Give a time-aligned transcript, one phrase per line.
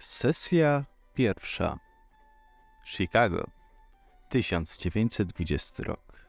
[0.00, 1.78] Sesja pierwsza.
[2.84, 3.50] Chicago.
[4.28, 6.26] 1920 rok.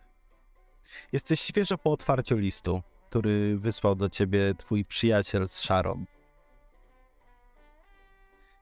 [1.12, 6.06] Jesteś świeżo po otwarciu listu, który wysłał do ciebie twój przyjaciel z Sharon.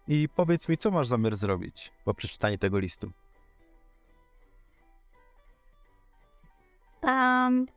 [0.08, 3.12] I powiedz mi, co masz zamiar zrobić po przeczytaniu tego listu?
[7.02, 7.68] Um,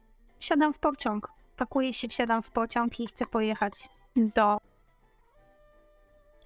[0.41, 1.33] siadam w pociąg.
[1.57, 4.59] Pakuję się, wsiadam w pociąg i chcę pojechać do.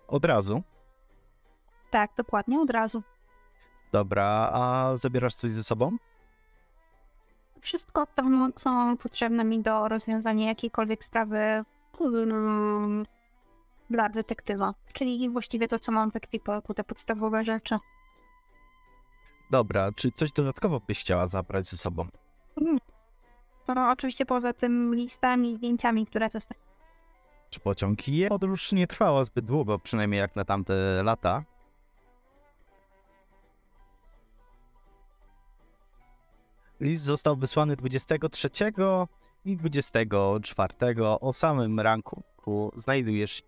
[0.09, 0.63] Od razu.
[1.91, 3.03] Tak, dokładnie, od razu.
[3.93, 5.97] Dobra, a zabierasz coś ze sobą?
[7.61, 8.23] Wszystko to,
[8.55, 11.65] co potrzebne mi do rozwiązania jakiejkolwiek sprawy
[12.01, 13.07] mm,
[13.91, 14.75] dla detektywa.
[14.93, 17.79] Czyli właściwie to, co mam w ekwipunku, te podstawowe rzeczy.
[19.51, 22.07] Dobra, czy coś dodatkowo byś chciała zabrać ze sobą?
[23.69, 26.63] No, oczywiście poza tym listami, zdjęciami, które dostałem.
[27.51, 28.09] Czy pociąg?
[28.09, 31.45] Je podróż nie trwała zbyt długo, przynajmniej jak na tamte lata.
[36.81, 38.51] List został wysłany 23
[39.45, 40.75] i 24
[41.21, 42.23] o samym ranku.
[42.77, 43.43] Znajdujesz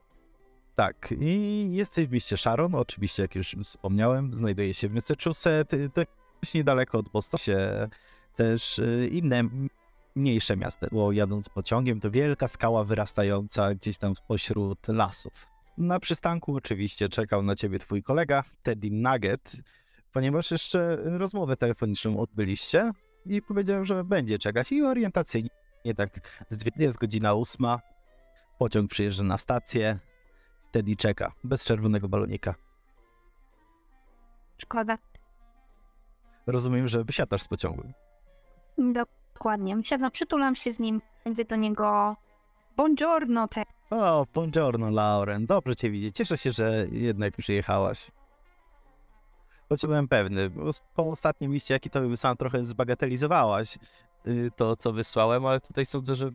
[0.75, 5.73] tak, i jesteś w mieście Sharon, oczywiście, jak już wspomniałem, znajduje się w Massachusetts,
[6.43, 7.57] jest niedaleko od Bostonu,
[8.37, 9.43] też y, inne
[10.17, 15.47] mniejsze miasta, bo jadąc pociągiem to wielka skała wyrastająca gdzieś tam pośród lasów.
[15.79, 19.57] Na przystanku oczywiście czekał na ciebie twój kolega Teddy Nugget,
[20.13, 22.93] ponieważ jeszcze rozmowę telefoniczną odbyliście
[23.31, 25.51] i powiedział, że będzie czekać i orientacyjnie
[25.97, 26.09] tak
[26.49, 27.81] z dwie, jest godzina ósma,
[28.59, 29.99] pociąg przyjeżdża na stację,
[30.73, 32.55] Teddy czeka, bez czerwonego balonika.
[34.59, 34.99] Szkoda.
[36.47, 37.83] Rozumiem, że wysiadasz z pociągu.
[38.79, 39.77] Dokładnie.
[39.83, 42.17] Siadam, przytulam się z nim, mówię do niego
[42.77, 43.63] buongiorno, te.
[43.91, 45.47] O, buongiorno, Lauren.
[45.47, 46.17] Dobrze cię widzieć.
[46.17, 48.11] Cieszę się, że jednak przyjechałaś.
[49.69, 50.51] Choć byłem pewny,
[50.95, 53.79] po ostatnim liście, jaki to wysłałem, trochę zbagatelizowałaś
[54.27, 56.31] y, to, co wysłałem, ale tutaj sądzę, że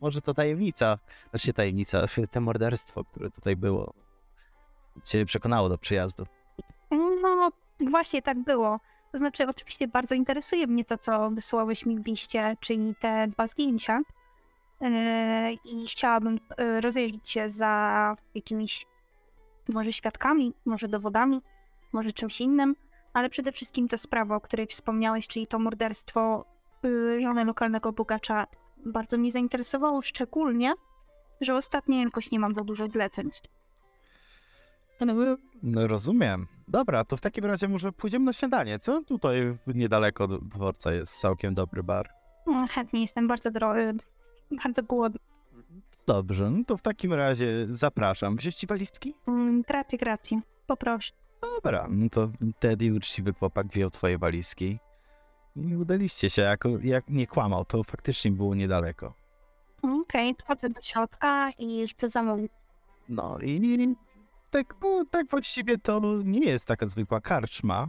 [0.00, 0.98] może to tajemnica,
[1.30, 3.94] znaczy tajemnica, te morderstwo, które tutaj było,
[5.04, 6.26] cię przekonało do przyjazdu.
[6.90, 7.50] No,
[7.90, 8.80] właśnie tak było.
[9.12, 13.46] To znaczy, oczywiście bardzo interesuje mnie to, co wysłałeś mi w liście, czyli te dwa
[13.46, 14.00] zdjęcia.
[14.80, 14.90] Yy,
[15.52, 18.86] I chciałabym yy, rozejrzeć się za jakimiś
[19.68, 21.42] może świadkami, może dowodami,
[21.92, 22.76] może czymś innym,
[23.12, 26.44] ale przede wszystkim ta sprawa, o której wspomniałeś, czyli to morderstwo
[26.82, 28.46] yy, żony lokalnego bogacza,
[28.86, 30.74] bardzo mnie zainteresowało, szczególnie,
[31.40, 33.30] że ostatnio jakoś nie mam za dużo zleceń.
[35.62, 36.46] No rozumiem.
[36.68, 39.02] Dobra, to w takim razie może pójdziemy na śniadanie, co?
[39.04, 42.08] Tutaj niedaleko od dworca jest całkiem dobry bar.
[42.46, 43.80] No, chętnie jestem bardzo drogi,
[44.64, 45.20] bardzo głodny.
[46.06, 48.36] Dobrze, no to w takim razie zapraszam.
[48.36, 49.14] Wziąć ci walizki?
[49.26, 50.40] Mm, Grazie, grazie.
[50.66, 51.12] Poproszę.
[51.40, 52.28] Dobra, no to
[52.58, 54.78] Teddy, uczciwy chłopak, wziął twoje walizki.
[55.56, 59.14] I udaliście się, jako, jak nie kłamał, to faktycznie było niedaleko.
[59.82, 62.52] Okej, wchodzę do środka i chcę zamówić.
[63.08, 63.96] No i
[64.50, 67.88] tak, no, tak właściwie to nie jest taka zwykła karczma.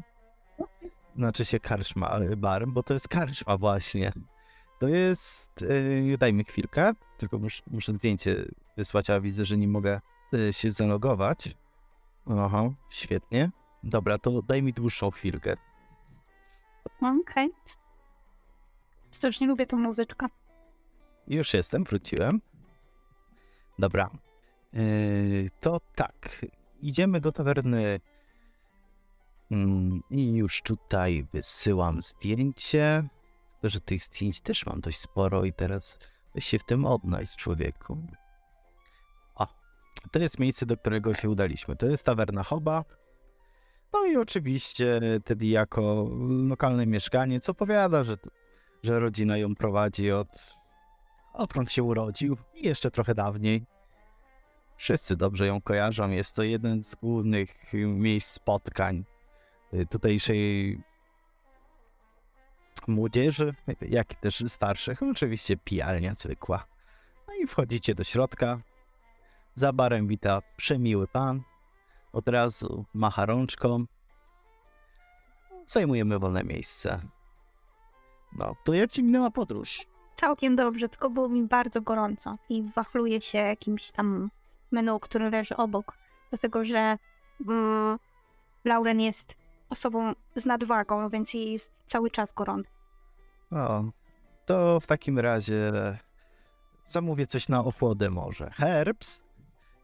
[1.15, 4.11] Znaczy się karczma, ale bar, bo to jest karczma właśnie.
[4.79, 5.65] To jest,
[6.07, 8.45] yy, daj mi chwilkę, tylko muszę, muszę zdjęcie
[8.77, 10.01] wysłać, a widzę, że nie mogę
[10.31, 11.55] yy, się zalogować.
[12.37, 13.51] Aha, świetnie.
[13.83, 15.55] Dobra, to daj mi dłuższą chwilkę.
[17.01, 17.49] Okej.
[19.11, 20.25] Strasznie lubię tą muzyczkę.
[21.27, 22.41] Już jestem, wróciłem.
[23.79, 24.09] Dobra.
[24.73, 26.45] Yy, to tak.
[26.81, 27.99] Idziemy do tawerny.
[29.51, 33.07] Mm, I już tutaj wysyłam zdjęcie.
[33.51, 35.99] Tylko, że tych zdjęć też mam dość sporo i teraz
[36.39, 37.97] się w tym odnaleźć, człowieku.
[40.11, 41.75] To jest miejsce, do którego się udaliśmy.
[41.75, 42.85] To jest tawerna Choba.
[43.93, 46.09] No i oczywiście Teddy jako
[46.47, 48.15] lokalny mieszkaniec opowiada, że,
[48.83, 50.59] że rodzina ją prowadzi od
[51.33, 53.65] odkąd się urodził i jeszcze trochę dawniej.
[54.77, 56.09] Wszyscy dobrze ją kojarzą.
[56.09, 59.05] Jest to jeden z głównych miejsc spotkań
[59.73, 60.79] y, tutejszej
[62.87, 65.03] młodzieży, jak i też starszych.
[65.03, 66.65] Oczywiście pijalnia zwykła.
[67.27, 68.61] No i wchodzicie do środka.
[69.55, 71.41] Za barem wita przemiły pan.
[72.13, 73.85] Od razu macha rączką.
[75.67, 77.01] Zajmujemy wolne miejsce.
[78.37, 79.85] No, to jak ci minęła podróż?
[80.15, 84.29] Całkiem dobrze, tylko było mi bardzo gorąco i wachluję się jakimś tam
[84.71, 85.97] menu, który leży obok,
[86.29, 86.97] dlatego że
[87.47, 87.99] mm,
[88.65, 89.37] Lauren jest
[89.69, 92.69] osobą z nadwagą, więc jej jest cały czas gorąco.
[93.51, 93.83] O,
[94.45, 95.71] to w takim razie
[96.85, 98.49] zamówię coś na ochłodę może.
[98.49, 99.21] Herbs?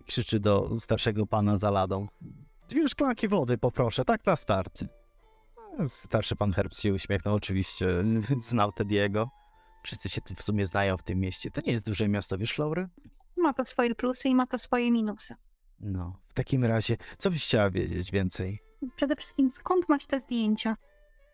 [0.06, 2.08] Krzyczy do starszego pana za ladą.
[2.70, 4.84] Dwie szklanki wody poproszę, tak na start.
[5.88, 7.88] Starszy pan Herbst się uśmiechnął, oczywiście
[8.50, 9.30] znał Tediego.
[9.84, 11.52] Wszyscy się tu w sumie znają w tym mieście.
[11.52, 12.90] To nie jest duże miasto, wiesz, Laury?
[13.38, 15.36] Ma to swoje plusy i ma to swoje minusy.
[15.80, 18.60] No, w takim razie, co byś chciała wiedzieć więcej?
[18.96, 20.76] Przede wszystkim, skąd masz te zdjęcia?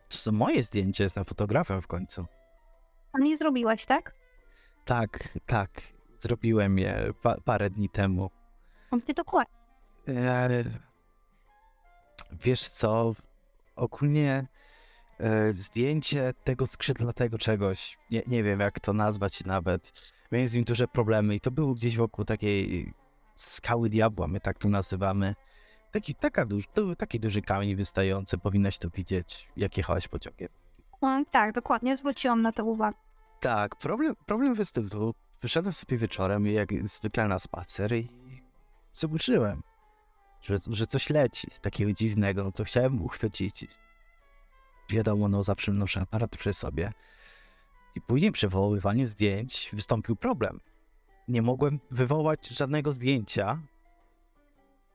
[0.10, 2.26] To są moje zdjęcia, jestem fotografem w końcu.
[3.14, 4.16] A nie zrobiłaś, tak?
[4.86, 5.82] Tak, tak,
[6.20, 8.30] zrobiłem je pa parę dni temu.
[9.00, 9.56] Ty dokładnie.
[10.08, 10.64] E,
[12.32, 13.14] wiesz co,
[13.76, 14.48] ogólnie
[15.20, 20.64] e, zdjęcie tego skrzydlatego czegoś, nie, nie wiem jak to nazwać nawet, miałem z nim
[20.64, 22.94] duże problemy i to było gdzieś wokół takiej
[23.36, 25.36] skały diabła, my tak to nazywamy.
[25.92, 30.50] Taki, taka duży, to, taki duży kamień wystający, powinnaś to widzieć, jak jechałaś pociągiem.
[31.02, 32.98] No, tak, dokładnie, zwróciłam na to uwagę.
[33.40, 35.14] Tak, problem, problem wystąpił.
[35.42, 38.08] Wyszedłem sobie wieczorem, jak zwykle na spacer i
[38.94, 39.62] zobaczyłem,
[40.42, 43.68] że, że coś leci takiego dziwnego, to chciałem uchwycić.
[44.90, 46.92] Wiadomo, no zawsze noszę aparat przy sobie.
[47.96, 50.60] I później przy wywoływaniu zdjęć wystąpił problem.
[51.28, 53.62] Nie mogłem wywołać żadnego zdjęcia,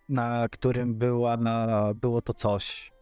[0.09, 2.93] na którym była, na, było to coś.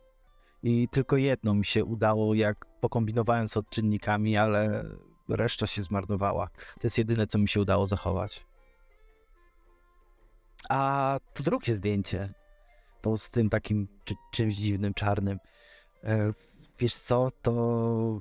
[0.63, 4.85] I tylko jedno mi się udało, jak pokombinowałem z odczynnikami, ale
[5.29, 6.47] reszta się zmarnowała.
[6.47, 8.47] To jest jedyne, co mi się udało zachować.
[10.69, 12.35] A to drugie zdjęcie,
[13.01, 15.39] to z tym takim czy, czymś dziwnym, czarnym.
[16.05, 16.33] E,
[16.79, 18.21] wiesz co, to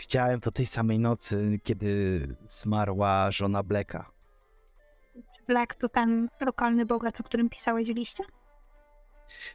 [0.00, 4.10] widziałem to tej samej nocy, kiedy zmarła żona Blacka.
[5.48, 8.24] Black to ten lokalny bogacz, o którym pisałeś w liście?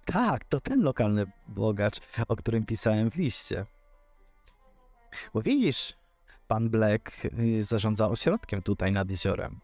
[0.05, 3.65] Tak, to ten lokalny bogacz, o którym pisałem w liście.
[5.33, 5.95] Bo widzisz,
[6.47, 9.59] pan Black y, zarządza ośrodkiem tutaj nad jeziorem.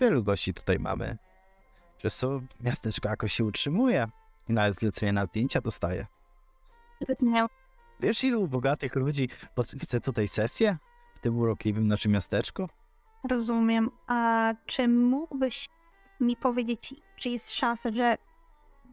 [0.00, 1.16] Wielu gości tutaj mamy.
[1.98, 4.06] Przez co miasteczko jakoś się utrzymuje
[4.48, 6.06] i nawet zlecenie na zdjęcia dostaje.
[7.22, 7.46] Nie.
[8.00, 9.28] Wiesz, ilu bogatych ludzi
[9.82, 10.76] chce tutaj sesję
[11.14, 12.68] w tym urokliwym naszym miasteczku?
[13.30, 13.90] Rozumiem.
[14.06, 15.66] A czy mógłbyś
[16.20, 18.16] mi powiedzieć, czy jest szansa, że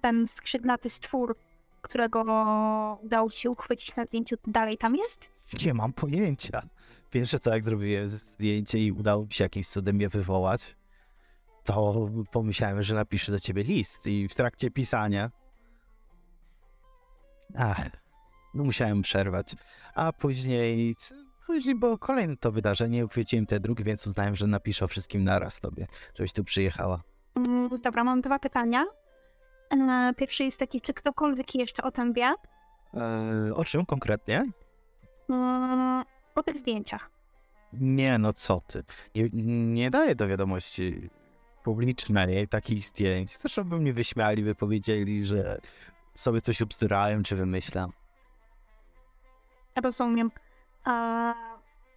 [0.02, 1.36] ten skrzydlaty stwór,
[1.82, 2.22] którego
[3.04, 5.32] udało ci się uchwycić na zdjęciu, dalej tam jest?
[5.66, 6.62] Nie mam pojęcia.
[7.12, 10.76] Pierwsze co, jak zrobiłem zdjęcie i udało mi się jakimś cudem je wywołać,
[11.66, 15.32] to pomyślałem, że napiszę do ciebie list i w trakcie pisania
[17.58, 17.78] ach,
[18.54, 19.56] no musiałem przerwać.
[19.96, 20.96] A później,
[21.48, 25.60] później było kolejne to wydarzenie, uchwyciłem te drugi, więc uznałem, że napiszę o wszystkim naraz
[25.60, 27.02] tobie, żebyś tu przyjechała.
[27.36, 28.86] Mm, Dobra, mam dwa pytania.
[29.72, 32.34] E, Pierwsze jest takie, czy ktokolwiek jeszcze o tym wie?
[32.94, 34.46] Eee, o czym konkretnie?
[35.30, 36.04] Mm,
[36.36, 37.10] O tych zdjęciach.
[37.74, 38.84] Nie, no co ty.
[39.16, 39.30] Nie,
[39.74, 41.10] nie daję do wiadomości
[41.66, 43.38] publicznej takich zdjęć.
[43.38, 45.62] Zresztą by mnie wyśmiali, by powiedzieli, że
[46.14, 47.92] sobie coś obstyrałem czy wymyślam.
[49.84, 50.32] Rozumiem.
[50.86, 51.34] A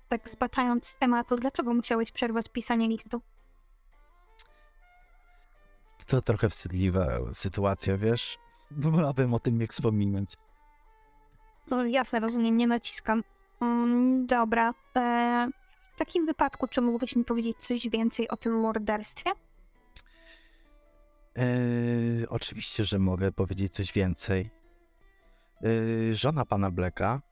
[0.08, 3.20] tak zbaczając z tematu, dlaczego musiałeś przerwać pisanie listu?
[6.06, 8.38] To trochę wstydliwa sytuacja, wiesz?
[8.70, 10.36] Wolałbym o tym nie wspominać.
[11.70, 13.22] No, jasne, rozumiem, nie naciskam.
[13.60, 14.74] Mm, dobra.
[14.96, 15.48] E,
[15.94, 19.30] w takim wypadku, czy mógłbyś mi powiedzieć coś więcej o tym morderstwie?
[21.38, 24.50] Eee, oczywiście, że mogę powiedzieć coś więcej.
[25.62, 27.22] Eee, żona pana Bleka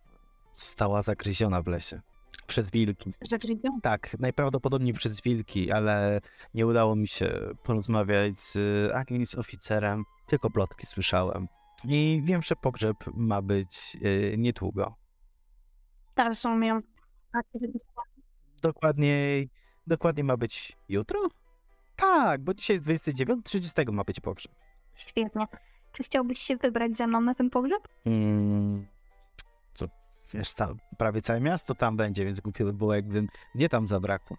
[0.53, 2.01] została zagryziona w lesie.
[2.47, 3.13] Przez wilki.
[3.31, 3.81] Zagryzią?
[3.83, 6.21] Tak, najprawdopodobniej przez wilki, ale
[6.55, 7.31] nie udało mi się
[7.63, 8.57] porozmawiać z,
[8.95, 11.49] ani z oficerem, tylko plotki słyszałem.
[11.85, 14.95] I wiem, że pogrzeb ma być y, niedługo.
[16.15, 16.83] Tak, rozumiem.
[18.63, 19.51] Dokładniej,
[19.87, 21.29] dokładnie ma być jutro?
[21.97, 24.53] Tak, bo dzisiaj jest 29, 30 ma być pogrzeb.
[24.95, 25.47] Świetnie.
[25.93, 27.89] Czy chciałbyś się wybrać ze mną na ten pogrzeb?
[28.07, 28.87] Mm,
[29.75, 29.87] co,
[30.33, 34.37] wiesz, ca- prawie całe miasto tam będzie, więc głupio by było, jakbym mnie tam zabrakło.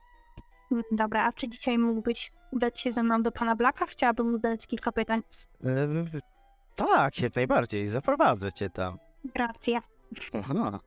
[0.71, 3.85] Mm, Dobra, a czy dzisiaj mógłbyś udać się ze mną do pana Blaka?
[3.85, 5.21] Chciałabym mu zadać kilka pytań.
[5.63, 5.87] E,
[6.75, 8.97] tak, jak najbardziej, zaprowadzę cię tam.
[9.35, 9.79] Racja.
[10.33, 10.79] Aha.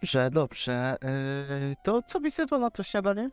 [0.00, 0.96] Dobrze, dobrze.
[1.02, 3.30] Yy, to co byś zjadła na to śniadanie?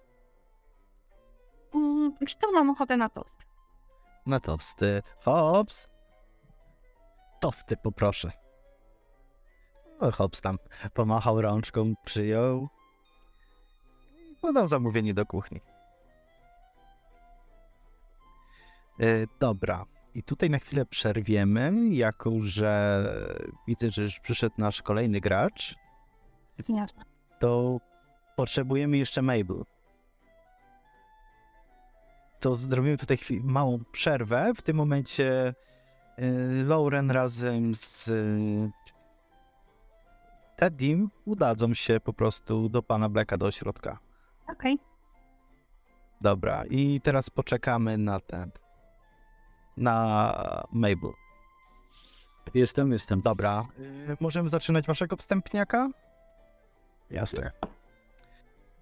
[1.76, 3.46] Mm, Wiesz co, mam ochotę na tost.
[4.26, 5.02] Na tosty.
[5.20, 5.88] Hops.
[7.42, 8.32] Tosty poproszę.
[10.02, 10.58] No, Hops tam
[10.94, 12.68] pomachał rączką, przyjął.
[14.32, 15.62] i Podał zamówienie do kuchni.
[19.00, 19.86] Yy, dobra.
[20.14, 23.04] I tutaj na chwilę przerwiemy, jako że
[23.68, 25.76] widzę, że już przyszedł nasz kolejny gracz.
[26.70, 27.04] Jasne.
[27.40, 27.78] to
[28.36, 29.64] potrzebujemy jeszcze Mabel.
[32.40, 34.52] To zrobimy tutaj chwi- małą przerwę.
[34.56, 35.54] W tym momencie
[36.20, 38.72] y, Lauren razem z y,
[40.56, 44.00] Teddym udadzą się po prostu do pana Blacka do ośrodka.
[44.52, 44.80] Okej.
[46.22, 48.52] Dobra, i teraz poczekamy na ten.
[49.78, 51.12] Na Mabel.
[52.54, 53.22] Jestem, jestem.
[53.22, 55.90] Dobra, y, możemy zaczynać waszego wstępniaka?
[57.12, 57.52] Jasne.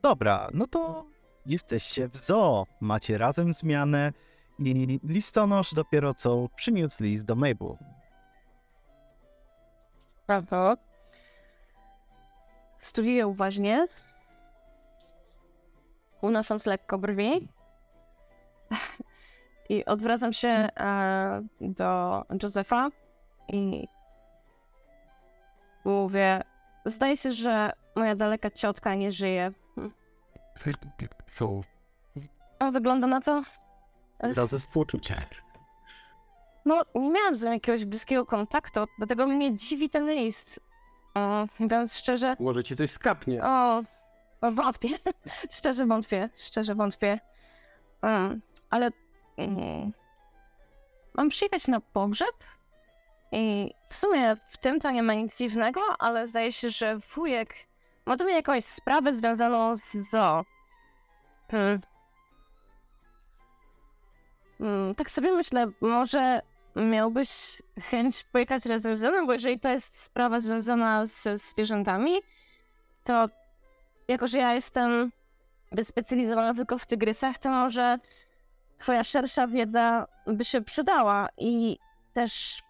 [0.01, 1.05] Dobra, no to
[1.47, 4.13] jesteście w zoo, macie razem zmianę
[4.59, 7.77] i listonosz dopiero co przyniósł list do Mabel.
[10.25, 10.77] Prawda.
[12.79, 13.87] Studiuję uważnie,
[16.21, 17.47] unosząc lekko brwi.
[19.69, 22.89] I odwracam się e, do Josefa
[23.47, 23.87] i
[25.85, 26.43] mówię,
[26.85, 29.51] zdaje się, że moja daleka ciotka nie żyje.
[32.59, 33.43] On wygląda na to?
[34.19, 35.15] Razy współczucie.
[36.65, 40.59] No, nie miałam z nią jakiegoś bliskiego kontaktu, dlatego mnie dziwi ten list.
[41.15, 43.43] O, mówiąc szczerze, Może ci coś skapnie.
[43.43, 43.83] O,
[44.41, 44.89] o, wątpię.
[45.57, 47.19] szczerze wątpię, szczerze wątpię.
[48.01, 48.91] Um, ale
[49.37, 49.93] mm,
[51.13, 52.35] mam przyjechać na pogrzeb
[53.31, 57.53] i w sumie w tym to nie ma nic dziwnego, ale zdaje się, że wujek
[58.07, 60.45] mnie jakąś sprawę związaną z zoo.
[61.51, 61.81] Hmm.
[64.59, 66.41] Mm, tak sobie myślę, może
[66.75, 72.13] miałbyś chęć pojechać razem ze mną, bo jeżeli to jest sprawa związana ze zwierzętami,
[73.03, 73.29] to
[74.07, 75.11] jako, że ja jestem
[75.71, 77.97] wyspecjalizowana tylko w tygrysach, to może
[78.77, 81.77] twoja szersza wiedza by się przydała i
[82.13, 82.61] też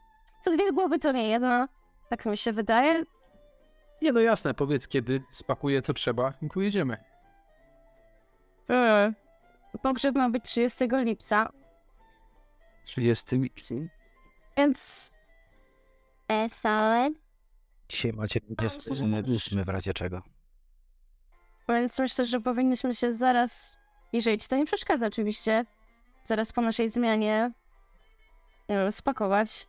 [0.41, 1.67] co dwie głowy to nie jedna,
[2.09, 3.03] tak mi się wydaje.
[4.01, 6.97] Nie no jasne, powiedz kiedy spakuję co trzeba i pojedziemy.
[8.67, 9.15] Mm.
[9.81, 11.49] Pogrzeb ma być 30 lipca,
[12.83, 13.75] 30 lipca.
[14.57, 15.11] więc...
[16.27, 17.11] E, wcale.
[17.89, 20.21] Dzisiaj macie 28 w razie czego.
[21.69, 23.77] Więc myślę, że powinniśmy się zaraz,
[24.13, 25.65] jeżeli ci to nie przeszkadza oczywiście,
[26.23, 27.51] zaraz po naszej zmianie
[28.67, 29.67] e, spakować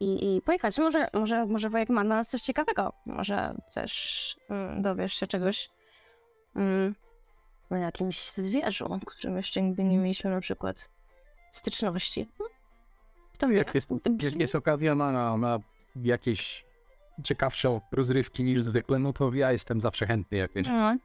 [0.00, 0.78] i, i pojechać.
[0.78, 2.92] Może, może, może wujek ma na nas coś ciekawego.
[3.06, 5.70] Może też mm, dowiesz się czegoś
[6.56, 6.94] mm,
[7.70, 10.90] o jakimś zwierzu, którym jeszcze nigdy nie mieliśmy na przykład
[11.50, 12.28] styczności.
[13.34, 13.56] Kto wie?
[13.56, 13.90] Jak jest,
[14.22, 15.58] jak jest okazja na, na, na
[15.96, 16.64] jakieś
[17.24, 20.68] ciekawsze rozrywki niż zwykle, no to ja jestem zawsze chętny jak wiesz.
[20.68, 20.96] No.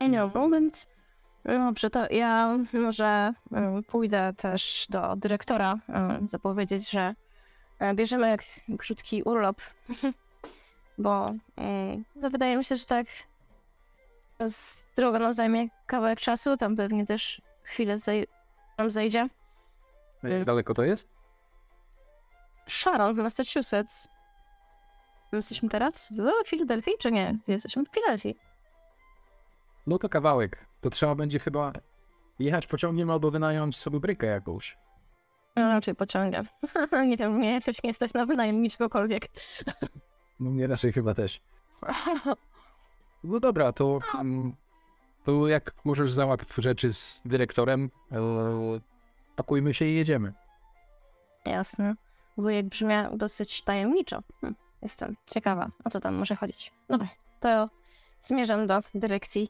[0.00, 0.88] I no, więc
[1.44, 7.14] dobrze, to ja może e, pójdę też do dyrektora e, zapowiedzieć, że
[7.78, 8.36] e, bierzemy
[8.78, 9.60] krótki urlop,
[10.98, 11.26] bo
[11.58, 13.06] e, no, wydaje mi się, że tak
[14.40, 18.26] z droga nam zajmie kawałek czasu, tam pewnie też chwilę zaj-
[18.78, 19.28] nam zejdzie.
[20.22, 21.18] Jak daleko to jest?
[22.68, 24.08] Sharon w Massachusetts.
[25.32, 27.38] My jesteśmy teraz w Filadelfii, czy nie?
[27.48, 28.36] Jesteśmy w Filadelfii.
[29.86, 30.67] No to kawałek.
[30.80, 31.72] To trzeba będzie chyba
[32.38, 34.78] jechać pociągiem albo wynająć sobie brykę jakąś.
[35.56, 36.46] No, raczej pociągiem.
[37.08, 39.28] nie wiem, mnie jakoś nie stać na wynajem niczegokolwiek.
[40.40, 41.40] No mnie raczej chyba też.
[43.24, 44.54] No dobra, to, mm,
[45.24, 48.20] to jak możesz załatwić rzeczy z dyrektorem, e,
[49.36, 50.32] pakujmy się i jedziemy.
[51.44, 51.94] Jasne.
[52.36, 54.22] Wujek brzmiał dosyć tajemniczo.
[54.40, 56.72] Hm, Jestem ciekawa, o co tam może chodzić.
[56.88, 57.08] Dobra,
[57.40, 57.68] to
[58.20, 59.48] zmierzam do dyrekcji.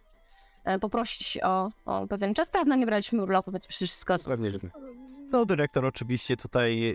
[0.68, 2.50] E, Poprosić o, o pewien czas.
[2.50, 4.58] Dawno nie braliśmy urlopu, więc przecież wszystko Pewnie, że
[5.30, 6.94] No, dyrektor oczywiście tutaj yy,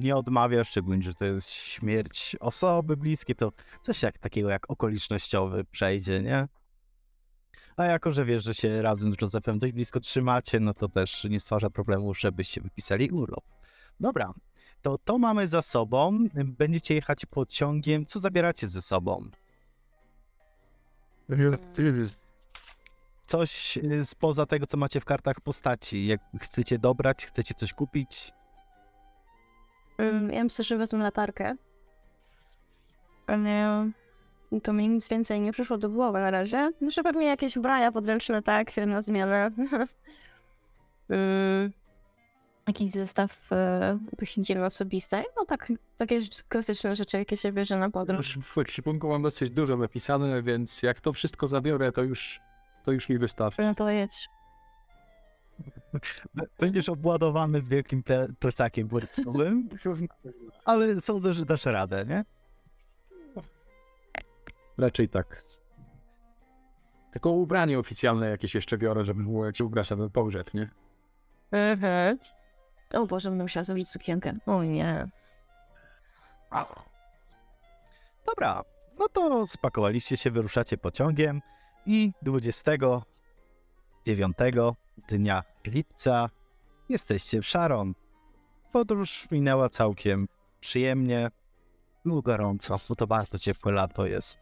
[0.00, 3.52] nie odmawia, szczególnie, że to jest śmierć osoby bliskie, to
[3.82, 6.48] coś jak takiego jak okolicznościowy przejdzie, nie?
[7.76, 11.24] A jako, że wiesz, że się razem z Józefem dość blisko trzymacie, no to też
[11.24, 13.44] nie stwarza problemu, żebyście wypisali urlop.
[14.00, 14.34] Dobra,
[14.82, 16.18] to to mamy za sobą.
[16.34, 18.06] Będziecie jechać pociągiem.
[18.06, 19.30] Co zabieracie ze sobą?
[23.34, 26.06] Coś y, spoza tego, co macie w kartach postaci.
[26.06, 28.32] Jak chcecie dobrać, chcecie coś kupić?
[30.32, 31.54] Ja myślę, że wezmę latarkę.
[33.38, 33.90] Nie,
[34.62, 36.72] to mi nic więcej nie przyszło do głowy na razie.
[36.80, 39.50] Jeszcze pewnie jakieś ubrania podręczne, tak, na zmianę.
[41.08, 41.72] Mm,
[42.66, 45.24] Jakiś zestaw e, do higieny osobistej.
[45.36, 48.38] No tak, takie klasyczne rzeczy, jakie się bierze na podróż.
[48.42, 52.40] W ekwipunku mam dosyć dużo napisane, więc jak to wszystko zabiorę, to już,
[52.84, 53.74] to już mi wystarczy.
[53.76, 54.28] Powiedzieć.
[56.34, 59.68] B- Będziesz obładowany z wielkim ple plecakiem wojskowym,
[60.64, 62.24] ale sądzę, że dasz radę, nie?
[64.78, 65.44] Raczej tak.
[67.12, 70.70] Tylko ubranie oficjalne jakieś jeszcze biorę, żeby było jak się ubrać na ten pogrzeb, nie?
[71.50, 72.18] Mhm.
[72.94, 74.32] O Boże, będę musiała zrobić sukienkę.
[74.46, 75.08] O nie.
[78.26, 78.62] Dobra,
[78.98, 81.40] no to spakowaliście się, wyruszacie pociągiem
[81.86, 84.36] i 29
[85.08, 86.30] dnia lipca
[86.88, 87.94] jesteście w Sharon.
[88.72, 90.28] Podróż minęła całkiem
[90.60, 91.30] przyjemnie.
[92.04, 94.38] Było gorąco, bo to bardzo ciepłe lato jest.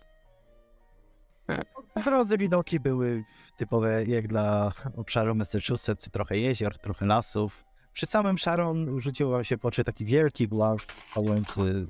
[1.97, 3.25] W drodze widoki były
[3.57, 7.65] typowe jak dla obszaru Massachusetts, trochę jezior, trochę lasów.
[7.93, 10.79] Przy samym Sharon rzucił wam się w oczy taki wielki blag
[11.15, 11.87] płynący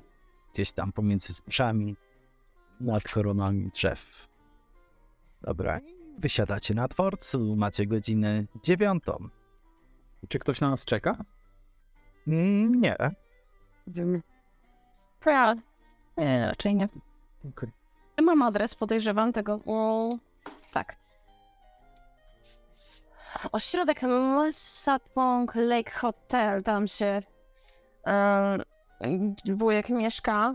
[0.53, 1.95] gdzieś tam pomiędzy wzgórzami
[2.79, 4.32] nad koronami drzew.
[5.43, 5.79] Dobra,
[6.17, 9.29] wysiadacie na dworcu, macie godzinę dziewiątą.
[10.29, 11.17] Czy ktoś na nas czeka?
[12.27, 12.95] Mm, Nie,
[15.25, 15.55] Ja,
[16.17, 16.89] nie, raczej nie.
[17.49, 17.69] Okej.
[18.21, 19.59] Mam adres, podejrzewam tego.
[19.65, 20.09] O,
[20.71, 20.95] tak.
[23.51, 27.21] Ośrodek Massapequa Lake Hotel, tam się
[28.07, 28.57] e,
[29.55, 30.53] wujek mieszka,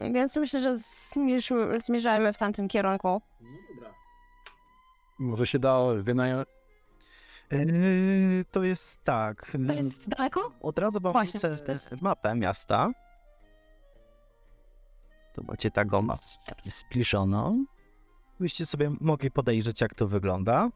[0.00, 3.22] więc myślę, że zmierz, zmierzajmy w tamtym kierunku.
[5.18, 6.48] Może się da wynająć...
[7.50, 9.56] Yy, to jest tak.
[9.66, 10.52] To jest daleko?
[10.60, 12.90] Od razu wam Właśnie, wrzucę to jest- mapę miasta.
[15.34, 16.22] To macie taką mapę
[16.64, 17.64] zbliżoną.
[18.40, 20.70] Byście sobie mogli podejrzeć, jak to wygląda.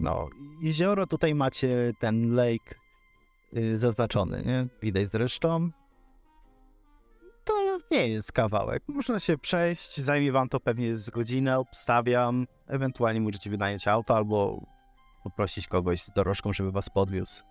[0.00, 0.28] No,
[0.60, 2.74] jezioro tutaj macie ten lake
[3.56, 4.66] y, zaznaczony, nie?
[4.82, 5.70] Widać zresztą.
[7.44, 8.82] To nie jest kawałek.
[8.88, 12.46] Można się przejść, zajmie wam to pewnie z godzinę, obstawiam.
[12.66, 14.66] Ewentualnie możecie wynająć auto albo
[15.22, 17.42] poprosić kogoś z dorożką, żeby was podwiózł.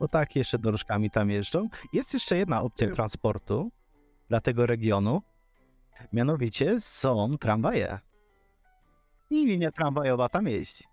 [0.00, 1.68] Bo tak, jeszcze dorożkami tam jeżdżą.
[1.92, 3.70] Jest jeszcze jedna opcja transportu
[4.28, 5.22] dla tego regionu.
[6.12, 7.98] Mianowicie są tramwaje.
[9.30, 10.84] I linia tramwajowa tam jeździ.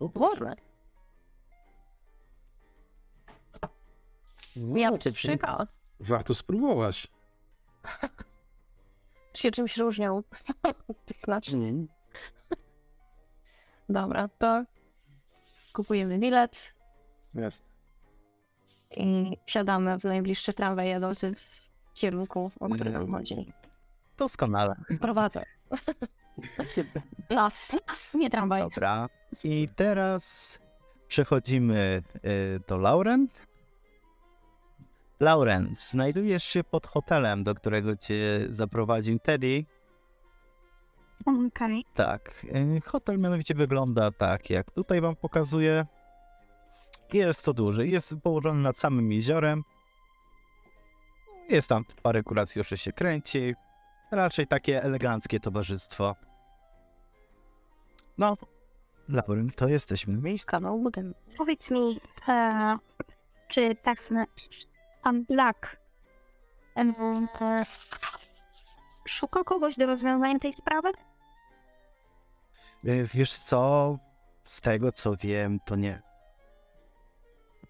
[0.00, 0.54] O, Boże.
[5.12, 5.66] Przyjechała.
[6.00, 7.15] Warto spróbować.
[9.32, 10.22] Czy się czymś różnią?
[11.06, 11.56] Tych znaczy.
[13.88, 14.64] Dobra, to
[15.72, 16.74] kupujemy bilet
[17.34, 17.64] Jest.
[18.90, 23.52] i wsiadamy w najbliższy tramwaj jadący w kierunku, o który nam chodzi.
[24.16, 24.76] Doskonale.
[25.00, 25.42] Prowadzę.
[27.30, 28.62] Las, las, nie tramwaj.
[28.62, 29.08] Dobra.
[29.44, 30.58] I teraz
[31.08, 33.28] przechodzimy y, do Lauren.
[35.20, 39.64] Lauren, znajdujesz się pod hotelem, do którego cię zaprowadził Teddy.
[41.26, 41.84] Okej.
[41.94, 45.86] Tak, y, hotel mianowicie wygląda tak, jak tutaj wam pokazuję.
[47.12, 49.62] Jest to duży, jest położony nad samym jeziorem.
[51.48, 53.54] Jest tam parę kuracjuszy się kręci.
[54.10, 56.16] Raczej takie eleganckie towarzystwo.
[58.18, 58.36] No,
[59.08, 60.50] Lauren, to jesteśmy na miejscu.
[61.38, 61.98] Powiedz mi,
[62.28, 62.78] e,
[63.48, 64.26] czy tak na-
[65.06, 65.76] pan Black
[66.76, 67.64] e,
[69.04, 70.88] szuka kogoś do rozwiązania tej sprawy?
[72.84, 73.98] Y, Wiesz co,
[74.44, 76.02] z tego co wiem, to nie.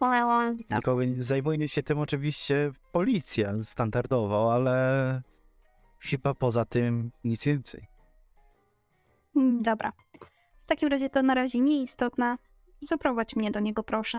[0.02, 5.22] E, Nikogo zajmuje się tym oczywiście policja standardowo, ale
[6.00, 7.86] chyba poza tym nic więcej.
[9.60, 9.92] Dobra.
[10.58, 12.36] W takim razie to na razie nieistotne.
[12.80, 14.18] Zaprowadź mnie do niego, proszę.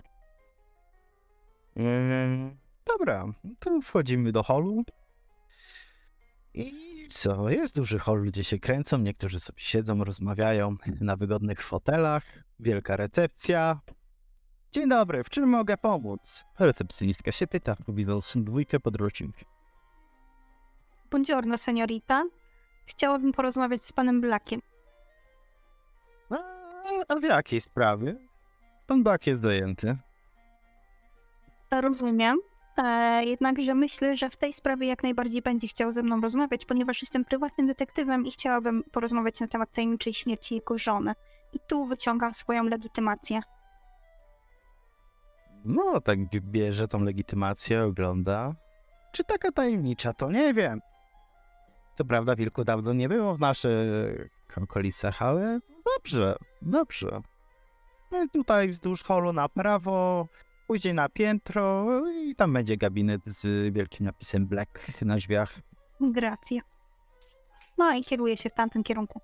[1.76, 2.56] Mm,
[2.88, 3.24] dobra,
[3.58, 4.84] to wchodzimy do holu.
[6.54, 7.50] I co?
[7.50, 12.24] Jest duży hol, ludzie się kręcą, niektórzy sobie siedzą, rozmawiają na wygodnych fotelach.
[12.60, 13.80] Wielka recepcja.
[14.72, 16.44] Dzień dobry, w czym mogę pomóc?
[16.58, 19.36] Recepcjonistka się pyta, widząc dwójkę podróżnych.
[21.10, 22.24] Buongiorno, seniorita.
[22.86, 24.60] Chciałabym porozmawiać z panem Blackiem.
[26.30, 26.36] A,
[27.08, 28.16] a w jakiej sprawie?
[28.86, 29.96] Pan Bak jest zajęty.
[31.70, 32.38] Rozumiem.
[32.78, 37.02] E, jednakże myślę, że w tej sprawie jak najbardziej będzie chciał ze mną rozmawiać, ponieważ
[37.02, 41.12] jestem prywatnym detektywem i chciałabym porozmawiać na temat tajemniczej śmierci jego żony.
[41.52, 43.40] I tu wyciągam swoją legitymację.
[45.64, 48.54] No, tak bierze tą legitymację, ogląda.
[49.12, 50.80] Czy taka tajemnicza, to nie wiem.
[51.94, 54.30] Co prawda, wilku dawno nie było w naszych
[54.62, 55.60] okolicach, ale
[55.96, 57.20] dobrze, dobrze.
[58.10, 60.26] No tutaj wzdłuż holu na prawo,
[60.68, 65.54] później na piętro i tam będzie gabinet z wielkim napisem Black na drzwiach.
[66.00, 66.60] Gracja.
[67.78, 69.20] No i kieruję się w tamtym kierunku.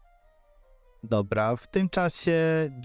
[1.02, 2.34] Dobra, w tym czasie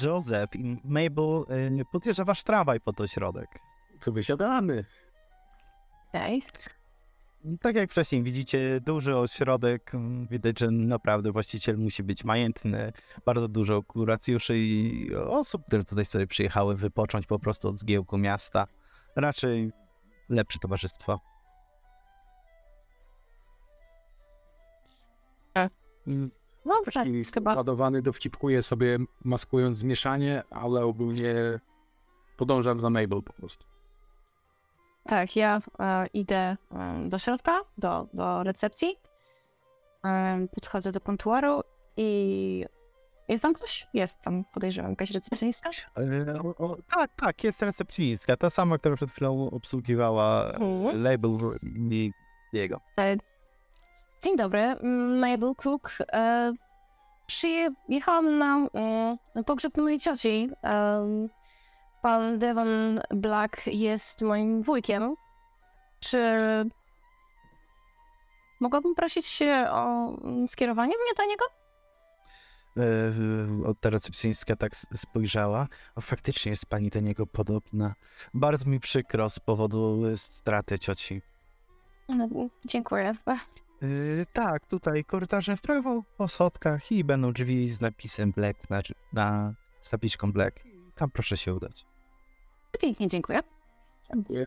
[0.03, 1.43] Joseph i Mabel
[1.79, 3.59] y, podjeżdża wasz tramwaj pod ośrodek.
[3.99, 4.85] To wysiadamy.
[6.09, 6.43] Okej.
[7.61, 12.91] Tak jak wcześniej widzicie, duży ośrodek, mm, widać, że naprawdę właściciel musi być majętny,
[13.25, 18.67] bardzo dużo kuracjuszy i osób, które tutaj sobie przyjechały wypocząć po prostu od zgiełku miasta.
[19.15, 19.71] Raczej
[20.29, 21.19] lepsze towarzystwo.
[26.07, 26.29] Mm,
[26.65, 27.55] Dobrze, Taki chyba.
[27.55, 31.59] ładowany dowcipkuję sobie, maskując zmieszanie, ale ogólnie
[32.37, 33.68] podążam za Mabel po prostu.
[35.03, 36.57] Tak, ja e, idę e,
[37.09, 38.95] do środka, do, do recepcji.
[40.05, 41.61] E, podchodzę do kontuaru
[41.97, 42.65] i
[43.27, 43.87] jest tam ktoś?
[43.93, 45.69] Jest tam, podejrzewam, jakaś recepcjonistka.
[45.97, 51.03] E, o, o, tak, tak, jest recepcjonistka, ta sama, która przed chwilą obsługiwała Mhm.
[51.03, 51.31] label
[51.91, 52.11] i
[52.53, 52.81] jego.
[52.99, 53.17] E,
[54.23, 54.75] Dzień dobry,
[55.19, 55.91] Mabel Cook.
[56.13, 56.53] E,
[57.25, 58.57] Przyjechałam na
[59.35, 60.49] e, pogrzeb mojej cioci.
[62.01, 65.15] Pan Devon Black jest moim wujkiem.
[65.99, 66.19] Czy
[68.59, 70.13] mogłabym prosić się o
[70.47, 71.45] skierowanie mnie do niego?
[72.77, 75.67] E, Ta recepcjonistka tak spojrzała.
[76.01, 77.93] Faktycznie jest pani do niego podobna.
[78.33, 81.21] Bardzo mi przykro z powodu e, straty cioci.
[82.09, 82.27] No,
[82.65, 83.15] Dziękuję.
[83.27, 83.37] E,
[84.33, 88.81] tak, tutaj korytarzem w prawo po schodkach i będą drzwi z napisem Black na,
[89.13, 90.59] na z tabliczką Black.
[90.95, 91.85] Tam proszę się udać.
[92.71, 93.39] Pięknie, dziękuję.
[94.13, 94.45] Dziękuję.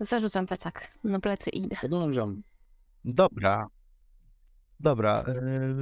[0.00, 1.76] Zarzucam plecak na plecy i idę.
[1.80, 2.42] Podążam.
[3.04, 3.66] Dobra.
[4.80, 5.22] Dobra.
[5.22, 5.32] e,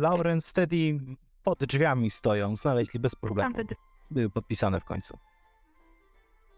[0.01, 0.98] Lauren Steady
[1.42, 2.57] pod drzwiami stoją.
[2.57, 3.55] Znaleźli bez problemu.
[4.11, 5.18] Były podpisane w końcu.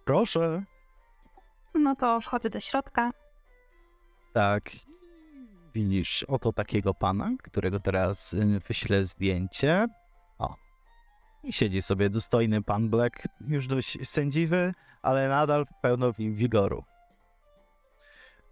[0.05, 0.63] Proszę.
[1.75, 3.11] No to wchodzę do środka.
[4.33, 4.71] Tak.
[5.75, 9.87] Widzisz, oto takiego pana, którego teraz y, wyślę zdjęcie.
[11.45, 16.85] I siedzi sobie dostojny pan Black, już dość sędziwy, ale nadal pełno w nim wigoru.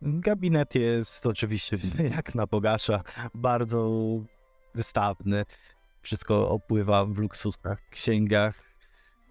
[0.02, 1.76] Gabinet jest oczywiście
[2.16, 3.02] jak na bogacza,
[3.34, 3.90] bardzo
[4.74, 5.44] wystawny.
[6.02, 8.62] Wszystko opływa w luksusach, księgach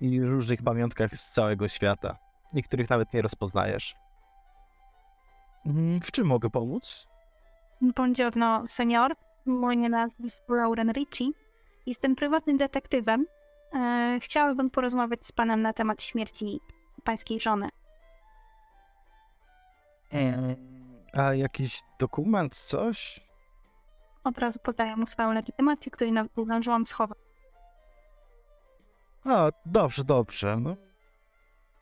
[0.01, 2.17] i różnych pamiątkach z całego świata.
[2.53, 3.95] Niektórych nawet nie rozpoznajesz.
[6.03, 7.07] W czym mogę pomóc?
[7.81, 9.15] Buongiorno, senior.
[9.45, 11.33] Moje nazwisko Lauren Ricci.
[11.85, 13.25] Jestem prywatnym detektywem.
[13.73, 16.59] E, chciałabym porozmawiać z panem na temat śmierci
[17.03, 17.69] pańskiej żony.
[21.13, 23.27] A jakiś dokument, coś?
[24.23, 27.17] Od razu podaję mu swoją legitymację, której nawet zdążyłam schować.
[29.25, 30.57] A, dobrze, dobrze.
[30.57, 30.75] No.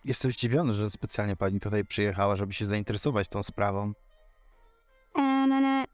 [0.06, 3.94] Jestem zdziwiony, że specjalnie pani tutaj przyjechała, żeby się zainteresować tą sprawą.
[5.16, 5.86] Eee,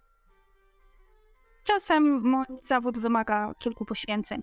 [1.63, 4.41] Czasem mój zawód wymaga kilku poświęceń.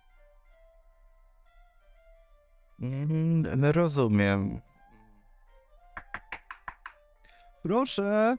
[2.80, 4.60] Mm, rozumiem.
[7.62, 8.36] Proszę.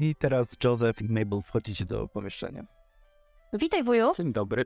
[0.00, 2.64] I teraz Joseph i Mabel wchodzicie do pomieszczenia.
[3.52, 4.12] Witaj, wuju.
[4.16, 4.64] Dzień dobry.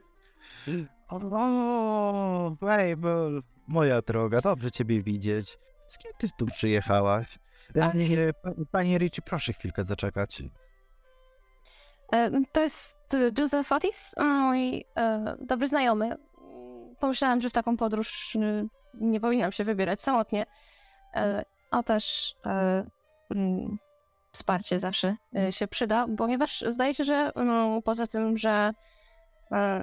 [1.08, 5.58] O, Mabel, moja droga, dobrze ciebie widzieć.
[5.86, 7.38] Z kim ty tu przyjechałaś?
[7.74, 8.08] Pani,
[8.70, 10.42] pani Ricci, proszę chwilkę zaczekać.
[12.52, 12.96] To jest
[13.38, 16.16] Joseph Otis, mój e, dobry znajomy.
[17.00, 20.46] Pomyślałam, że w taką podróż e, nie powinnam się wybierać samotnie,
[21.14, 22.84] e, a też e,
[23.30, 23.78] mm,
[24.32, 28.72] wsparcie zawsze e, się przyda, ponieważ zdaje się, że no, poza tym, że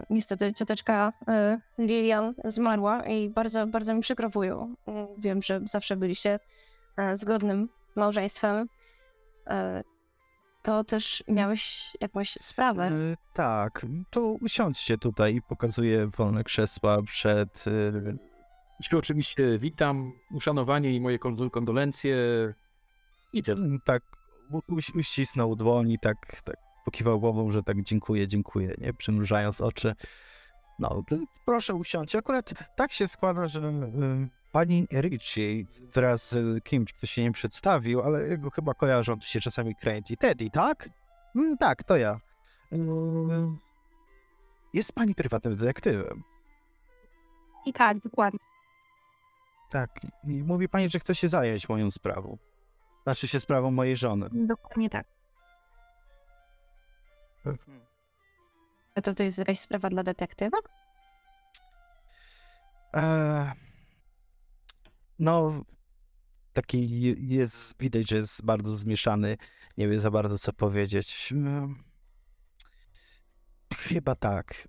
[0.10, 1.14] niestety cioteczka
[1.78, 4.76] Lilian zmarła i bardzo, bardzo mi przykro wuju.
[5.18, 6.40] Wiem, że zawsze byliście
[7.14, 8.68] zgodnym małżeństwem.
[10.68, 12.84] E, to też miałeś jakąś sprawę.
[12.86, 17.66] E, tak, to usiądźcie tutaj i pokazuję wolne krzesła przed...
[17.68, 17.72] e,
[18.80, 22.18] Jeśli oczywiście witam, uszanowanie i moje kondol- kondolencje.
[23.34, 23.78] I tyle.
[23.86, 24.04] tak
[24.52, 28.94] u- uś, uścisnął dłoni, tak, tak pokiwał głową, że tak dziękuję, dziękuję, nie?
[28.94, 29.96] Przymrużając oczy.
[30.80, 31.04] No,
[31.46, 32.16] proszę usiąść.
[32.16, 38.02] Akurat tak się składa, że y, pani Ricci wraz z kimś, kto się nie przedstawił,
[38.02, 40.18] ale jego chyba kojarzą, tu się czasami kręci.
[40.18, 40.90] Teddy, tak?
[41.36, 42.20] Mm, tak, to ja.
[42.74, 42.78] Y,
[44.74, 46.24] jest pani prywatnym detektywem.
[47.66, 48.40] I tak, dokładnie.
[49.70, 49.90] Tak,
[50.24, 52.38] i mówi pani, że chce się zająć moją sprawą.
[53.04, 54.30] Znaczy się sprawą mojej żony.
[54.32, 55.06] Dokładnie tak.
[59.04, 60.58] To to jest jakaś sprawa dla detektywa?
[62.94, 63.67] Eee,
[65.20, 65.62] no,
[66.54, 69.38] taki je- jest, widać, że jest bardzo zmieszany,
[69.78, 71.34] nie wie za bardzo co powiedzieć.
[71.34, 71.76] Ehm,
[73.76, 74.68] chyba tak.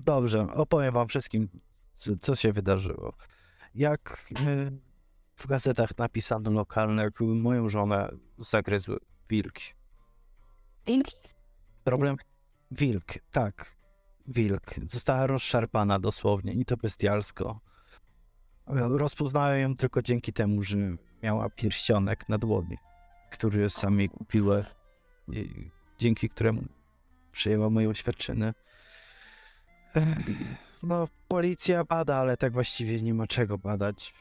[0.00, 1.48] Dobrze, opowiem wam wszystkim,
[1.92, 3.14] co, co się wydarzyło.
[3.74, 4.70] Jak e,
[5.36, 8.98] w gazetach napisano lokalne, moją żonę zagryzły
[9.28, 9.64] wilki.
[10.86, 11.16] Wilki?
[11.84, 12.16] Problem?
[12.70, 13.76] Wilk, tak.
[14.26, 14.74] Wilk.
[14.86, 17.60] Została rozszarpana dosłownie i to bestialsko.
[18.74, 20.76] Rozpoznałem ją tylko dzięki temu, że
[21.22, 22.76] miała pierścionek na dłoni,
[23.30, 24.64] który sam jej kupiłem,
[25.98, 26.62] dzięki któremu
[27.32, 28.54] przyjęła moje oświadczyny.
[29.94, 30.06] Ech,
[30.82, 34.14] No, policja bada, ale tak właściwie nie ma czego badać.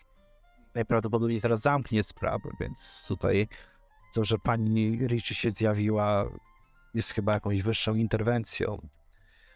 [0.76, 3.48] Najprawdopodobniej teraz zamknie sprawę, więc tutaj
[4.14, 6.26] to, że pani Richie się zjawiła,
[6.94, 8.88] jest chyba jakąś wyższą interwencją.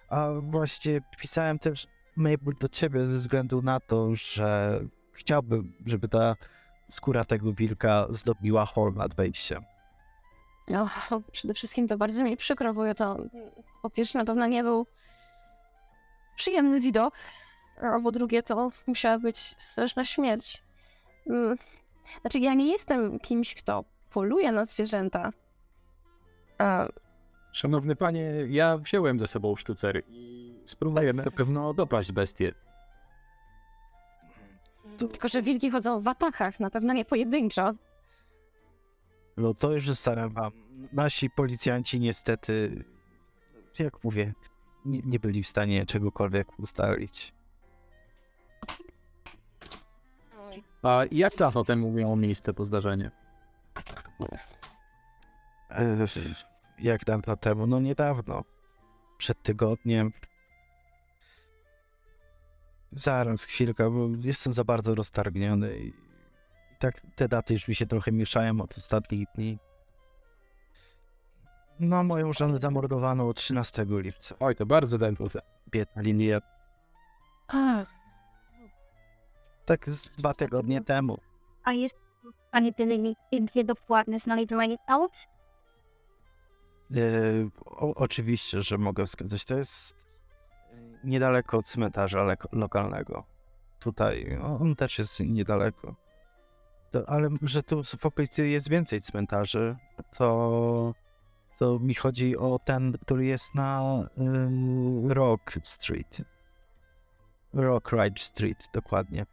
[0.09, 4.79] A właśnie pisałem też mail do ciebie ze względu na to, że
[5.11, 6.35] chciałbym, żeby ta
[6.89, 9.63] skóra tego wilka zdobiła hol nad wejściem.
[10.67, 10.89] No,
[11.31, 13.17] przede wszystkim to bardzo mi przykro, bo to
[13.81, 14.87] po pierwsze na pewno nie był
[16.35, 17.13] przyjemny widok,
[17.81, 20.63] a po drugie to musiała być straszna śmierć.
[21.27, 21.57] Mm,
[22.21, 25.29] Znaczy, ja nie jestem kimś, kto poluje na zwierzęta.
[26.57, 26.87] A
[27.51, 32.53] Szanowny panie, ja wziąłem ze sobą sztucer i spróbujemy na pewno dopaść bestię.
[34.97, 37.73] Tylko, że wilki chodzą w atakach, na pewno nie pojedynczo.
[39.37, 40.51] No to już zostawiam wam.
[40.93, 42.83] Nasi policjanci niestety,
[43.79, 44.33] jak mówię,
[44.85, 47.33] nie, nie byli w stanie czegokolwiek ustalić.
[50.83, 53.11] A jak dawno temu miało miejsce to zdarzenie?
[56.81, 57.67] Jak dawno temu?
[57.67, 58.43] No niedawno.
[59.17, 60.11] Przed tygodniem.
[62.91, 65.93] Zaraz, chwilkę, bo jestem za bardzo roztargniony i
[66.79, 69.59] tak te daty już mi się trochę mieszają od ostatnich dni.
[71.79, 74.35] No, moją żonę zamordowano 13 lipca.
[74.39, 75.27] Oj, to bardzo dętło.
[75.71, 76.39] Biedna linia.
[77.47, 77.85] A,
[79.65, 81.17] Tak z dwa tygodnie temu.
[81.63, 81.95] A jest
[82.51, 82.97] Pani tyle
[83.55, 85.05] nie dokładnie znalezione ciało?
[85.05, 85.09] E,
[87.65, 89.45] o, oczywiście, że mogę wskazać.
[89.45, 93.23] To jest e, niedaleko od cmentarza leko- lokalnego.
[93.79, 95.95] Tutaj, o, on też jest niedaleko.
[96.91, 99.75] To, ale że tu w okolicy jest więcej cmentarzy,
[100.17, 100.93] to,
[101.57, 103.99] to mi chodzi o ten, który jest na
[105.09, 106.21] y, Rock Street.
[107.53, 109.25] Rock Ridge Street, dokładnie.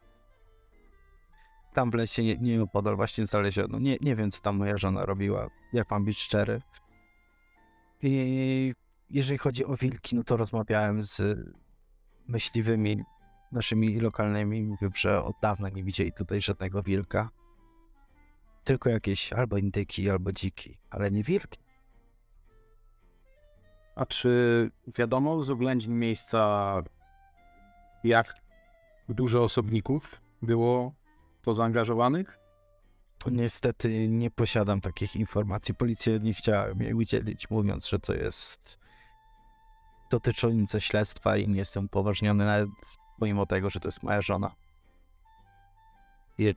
[1.72, 3.78] Tam w lesie nie, nieopodal właśnie znaleziono.
[3.78, 6.62] Nie, nie wiem, co tam moja żona robiła, jak mam być szczery.
[8.02, 8.74] I
[9.10, 11.38] jeżeli chodzi o wilki, no to rozmawiałem z
[12.28, 13.02] myśliwymi
[13.52, 14.62] naszymi lokalnymi.
[14.62, 17.30] Mówią, że od dawna nie widzieli tutaj żadnego wilka.
[18.64, 21.58] Tylko jakieś albo indyki, albo dziki, ale nie wilki.
[23.94, 26.82] A czy wiadomo z oględzin miejsca,
[28.04, 28.34] jak
[29.08, 30.94] dużo osobników było
[31.42, 32.37] to zaangażowanych?
[33.26, 35.74] Niestety nie posiadam takich informacji.
[35.74, 38.78] Policja nie chciała mi udzielić, mówiąc, że to jest
[40.10, 42.70] dotyczące śledztwa i nie jestem upoważniony nawet
[43.18, 44.54] pomimo tego, że to jest moja żona.
[46.38, 46.54] I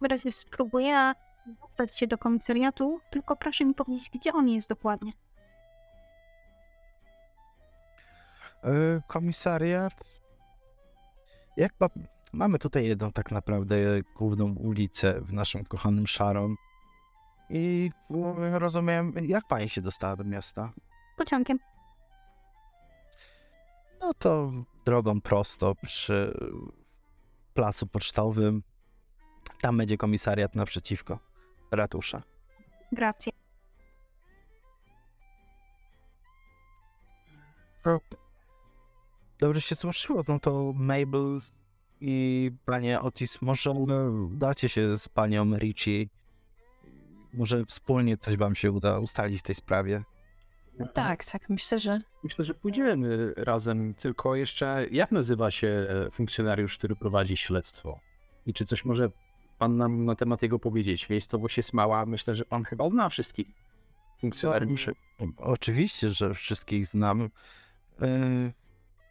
[0.00, 1.12] w razie spróbuję
[1.46, 5.12] dostać się do komisariatu, tylko proszę mi powiedzieć, gdzie on jest dokładnie.
[8.64, 9.94] E, komisariat.
[11.56, 11.72] Jak.
[12.34, 13.76] Mamy tutaj jedną tak naprawdę
[14.16, 16.54] główną ulicę w naszym kochanym Sharon.
[17.50, 17.90] I
[18.38, 20.72] e, rozumiem, jak pani się dostała do miasta?
[21.16, 21.58] Pociągiem.
[24.00, 24.52] No to
[24.84, 26.38] drogą prosto przy
[27.54, 28.62] placu pocztowym.
[29.60, 31.18] Tam będzie komisariat naprzeciwko
[31.70, 32.22] ratusza.
[32.92, 33.32] Gracja.
[39.38, 41.40] Dobrze się złożyło, no to Mabel
[42.06, 43.74] i panie Otis, może
[44.30, 46.06] dacie się z panią Richie.
[47.32, 50.02] Może wspólnie coś wam się uda ustalić w tej sprawie.
[50.94, 56.78] tak, tak, myślę, że Myślę, że pójdziemy razem, tylko jeszcze jak nazywa się e, funkcjonariusz,
[56.78, 58.00] który prowadzi śledztwo?
[58.46, 59.10] I czy coś może
[59.58, 61.08] pan nam na temat jego powiedzieć?
[61.08, 63.46] Miejscowość jest mała, myślę, że pan chyba zna wszystkich
[64.20, 64.94] funkcjonariuszy.
[65.36, 67.30] Oczywiście, że wszystkich znam.
[68.02, 68.52] E,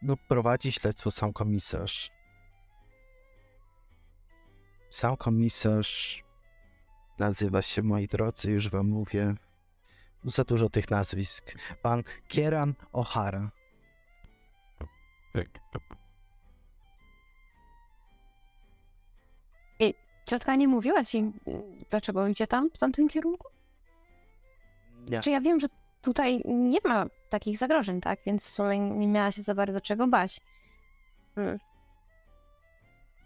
[0.02, 2.10] No, prowadzi śledztwo sam komisarz.
[4.94, 6.24] Sam komisarz
[7.20, 9.36] nazywa się, moi drodzy, już wam mówię.
[10.24, 11.56] Za dużo tych nazwisk.
[11.82, 13.48] Pan Kieran O'Hara.
[20.26, 21.32] ciotka nie mówiła ci,
[21.90, 23.48] dlaczego idzie tam, w tamtym kierunku?
[25.10, 25.22] Nie.
[25.22, 25.68] Czy ja wiem, że
[26.02, 28.20] tutaj nie ma takich zagrożeń, tak?
[28.26, 30.42] Więc w sumie nie miała się za bardzo czego bać.
[31.36, 31.60] Hmm.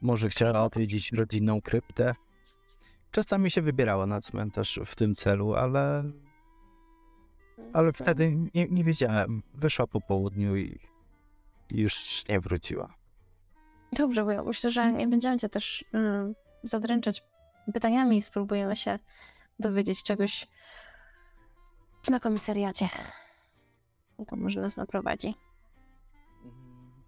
[0.02, 2.16] Może chciała odwiedzić rodzinną kryptę.
[3.12, 6.04] Czasami się wybierała na cmentarz w tym celu, ale,
[7.74, 9.44] ale wtedy nie, nie wiedziałem.
[9.54, 10.80] Wyszła po południu i,
[11.72, 12.94] i już nie wróciła.
[13.92, 16.34] Dobrze, bo ja myślę, że nie będziemy cię też mm,
[16.64, 17.24] zadręczać
[17.74, 19.00] pytaniami i spróbujemy się
[19.60, 20.48] dowiedzieć czegoś
[22.10, 22.90] na komisariacie.
[24.28, 25.36] To może nas naprowadzi.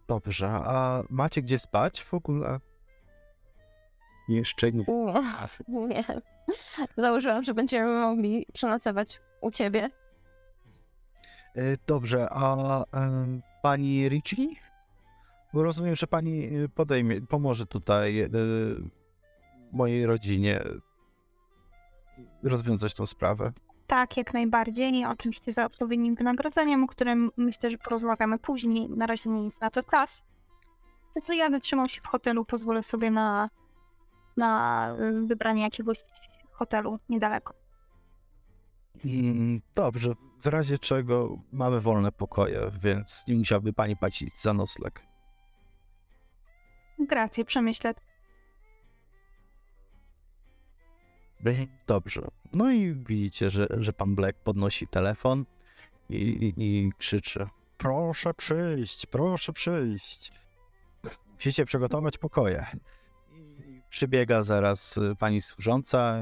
[0.08, 2.60] Dobrze, a macie gdzie spać w ogóle?
[4.30, 4.86] Jeszcze nie.
[5.68, 6.04] Nie, nie.
[6.98, 9.90] Założyłam, że będziemy mogli przenocować u ciebie.
[11.58, 12.84] Y, Dobrze, a
[13.62, 14.48] pani Richie?
[15.54, 18.30] Bo rozumiem, że pani y, podejmie, pomoże tutaj y,
[19.72, 20.60] mojej rodzinie
[22.44, 23.52] rozwiązać tą sprawę.
[23.88, 25.06] Tak, jak najbardziej.
[25.06, 28.90] Oczywiście za odpowiednim wynagrodzeniem, o którym myślę, że porozmawiamy później.
[28.90, 30.26] Na razie nie jest na to czas.
[31.14, 33.50] Także ja zatrzymam się w hotelu, pozwolę sobie na,
[34.40, 35.98] na wybranie jakiegoś
[36.52, 37.54] hotelu niedaleko.
[39.06, 45.04] Mm, Dobrze, w razie czego mamy wolne pokoje, więc nie musiałaby pani płacić za nocleg.
[47.00, 47.94] Grację, przemyślę.
[51.88, 52.28] Dobrze.
[52.54, 55.46] No i widzicie, że, że pan Black podnosi telefon
[56.10, 57.48] i, i, i krzyczy:
[57.78, 60.32] Proszę przyjść, proszę przyjść.
[61.34, 62.66] Musicie przygotować pokoje.
[63.90, 66.20] Przybiega zaraz y, pani służąca.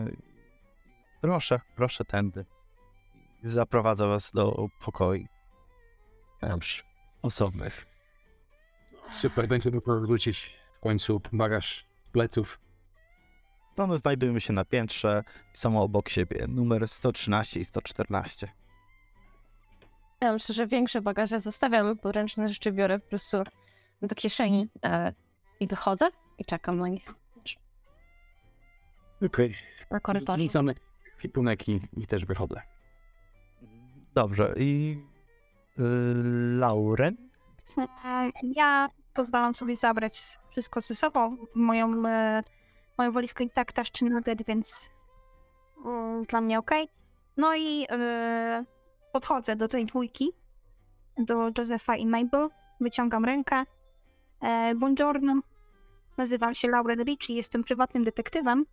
[1.22, 2.46] Proszę, proszę tędy.
[3.44, 5.28] Zaprowadza was do pokoi.
[6.42, 6.84] Dobrze.
[7.22, 7.86] Osobnych.
[9.12, 12.60] Super, będzie mógł wrócić w końcu bagaż z pleców.
[13.78, 16.46] One znajdują się na piętrze, są obok siebie.
[16.48, 18.48] Numer 113 i 114.
[20.22, 23.38] Ja myślę, że większe bagaże zostawiam, bo ręczne rzeczy biorę po prostu
[24.02, 25.14] do kieszeni e,
[25.60, 27.14] i wychodzę i czekam na nich
[29.26, 29.54] Okej.
[29.92, 30.44] na korytarzu.
[30.44, 30.76] Zrzucamy
[31.18, 32.62] kwipunek i, i też wychodzę.
[34.14, 34.98] Dobrze, i
[35.80, 35.84] y,
[36.58, 37.18] Lauren?
[38.44, 41.38] Ja pozwalam sobie zabrać wszystko ze sobą.
[41.56, 42.44] Moją, e,
[42.98, 44.90] moją walizkę i tak taszczy nugget, więc
[45.86, 46.72] mm, dla mnie ok.
[47.38, 48.66] No i e,
[49.12, 50.32] podchodzę do tej dwójki,
[51.18, 52.50] do Josefa i Mabel.
[52.82, 53.64] Wyciągam rękę.
[54.42, 55.40] E, buongiorno.
[56.18, 58.66] Nazywam się Lauren Ricci, jestem prywatnym detektywem.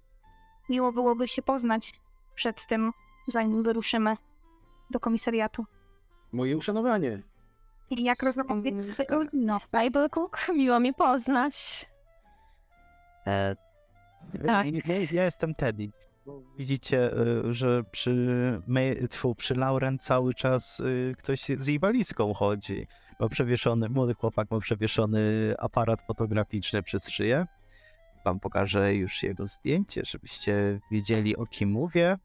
[0.68, 1.92] Miło byłoby się poznać
[2.34, 2.90] przed tym,
[3.28, 4.16] zanim wyruszymy
[4.90, 5.64] do komisariatu.
[6.32, 7.22] Moje uszanowanie.
[7.90, 9.28] I jak rozmawiam, Mm.
[9.32, 9.58] no.
[9.80, 11.86] Bible Cook, miło mi poznać.
[13.26, 13.56] E,
[14.46, 14.66] Tak.
[14.86, 15.90] Ja, ja jestem Teddy.
[16.58, 18.14] Widzicie, y, że przy,
[18.66, 22.86] May, tfu, przy Lauren cały czas y, ktoś z jej walizką chodzi.
[23.20, 27.46] Ma przewieszony, młody chłopak ma przewieszony aparat fotograficzny przez szyję.
[28.24, 32.18] Wam pokażę już jego zdjęcie, żebyście wiedzieli o kim mówię.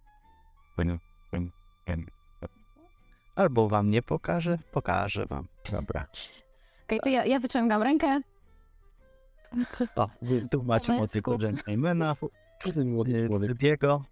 [3.36, 5.48] Albo wam nie pokażę, pokażę wam.
[5.72, 6.08] Dobra.
[6.86, 8.22] Okej, to ja, ja wyciągam rękę.
[9.96, 10.10] O,
[10.52, 12.16] tu macie młodego gentlemana.
[12.60, 13.54] Człowiek.
[13.54, 14.04] Diego.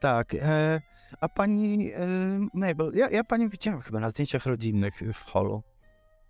[0.00, 0.80] Tak, e,
[1.20, 2.06] a pani e,
[2.54, 5.62] Mabel, ja, ja panią widziałem chyba na zdjęciach rodzinnych w holu,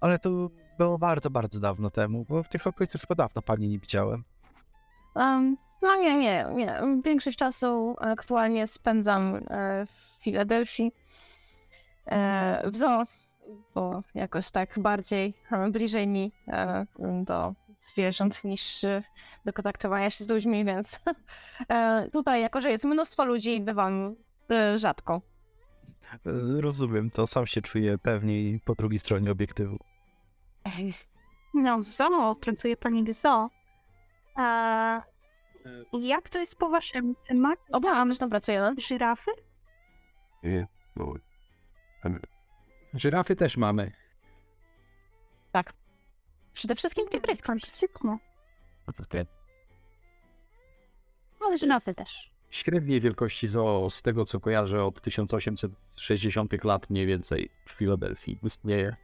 [0.00, 3.78] ale to było bardzo, bardzo dawno temu, bo w tych okolicach chyba dawno pani nie
[3.78, 4.24] widziałem.
[5.14, 6.80] Um, no nie, nie, nie.
[7.04, 10.92] Większość czasu aktualnie spędzam e, w Filadelfii.
[12.06, 13.04] E, w zoo,
[13.74, 16.32] bo jakoś tak bardziej e, bliżej mi
[17.24, 18.84] do zwierząt niż
[19.44, 21.00] do kontaktowania się z ludźmi, więc
[22.12, 24.16] tutaj, jako że jest mnóstwo ludzi, bywam
[24.76, 25.20] rzadko.
[26.60, 29.78] Rozumiem to, sam się czuję pewniej po drugiej stronie obiektywu.
[31.54, 33.50] No, zoo, pracuje pani w zoo.
[34.34, 35.02] A
[35.66, 37.62] E, jak to jest po waszym temacie?
[37.72, 38.80] Obawiam, że tam pracujemy.
[38.80, 39.30] Żyrafy?
[42.94, 43.92] Żyrafy też mamy.
[46.54, 47.52] Przede wszystkim tygryską.
[48.86, 49.26] Fantastycznie.
[51.46, 52.30] Ale żyrafy też.
[52.50, 58.96] Średniej wielkości zoo, z tego co kojarzę, od 1860 lat mniej więcej w Filadelfii istnieje.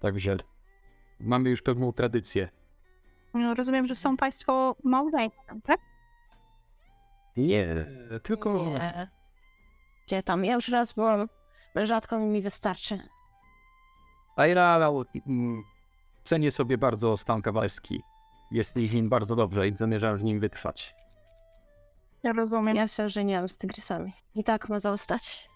[0.00, 0.36] Także
[1.20, 2.48] mamy już pewną tradycję.
[3.34, 5.80] No, rozumiem, że są państwo małżeństwem, tak?
[7.36, 7.86] Nie,
[8.22, 9.10] tylko Nie.
[10.06, 10.44] Gdzie tam?
[10.44, 11.28] Ja już raz byłam.
[11.84, 12.98] Rzadko mi wystarczy.
[14.36, 14.78] A ja
[16.24, 18.02] cenię sobie bardzo stan kawalerski.
[18.50, 20.94] Jest ich nim bardzo dobrze i zamierzam w nim wytrwać.
[22.22, 22.76] Ja rozumiem.
[22.76, 24.12] Ja się żeniłam z tygrysami.
[24.34, 25.48] I tak ma zostać.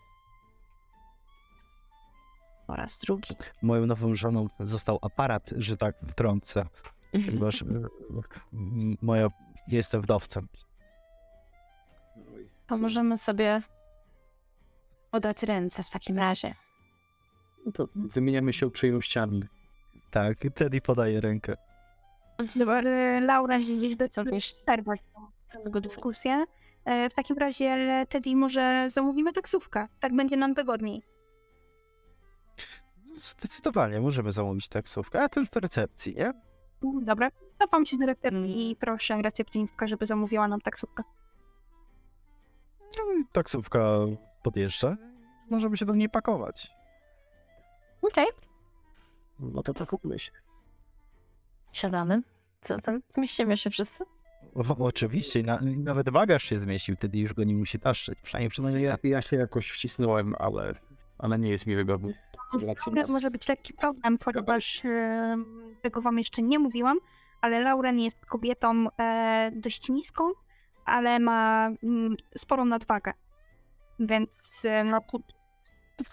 [2.71, 3.35] Po raz drugi.
[3.63, 6.67] Moją nową żoną został aparat, że tak wtrącę.
[7.13, 7.67] ponieważ e,
[8.53, 9.29] m- moja,
[9.69, 10.49] jestem wdowcem.
[12.67, 13.63] To możemy sobie
[15.11, 16.55] podać ręce w takim razie.
[17.67, 19.43] No to wymieniamy się uprzejmościami.
[20.11, 21.55] Tak, Teddy podaje rękę.
[22.57, 24.55] Dobra, e, Laura gdzieś do Co wiesz?
[24.55, 25.01] przerwać
[25.73, 26.45] tą dyskusję.
[26.85, 29.89] E, W takim razie, Teddy, może zamówimy taksówkę.
[30.01, 31.03] Tak będzie nam wygodniej.
[33.21, 36.33] Zdecydowanie możemy zamówić taksówkę, a też w recepcji, nie?
[36.85, 38.51] Mm, Dobra, cofam się do recepcji Mm.
[38.51, 41.03] i proszę recepcjonistka, żeby zamówiła nam taksówkę.
[42.99, 43.81] No i taksówka
[44.43, 44.97] podjeżdża.
[45.51, 46.71] Możemy się do niej pakować.
[48.03, 48.27] Okej.
[49.39, 50.33] No to pakujmy się.
[51.73, 52.23] Siadamy.
[52.61, 53.01] Co tam?
[53.09, 54.05] Zmieścimy się wszyscy?
[54.55, 58.19] O, oczywiście, na, nawet bagaż się zmieścił, wtedy już go nie musi taszczyć.
[58.23, 60.75] Przynajmniej przez No ja, ja się jakoś wcisnąłem, ale,
[61.19, 62.15] ale nie jest mi wygodnie.
[63.09, 65.37] Może być lekki problem, ponieważ e,
[65.83, 66.99] tego wam jeszcze nie mówiłam,
[67.41, 70.31] ale Lauren jest kobietą e, dość niską,
[70.85, 73.13] ale ma mm, sporą nadwagę.
[73.99, 75.01] Więc e, no,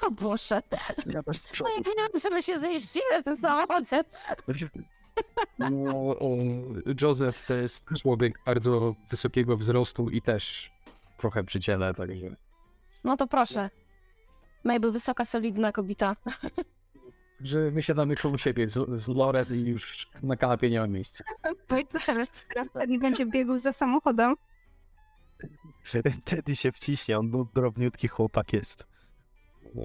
[0.01, 0.61] O Boże.
[1.05, 1.71] Ja też z przodu.
[1.71, 4.03] Moje pieniądze my się zmieścimy w tym samochodzie.
[5.59, 6.37] No, o,
[7.01, 10.71] Joseph to jest człowiek bardzo wysokiego wzrostu i też
[11.17, 12.35] trochę przy ciele, także...
[13.03, 13.69] No to proszę.
[14.67, 16.15] Mabel, wysoka, solidna kobieta.
[17.41, 21.23] Że my siadamy koło siebie z, z Loren i już na kanapie nie ma miejsca.
[21.69, 24.35] no i teraz, teraz Teddy będzie biegł za samochodem.
[26.23, 28.85] Teddy się wciśnie, on był drobniutki chłopak jest.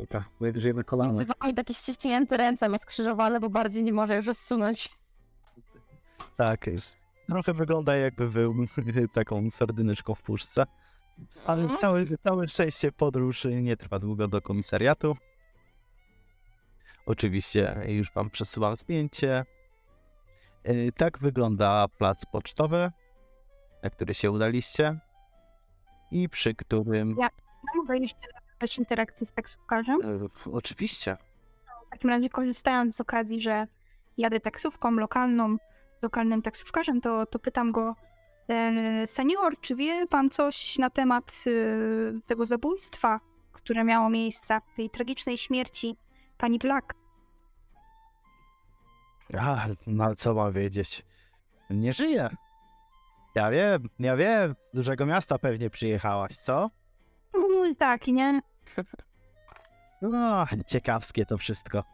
[0.08, 1.24] Tak, najwyżej na kolana.
[1.48, 4.88] I takie ściśnięte ręce ma skrzyżowane, bo bardziej nie może już rozsunąć.
[6.36, 6.70] Tak.
[7.28, 8.54] Trochę wygląda jakby był
[9.12, 10.66] taką sardyneczką w puszce.
[11.46, 11.80] Ale Mhm.
[11.80, 15.16] całe, całe szczęście podróż nie trwa długo do komisariatu.
[17.06, 19.44] Oczywiście już wam przesyłam zdjęcie.
[20.64, 22.90] Yy, Tak wygląda plac pocztowy,
[23.82, 24.98] na który się udaliście.
[26.10, 27.16] I przy którym...
[27.18, 27.28] Ja
[27.76, 29.98] mogę jeszcze nawiązać interakcję z taksówkarzem.
[30.46, 31.16] Yy, Oczywiście.
[31.86, 33.66] W takim razie korzystając z okazji, że
[34.18, 35.56] jadę taksówką lokalną,
[35.96, 37.94] z lokalnym taksówkarzem, to, to pytam go, e,
[39.06, 43.20] senior, czy wie pan coś na temat e, tego zabójstwa,
[43.52, 45.96] które miało miejsce, tej tragicznej śmierci
[46.38, 46.94] pani Black?
[49.38, 51.04] A, no co mam wiedzieć?
[51.70, 52.36] Nie żyje.
[53.34, 54.54] Ja wiem, ja wiem.
[54.62, 56.70] Z dużego miasta pewnie przyjechałaś, co?
[57.78, 58.40] Tak, nie?
[60.02, 61.84] No, ciekawskie to wszystko.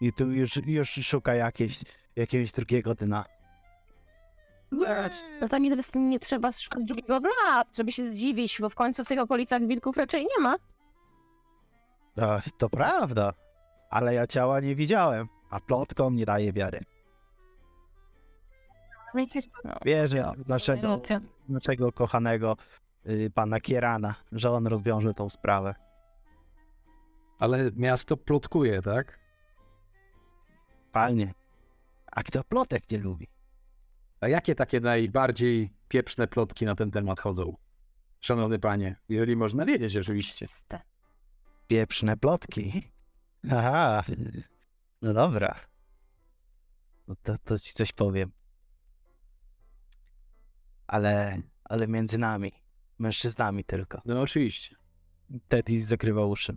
[0.00, 1.80] I tu już, już szuka jakieś,
[2.16, 3.24] jakiegoś drugiego dna.
[5.40, 9.08] No to nie, nie trzeba szukać drugiego dna, żeby się zdziwić, bo w końcu w
[9.08, 10.56] tych okolicach wilków raczej nie ma.
[12.16, 12.26] No,
[12.58, 13.32] to prawda.
[13.90, 16.80] Ale ja ciała nie widziałem, a plotkom nie daje wiary.
[19.14, 19.40] Wiecie,
[19.84, 21.20] Wierzę w naszego, Racja.
[21.48, 22.56] naszego kochanego
[23.08, 25.74] y, pana Kierana, że on rozwiąże tą sprawę.
[27.38, 29.18] Ale miasto plotkuje, tak?
[30.92, 31.34] Fajnie.
[32.12, 33.28] A kto plotek nie lubi?
[34.26, 37.56] A jakie takie najbardziej pieprzne plotki na ten temat chodzą?
[38.20, 40.46] Szanowny panie, jeżeli można wiedzieć oczywiście.
[41.66, 42.82] Pieprzne plotki.
[43.50, 44.04] Aha.
[45.02, 45.60] No dobra.
[47.08, 48.32] No to, to ci coś powiem.
[50.86, 52.52] Ale, ale między nami.
[52.98, 54.02] Mężczyznami tylko.
[54.04, 54.76] No oczywiście.
[55.48, 56.56] Teddy zakrywa uszy.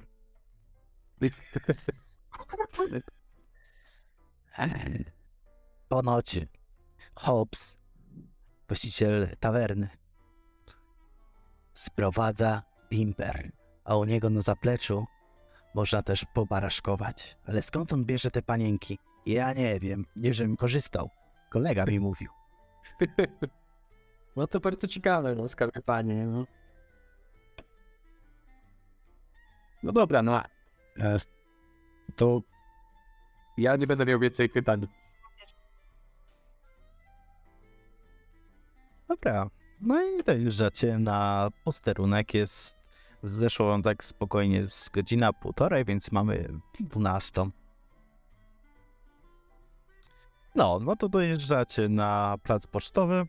[5.89, 6.39] Ponoć
[7.19, 7.77] Hobbs,
[8.67, 9.89] właściciel tawerny,
[11.73, 13.51] sprowadza bimber,
[13.83, 15.05] a u niego na zapleczu
[15.75, 17.37] można też pobaraszkować.
[17.45, 18.99] Ale skąd on bierze te panienki?
[19.25, 21.09] Ja nie wiem, nie żebym korzystał.
[21.49, 22.29] Kolega mi mówił.
[24.35, 26.45] No to bardzo ciekawe, no skarbie panie, no.
[29.83, 30.43] No dobra, no.
[30.99, 31.19] E,
[32.15, 32.41] to
[33.57, 34.87] ja nie będę miał więcej pytań.
[39.09, 39.49] Dobra.
[39.81, 42.33] No i dojeżdżacie na posterunek.
[42.33, 42.77] Jest
[43.23, 46.49] zeszło wam tak spokojnie z godzina półtorej, więc mamy
[46.79, 47.49] 12.
[50.55, 53.27] No, no to dojeżdżacie na plac pocztowy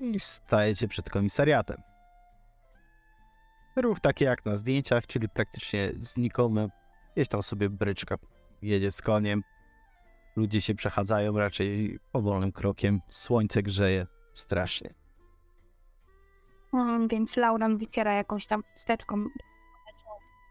[0.00, 1.76] i stajecie przed komisariatem.
[3.76, 6.68] Ruch taki jak na zdjęciach, czyli praktycznie znikomy.
[7.14, 8.16] Gdzieś tam sobie bryczka
[8.62, 9.42] jedzie z koniem.
[10.36, 13.00] Ludzie się przechadzają raczej powolnym krokiem.
[13.08, 14.94] Słońce grzeje strasznie.
[16.72, 19.24] Mm, Więc Lauren wyciera jakąś tam wsteczką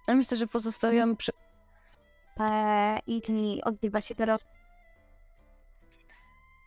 [0.08, 1.32] Ja myślę, że pozostawiam przy...
[2.40, 4.42] e, i, odzywa się do Ros.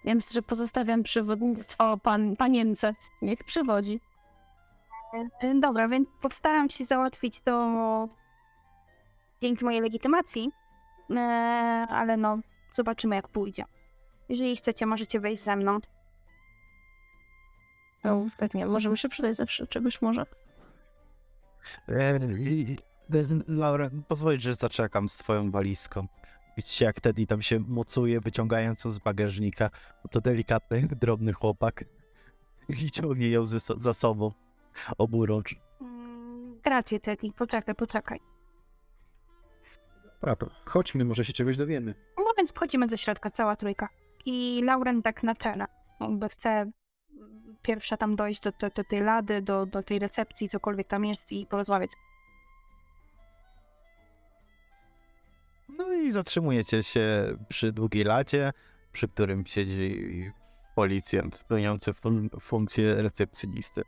[0.04, 2.94] Ja myślę, że pozostawiam przewodnictwo pan, panience.
[3.22, 4.00] Niech przywodzi.
[5.40, 8.08] E, Dobra, więc postaram się załatwić to
[9.42, 10.50] dzięki mojej legitymacji,
[11.10, 11.20] e,
[11.90, 12.38] ale no,
[12.74, 13.64] zobaczymy jak pójdzie.
[14.28, 15.78] Jeżeli chcecie, możecie wejść ze mną.
[18.04, 20.26] No, pewnie, możemy się przydać zawsze czegoś może.
[22.38, 22.76] I-
[23.48, 26.06] Laura, pozwolisz, że zaczekam z twoją walizką.
[26.56, 29.70] Widzicie, jak Teddy tam się mocuje, wyciągając ją z bagażnika.
[30.10, 31.84] To delikatny, drobny chłopak.
[32.68, 34.32] I ciągnie ją so- za sobą.
[34.98, 35.54] Oburącz.
[35.80, 38.18] Mm, Rację, Teddy, poczekaj, poczekaj.
[40.22, 41.94] Dobra, chodźmy, może się czegoś dowiemy.
[42.36, 43.88] Więc wchodzimy do środka, cała trójka.
[44.26, 45.64] I Lauren tak na czele.
[46.00, 46.70] Jakby chce
[47.62, 51.32] pierwsza tam dojść do, do, do tej lady, do, do tej recepcji, cokolwiek tam jest
[51.32, 51.90] i porozmawiać.
[55.68, 58.52] No i zatrzymujecie się przy długiej lacie,
[58.92, 60.32] przy którym siedzi
[60.74, 63.82] policjant pełniący fun- funkcję recepcjonisty.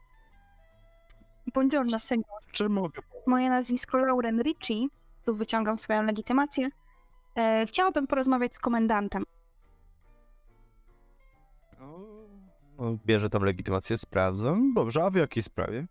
[1.55, 2.27] Buongiorno, senior.
[2.53, 3.03] Czy mogę?
[3.27, 4.87] Moje nazwisko Lauren Ritchie.
[5.25, 6.69] Tu wyciągam swoją legitymację.
[7.37, 9.25] E, chciałabym porozmawiać z komendantem.
[12.79, 14.75] No, bierze tam legitymację, sprawdzam.
[14.75, 15.87] Dobrze, a w jakiej sprawie?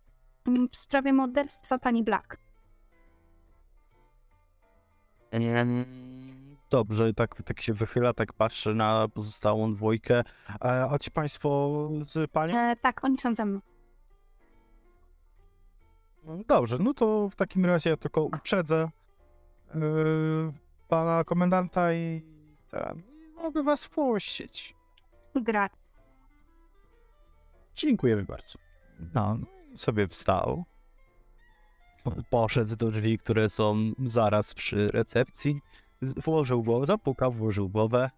[0.70, 2.36] W sprawie morderstwa pani Black.
[6.70, 10.22] Dobrze, tak, tak się wychyla, tak patrzy na pozostałą dwójkę.
[10.64, 12.58] E, a ci państwo z panią?
[12.58, 13.60] E, tak, oni są ze mną.
[16.48, 18.90] Dobrze, no to w takim razie ja tylko uprzedzę
[19.74, 19.78] e,
[20.88, 22.22] pana komendanta i
[22.70, 23.02] ten,
[23.34, 24.76] mogę was wpuścić.
[25.34, 25.68] Gra.
[27.74, 28.58] Dziękujemy bardzo.
[29.14, 29.38] No,
[29.74, 30.64] sobie wstał.
[32.30, 35.60] Poszedł do drzwi, które są zaraz przy recepcji.
[36.02, 38.10] Włożył głowę, zapukał, włożył głowę.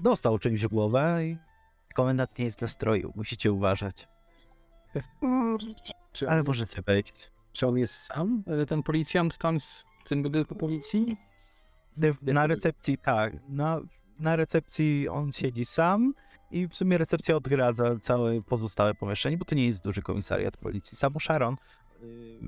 [0.00, 1.38] Dostał czymś w głowę i
[1.94, 3.12] komendant nie jest w nastroju.
[3.16, 4.08] Musicie uważać.
[6.12, 7.30] Czy Ale możecie wejść.
[7.52, 11.16] czy on jest sam, ten policjant tam z tym budynku policji?
[12.22, 13.32] Na recepcji tak.
[13.48, 13.80] Na,
[14.20, 16.14] na recepcji on siedzi sam
[16.50, 20.96] i w sumie recepcja odgradza całe pozostałe pomieszczenie, bo to nie jest duży komisariat policji.
[20.98, 21.56] Samo Sharon
[22.02, 22.38] y,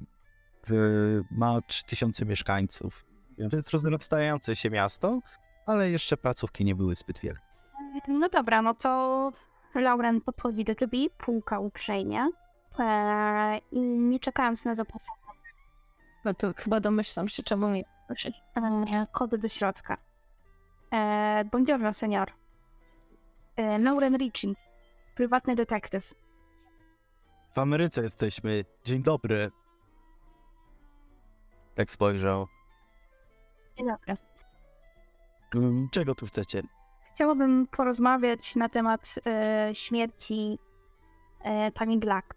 [0.66, 3.04] w- ma 3000 mieszkańców.
[3.50, 5.20] To jest rozrastające się miasto,
[5.66, 7.38] ale jeszcze placówki nie były zbyt wiele.
[8.08, 9.32] No dobra, no to
[9.74, 12.28] Lauren podchodzi do drzwi, puka uprzejmie
[12.78, 15.10] e, i nie czekając na zaproszenie,
[16.28, 17.84] No to chyba domyślam się, czemu nie.
[18.92, 19.96] e, kod do środka.
[20.92, 22.28] E, buongiorno, senior.
[23.56, 24.52] E, Lauren Ritchie,
[25.14, 26.14] prywatny detektyw.
[27.54, 28.64] W Ameryce jesteśmy.
[28.84, 29.50] Dzień dobry.
[31.74, 32.46] Tak spojrzał.
[33.78, 34.16] Dzień dobry.
[35.54, 36.62] "Mm, Czego tu chcecie?
[37.14, 40.58] Chciałabym porozmawiać na temat e, śmierci
[41.40, 42.34] e, pani Black.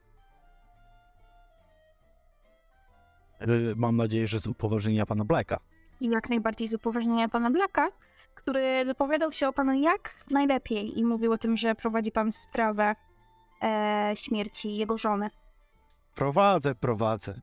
[3.76, 5.60] Mam nadzieję, że z upoważnienia pana Blacka.
[6.00, 7.90] I jak najbardziej z upoważnienia pana Blacka,
[8.36, 12.96] który wypowiadał się o panu jak najlepiej i mówił o tym, że prowadzi pan sprawę
[13.64, 15.30] e, śmierci jego żony.
[16.16, 17.42] Prowadzę, prowadzę.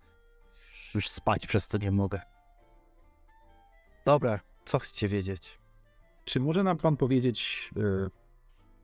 [0.94, 2.20] Już spać przez to nie mogę.
[4.04, 5.58] Dobra, co chcecie wiedzieć?
[6.24, 7.80] Czy może nam pan powiedzieć, e,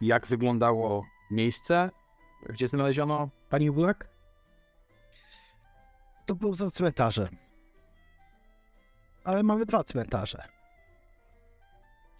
[0.00, 1.90] jak wyglądało miejsce,
[2.48, 4.13] gdzie znaleziono pani Black?
[6.26, 7.28] To było za cmentarzem.
[9.24, 10.42] Ale mamy dwa cmentarze.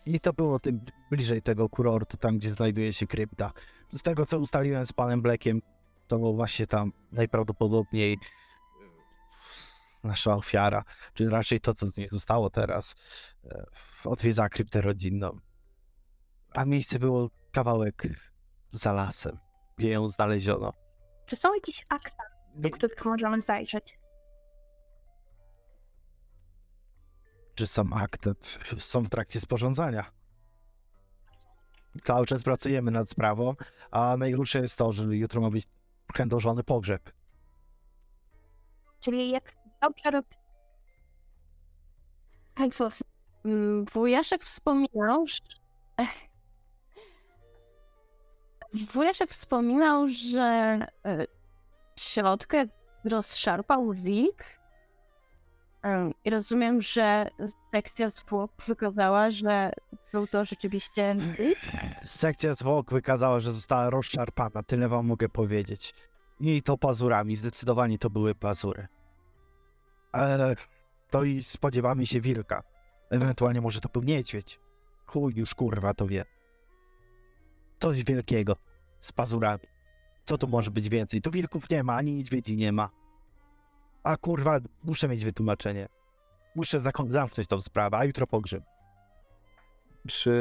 [0.07, 0.81] I to było tym
[1.11, 3.53] bliżej tego kurortu, tam gdzie znajduje się krypta.
[3.93, 5.63] Z tego co ustaliłem z panem Blackiem,
[6.09, 8.19] to było właśnie tam najprawdopodobniej e,
[10.09, 10.85] nasza ofiara,
[11.15, 12.95] czy raczej to, co z niej zostało teraz,
[13.45, 13.65] e,
[14.05, 15.39] odwiedza kryptę rodzinną.
[16.55, 18.09] A miejsce było kawałek
[18.71, 19.39] za lasem,
[19.77, 20.73] gdzie ją znaleziono.
[21.27, 23.99] Czy są jakieś akta, do których możemy zajrzeć?
[27.55, 30.11] czy sam aktet są w trakcie sporządzania.
[32.05, 33.55] Cały czas pracujemy nad sprawą,
[33.91, 35.65] a najgorsze jest to, że jutro ma być
[36.15, 37.13] chędożony pogrzeb.
[39.01, 39.53] Czyli jak
[39.83, 40.37] dobrze robi...
[42.59, 43.03] Hej, sus.
[43.45, 45.39] Mm, Wujaszek wspominał, że...
[48.93, 50.43] Wujaszek wspominał, że
[51.05, 51.27] e,
[51.97, 52.67] środkę
[53.05, 53.93] rozszarpał.
[55.83, 57.31] Em, I rozumiem, że
[57.73, 59.73] sekcja zwłok wykazała, że
[60.13, 61.59] był to rzeczywiście wilk.
[62.05, 65.95] Sekcja zwłok wykazała, że została rozszarpana, tyle wam mogę powiedzieć.
[66.41, 68.87] I to pazurami, zdecydowanie to były pazury.
[70.13, 70.55] Ale
[71.11, 72.63] to i spodziewamy się wilka.
[73.11, 74.61] Ewentualnie może to był niedźwiedź.
[75.07, 76.25] Chuj już kurwa to wie.
[77.79, 78.57] Coś wielkiego.
[78.99, 79.74] Z pazurami.
[80.25, 81.21] Co tu może być więcej?
[81.23, 82.91] Tu wilków nie ma, ani niedźwiedzi nie ma.
[84.03, 85.89] A kurwa, muszę mieć wytłumaczenie.
[86.55, 88.65] Muszę zamknąć tą sprawę, a jutro pogrzeb.
[90.09, 90.33] Czy,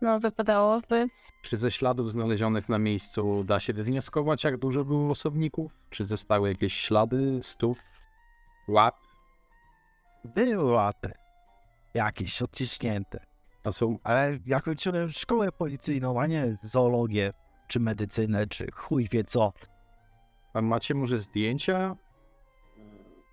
[0.00, 1.06] No, wypadałoby.
[1.42, 5.72] czy ze śladów znalezionych na miejscu da się wywnioskować, jak dużo było osobników?
[5.90, 7.78] Czy zostały jakieś ślady, stóp,
[8.68, 8.96] łap?
[10.24, 11.12] Były łapy.
[11.94, 13.26] Jakieś odciśnięte.
[13.64, 17.32] A są Ale ja kończyłem szkołę policyjną, a nie zoologię,
[17.66, 19.52] czy medycynę, czy chuj wie co.
[20.54, 21.96] A macie może zdjęcia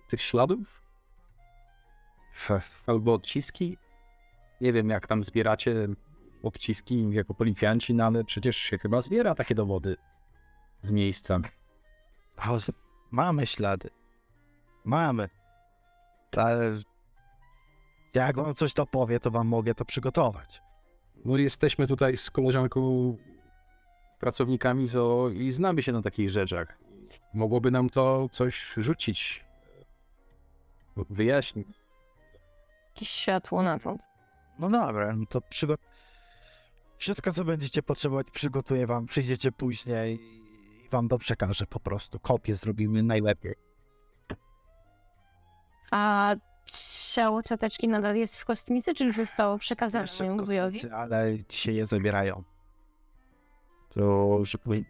[0.08, 0.82] tych śladów?
[2.86, 3.78] Albo odciski?
[4.60, 5.88] Nie wiem, jak tam zbieracie
[6.42, 9.96] odciski jako policjanci, no ale przecież się chyba zbiera takie dowody
[10.80, 11.40] z miejsca.
[13.10, 13.90] Mamy ślady.
[14.84, 15.28] Mamy.
[16.36, 16.72] Ale
[18.14, 20.62] jak wam coś to powie, to wam mogę to przygotować.
[21.24, 23.16] No jesteśmy tutaj z koleżanką
[24.24, 26.78] pracownikami zoo i znamy się na takich rzeczach.
[27.34, 29.44] Mogłoby nam to coś rzucić.
[31.10, 31.68] Wyjaśnić.
[32.94, 33.96] Jakieś światło na to.
[34.58, 35.74] No dobra, no to przygo...
[36.96, 39.06] Wszystko, co będziecie potrzebować, przygotuję wam.
[39.06, 40.20] Przyjdziecie później
[40.84, 42.18] i wam to przekażę po prostu.
[42.20, 43.54] Kopię zrobimy najlepiej.
[45.90, 46.34] A
[47.12, 50.72] ciało cioteczki nadal jest w kostnicy, czy już zostało przekazane Jeszcze w mojemu wujowi?
[50.72, 52.42] kostnicy, ale dzisiaj je zabierają.
[53.94, 54.84] To żeby...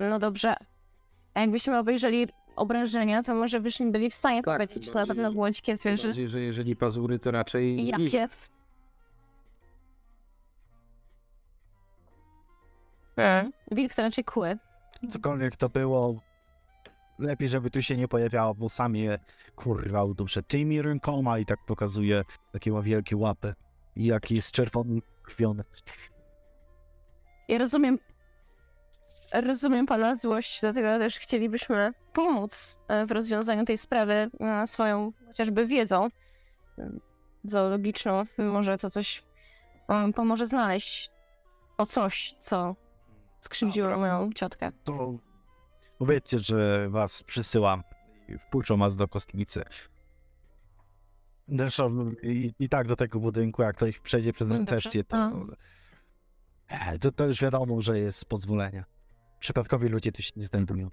[0.00, 0.54] No dobrze.
[1.34, 5.28] A jakbyśmy obejrzeli obrażenia, to może byśmy byli w stanie Tak, powiedzieć, na bardziej, pewno
[5.28, 6.08] że- było dzikie Tym zwierzę.
[6.08, 7.86] bardziej, że jeżeli pazury, to raczej...
[7.86, 8.28] Jakie?
[13.16, 13.52] Hmm.
[13.72, 14.58] Wilk to raczej kły.
[15.10, 16.14] Cokolwiek to było,
[17.18, 19.18] lepiej, żeby tu się nie pojawiało, bo sami je
[19.56, 22.22] kurwa uduszę tymi rękoma i tak pokazuje
[22.52, 23.54] takie ma wielkie łapy.
[23.96, 25.64] I jaki jest czerwony krwiony.
[27.48, 27.98] Ja rozumiem.
[29.32, 35.66] Rozumiem pana złość, dlatego też chcielibyśmy pomóc e, w rozwiązaniu tej sprawy e, swoją chociażby
[35.66, 36.08] wiedzą
[37.44, 38.24] zoologiczną.
[38.38, 39.24] Może to coś
[39.88, 41.10] e, pomoże znaleźć
[41.78, 42.76] o coś, co
[43.40, 44.00] skrzywdziło Dobra.
[44.00, 44.72] moją ciotkę.
[44.84, 45.14] To
[45.98, 47.82] powiedzcie, że was przysyłam
[48.28, 49.64] i wpuszczą was do kostnicy.
[51.48, 55.32] Zresztą i, i tak do tego budynku, jak ktoś przejdzie przez recepcję, to, A.
[57.00, 58.84] to, to już wiadomo, że jest z pozwolenia.
[59.38, 60.88] Przypadkowi ludzie tu się nie znajdują.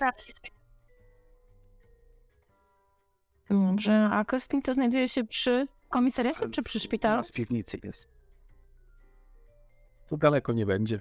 [0.00, 0.34] Rację.
[3.50, 7.22] Dobrze, a kostnica znajduje się przy komisariacie czy przy szpitalu?
[7.24, 8.10] w piwnicy jest.
[10.06, 11.00] To daleko nie będzie.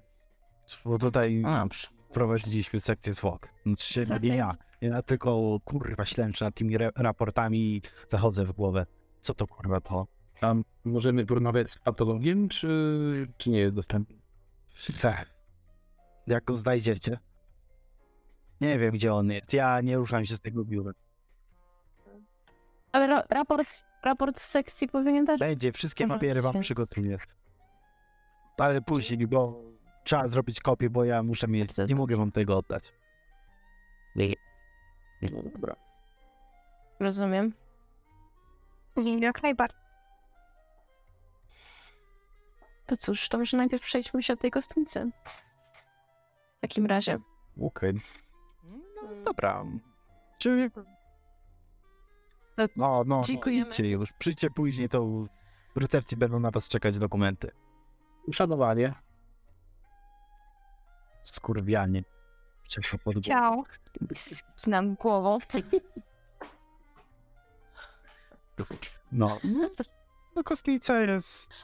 [0.85, 1.87] Bo tutaj No dobrze.
[2.13, 3.49] prowadziliśmy sekcję zwłok.
[3.65, 4.55] Znaczy się nie ja.
[4.81, 8.85] Ja tylko kurwa ślęczę nad tymi re- raportami i zachodzę w głowę.
[9.21, 10.07] Co to kurwa to?
[10.41, 10.53] A
[10.85, 14.15] możemy porozmawiać z patologiem, czy, czy nie jest dostępny?
[15.03, 15.33] Ech.
[16.27, 17.19] Jak go znajdziecie?
[18.61, 19.53] Nie wiem, gdzie on jest.
[19.53, 20.91] Ja nie ruszam się z tego biura.
[22.91, 27.17] Ale ra- raport, raport z sekcji powinien też Będzie, wszystkie Może papiery wam przygotuję.
[28.57, 29.61] Ale później, bo
[30.03, 31.71] trzeba zrobić kopię, bo ja muszę mieć.
[31.87, 32.93] Nie mogę wam tego oddać.
[35.21, 35.75] No dobra.
[36.99, 37.53] rozumiem.
[38.97, 39.90] Nie, jak najbardziej.
[42.91, 45.11] To cóż, to może najpierw przejdźmy się od tej kostnicy.
[46.57, 47.19] W takim razie.
[47.61, 47.93] Okej.
[48.95, 49.63] No, dobra.
[50.37, 50.71] Czyli...
[50.71, 50.81] To
[52.75, 53.61] No, no, dziękujemy.
[53.61, 54.13] no, idźcie już.
[54.13, 55.05] Przyjdźcie później, to
[55.75, 57.51] w recepcji będą na was czekać dokumenty.
[58.27, 58.93] Uszanowanie.
[61.23, 62.03] Skurwianie.
[62.67, 63.21] Ciepło pod głową.
[63.21, 63.63] Ciao.
[64.55, 65.39] Skinam głową.
[69.11, 69.39] No.
[70.35, 71.63] No kostnica jest...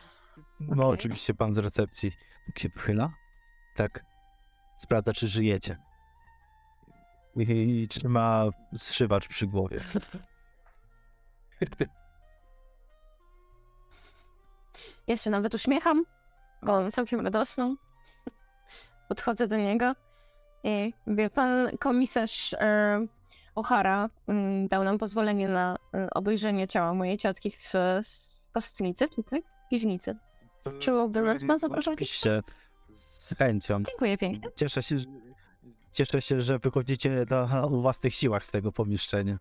[0.59, 0.93] No Okej.
[0.93, 2.11] oczywiście pan z recepcji
[2.45, 3.09] tak się wychyla.
[3.75, 4.05] Tak.
[4.77, 5.77] Sprawdza, czy żyjecie.
[7.35, 9.79] I, i trzyma zszywacz przy głowie.
[15.07, 16.03] Ja się nawet uśmiecham,
[16.63, 17.75] bo całkiem radosną.
[19.07, 19.93] Podchodzę do niego
[20.63, 23.05] i mówię, pan komisarz e,
[23.55, 27.73] O'Hara mm, dał nam pozwolenie na e, obejrzenie ciała mojej ciotki w,
[28.03, 30.15] w kostnicy, tutaj, piwnicy.
[30.79, 31.93] Czy mógłby nas pan zaprosić?
[31.93, 32.41] Oczywiście.
[32.93, 33.83] Z chęcią.
[33.83, 34.49] Dziękuję pięknie.
[34.55, 35.05] Cieszę się, że,
[35.91, 39.37] cieszę się, że wychodzicie na, o własnych siłach z tego pomieszczenia.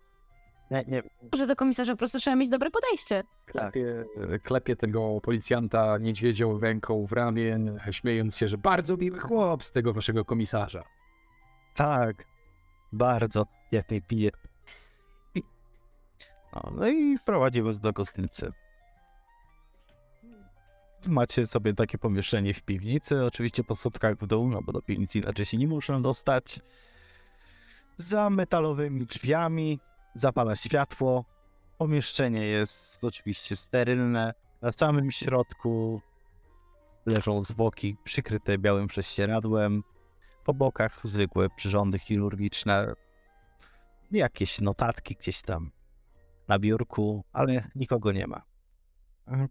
[0.71, 1.03] Nie, nie,
[1.33, 3.23] Może do komisarza po prostu trzeba mieć dobre podejście.
[3.23, 3.73] tak.
[3.73, 4.05] Klepie,
[4.43, 7.59] klepie tego policjanta niedźwiedzią ręką w ramię,
[7.91, 10.85] śmiejąc się, że bardzo miły chłop z tego waszego komisarza.
[11.75, 12.25] Tak,
[12.93, 14.31] bardzo, jak nie pije.
[16.55, 18.53] No, no i wprowadzi was do kostnicy.
[21.09, 25.19] Macie sobie takie pomieszczenie w piwnicy, oczywiście po schodkach w dół, no bo do piwnicy
[25.19, 26.61] inaczej się nie muszę dostać.
[27.97, 29.81] Za metalowymi drzwiami
[30.15, 31.25] zapala światło.
[31.79, 34.35] Pomieszczenie jest oczywiście sterylne.
[34.63, 36.01] Na samym środku
[37.07, 39.83] leżą zwłoki przykryte białym prześcieradłem.
[40.45, 42.93] Po bokach zwykłe przyrządy chirurgiczne.
[44.11, 45.71] Jakieś notatki gdzieś tam
[46.49, 48.43] na biurku, ale nikogo nie ma.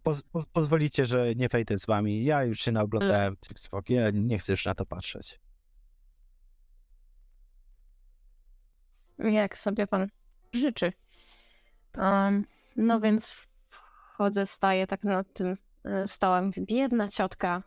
[0.03, 2.23] Poz, poz, pozwolicie, że nie wejdę z wami.
[2.23, 3.89] Ja już się naoglądałem tych zwłok.
[3.89, 5.39] Ja nie chcę już na to patrzeć.
[9.19, 10.07] Jak sobie pan
[10.53, 10.93] życzy.
[11.97, 12.45] Um,
[12.75, 15.55] no więc wchodzę, staję tak nad tym
[15.85, 16.51] e, stołem.
[16.57, 17.63] Biedna ciotka,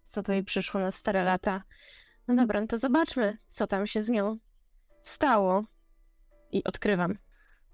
[0.00, 1.62] co to jej przyszło na stare lata.
[2.28, 4.38] No dobra, no to zobaczmy, co tam się z nią
[5.02, 5.64] stało.
[6.52, 7.18] I odkrywam.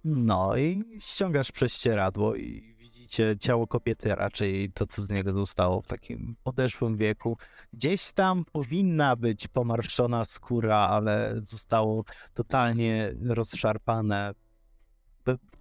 [0.04, 2.75] No i ściągasz prześcieradło i
[3.06, 7.38] widzicie ciało kobiety, raczej to, co z niego zostało w takim podeszłym wieku.
[7.72, 12.04] Gdzieś tam powinna być pomarszczona skóra, ale zostało
[12.34, 14.32] totalnie rozszarpane.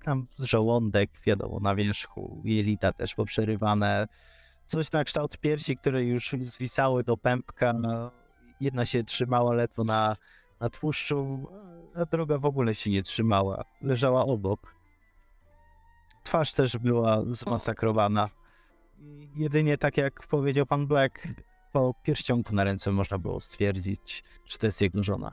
[0.04, 4.08] Tam żołądek, wiadomo, na wierzchu, jelita też poprzerywane.
[4.66, 7.74] Coś na kształt piersi, które już zwisały do pępka.
[8.60, 10.16] Jedna się trzymała ledwo na,
[10.60, 11.48] na tłuszczu,
[11.96, 13.64] a druga w ogóle się nie trzymała.
[13.82, 14.76] Leżała obok.
[16.26, 18.30] Twarz też była zmasakrowana.
[19.36, 21.28] Jedynie tak jak powiedział pan Black,
[21.72, 25.32] po pierścionku na ręce można było stwierdzić, że to jest jego żona.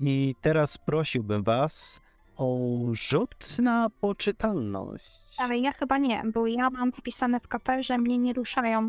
[0.00, 2.00] I teraz prosiłbym was
[2.36, 2.58] o
[2.92, 5.36] rzut na poczytalność.
[5.38, 8.88] Ale ja chyba nie, bo ja mam wpisane w KP, że mnie nie ruszają.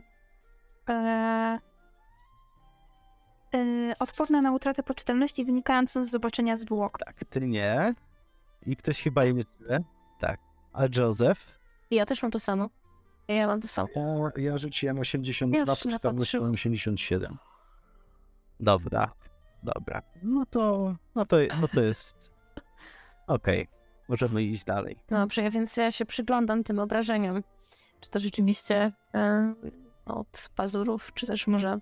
[0.88, 1.60] Eee,
[3.54, 6.98] eee, odporne na utratę poczytalności wynikającą z zobaczenia zwłok.
[6.98, 7.94] Tak, ty nie.
[8.66, 9.84] I ktoś chyba jeszcze.
[10.20, 10.47] Tak.
[10.78, 11.60] A Joseph?
[11.90, 12.70] I ja też mam to samo.
[13.28, 13.88] Ja mam to samo.
[13.96, 17.38] Ja, ja rzuciłem 82, Ja mam 87.
[18.60, 19.12] Dobra.
[19.64, 20.02] Dobra.
[20.24, 20.96] No to.
[21.16, 22.32] No to, no to jest.
[23.28, 23.68] Okej.
[24.08, 24.98] Możemy iść dalej.
[25.10, 27.44] Dobrze, ja więc ja się przyglądam tym obrażeniom.
[28.02, 29.54] Czy to rzeczywiście e,
[30.06, 31.80] od pazurów, czy też może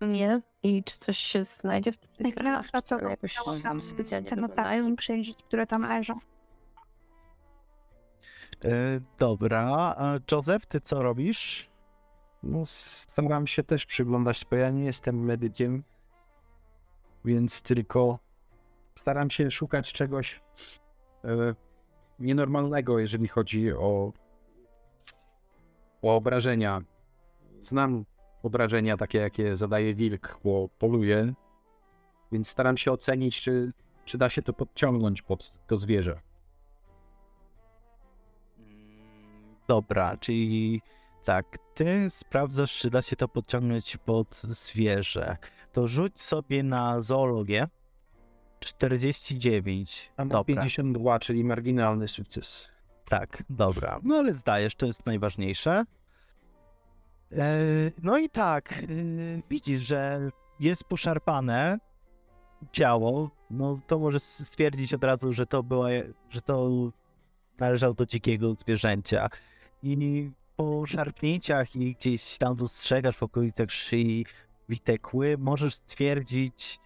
[0.00, 0.40] nie?
[0.62, 2.62] I czy coś się znajdzie w tych one
[3.10, 6.18] jakoś tam specjalnie te notatki przejrzeć, które tam leżą.
[8.64, 9.96] E, dobra.
[10.32, 11.70] Joseph, ty co robisz?
[12.42, 15.82] No, staram się też przyglądać, bo ja nie jestem medykiem,
[17.24, 18.18] więc tylko
[18.94, 20.40] staram się szukać czegoś
[21.24, 21.54] e,
[22.18, 24.12] nienormalnego, jeżeli chodzi o,
[26.02, 26.82] o obrażenia.
[27.60, 28.04] Znam
[28.42, 31.34] obrażenia takie, jakie zadaje wilk, bo poluje,
[32.32, 33.72] więc staram się ocenić, czy,
[34.04, 36.20] czy da się to podciągnąć pod to zwierzę.
[39.72, 40.80] Dobra, czyli
[41.24, 45.36] tak, ty sprawdzasz, czy da się to podciągnąć pod zwierzę.
[45.72, 47.68] To rzuć sobie na zoologię.
[48.60, 50.12] 49.
[50.18, 52.72] Mam Dobra, 52, czyli marginalny sukces.
[53.08, 54.00] tak, dobra.
[54.02, 55.84] No ale zdajesz, to jest najważniejsze.
[57.32, 57.56] E,
[58.02, 58.86] no i tak, e,
[59.50, 61.78] widzisz, że jest poszarpane
[62.72, 63.30] ciało.
[63.50, 65.88] No to możesz stwierdzić od razu, że to była,
[66.30, 66.70] że to
[67.58, 69.28] należało do dzikiego zwierzęcia.
[69.82, 74.26] I po szarpnięciach i gdzieś tam dostrzegasz w okolicach szyi
[74.68, 76.80] wite kły, możesz stwierdzić,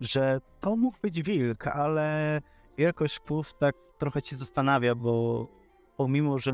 [0.00, 2.40] że to mógł być wilk, ale
[2.78, 5.46] wielkość kłów tak trochę cię zastanawia, bo
[5.96, 6.52] pomimo, że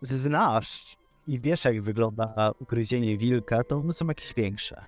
[0.00, 4.84] znasz i wiesz, jak wygląda ugryzienie wilka, to one są jakieś większe.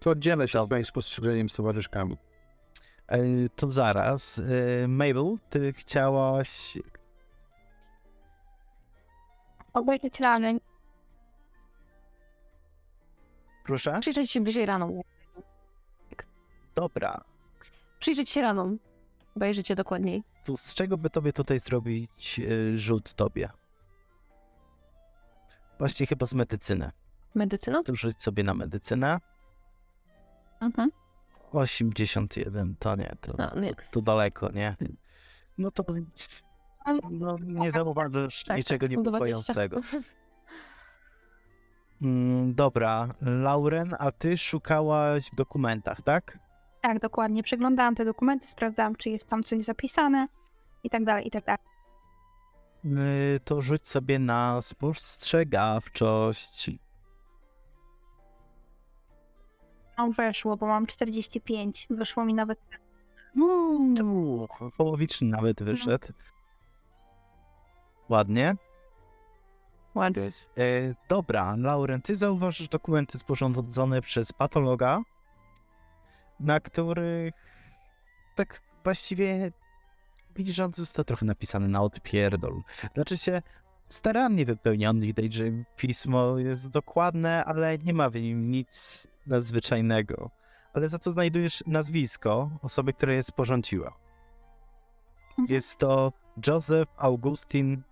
[0.00, 0.66] To dzielę się Dobra.
[0.66, 2.16] swoim spostrzeżeniem z towarzyszkami.
[3.08, 3.18] E,
[3.56, 4.38] To zaraz.
[4.84, 6.78] E, Mabel, ty chciałaś.
[9.72, 10.60] Obejrzeć rany.
[13.64, 13.98] Proszę?
[14.00, 15.00] Przyjrzeć się bliżej raną.
[16.74, 17.24] Dobra.
[17.98, 18.76] Przyjrzeć się raną.
[19.36, 20.22] Obejrzeć je dokładniej.
[20.44, 23.48] To z czego by tobie tutaj zrobić e, rzut tobie?
[25.78, 26.90] Właśnie chyba z medycyny.
[27.34, 27.82] Medycyna?
[27.82, 29.20] To rzuć sobie na medycynę.
[30.60, 30.90] Mhm.
[31.52, 33.74] 81, to nie, to, No, nie.
[33.74, 34.76] to, to daleko, nie?
[35.58, 35.84] No to
[37.10, 39.10] no, nie zauważysz Tak, niczego tak, 20.
[39.10, 39.80] niepokojącego.
[42.02, 46.38] Mm, dobra, Lauren, a ty szukałaś w dokumentach, tak?
[46.80, 47.42] Tak, dokładnie.
[47.42, 50.26] Przeglądałam te dokumenty, sprawdzałam, czy jest tam coś zapisane
[50.84, 51.60] i tak dalej, i tak dalej.
[53.36, 56.70] Y, To rzuć sobie na spostrzegawczość.
[59.98, 61.86] No weszło, bo mam 45.
[61.90, 62.60] Wyszło mi nawet
[63.36, 66.06] Uuu, Połowiczny nawet wyszedł.
[68.12, 68.56] Ładnie.
[69.94, 70.22] Ładnie.
[70.58, 75.00] E, dobra, Lauren, ty zauważysz dokumenty sporządzone przez patologa,
[76.40, 77.34] na których
[78.34, 79.52] tak właściwie
[80.36, 82.62] widzisz, że on został trochę napisany na odpierdol.
[82.94, 83.42] Znaczy się
[83.88, 85.44] starannie wypełniony, widać, że
[85.76, 90.30] pismo jest dokładne, ale nie ma w nim nic nadzwyczajnego.
[90.74, 93.92] Ale za to znajdujesz nazwisko osoby, która je sporządziła.
[95.48, 96.12] Jest to
[96.46, 97.82] Joseph Augustin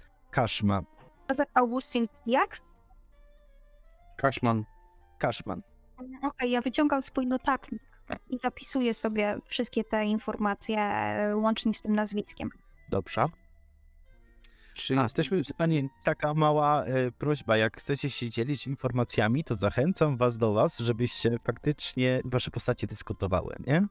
[1.29, 2.57] Józef Augustin, jak?
[4.17, 4.65] Kaszman.
[5.19, 5.63] Cashman.
[6.23, 7.83] Okej, ja wyciągam swój notatnik
[8.31, 12.51] i zapisuję sobie wszystkie te informacje e, łącznie z tym nazwiskiem.
[12.91, 13.25] Dobrze.
[14.75, 15.89] Czy A, jesteśmy w stanie...
[16.05, 21.37] Taka mała e, prośba, jak chcecie się dzielić informacjami, to zachęcam was do was, żebyście
[21.45, 23.87] faktycznie wasze postacie dyskutowały, nie?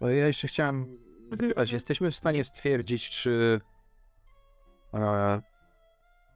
[0.00, 0.98] Bo ja jeszcze chciałem
[1.30, 3.60] zapytać, jesteśmy w stanie stwierdzić, czy...
[4.94, 5.42] E,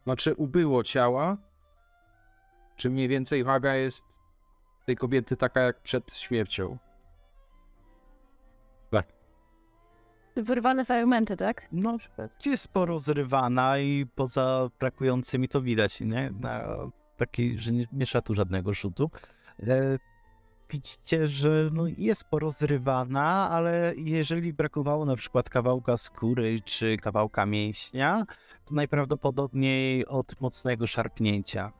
[0.06, 1.36] no, czy ubyło ciała?
[2.76, 4.20] Czy mniej więcej waga jest
[4.86, 6.78] tej kobiety taka jak przed śmiercią?
[10.42, 11.68] Wyrwane fragmenty, tak?
[11.72, 11.96] No,
[12.46, 16.30] jest porozrywana i poza brakującymi to widać, nie?
[16.40, 16.64] Na
[17.16, 19.10] taki, że nie, trzeba tu żadnego rzutu.
[19.62, 19.98] E,
[20.70, 28.24] widzicie, że no, jest porozrywana, ale jeżeli brakowało na przykład kawałka skóry czy kawałka mięśnia,
[28.64, 31.72] to najprawdopodobniej od mocnego szarpnięcia.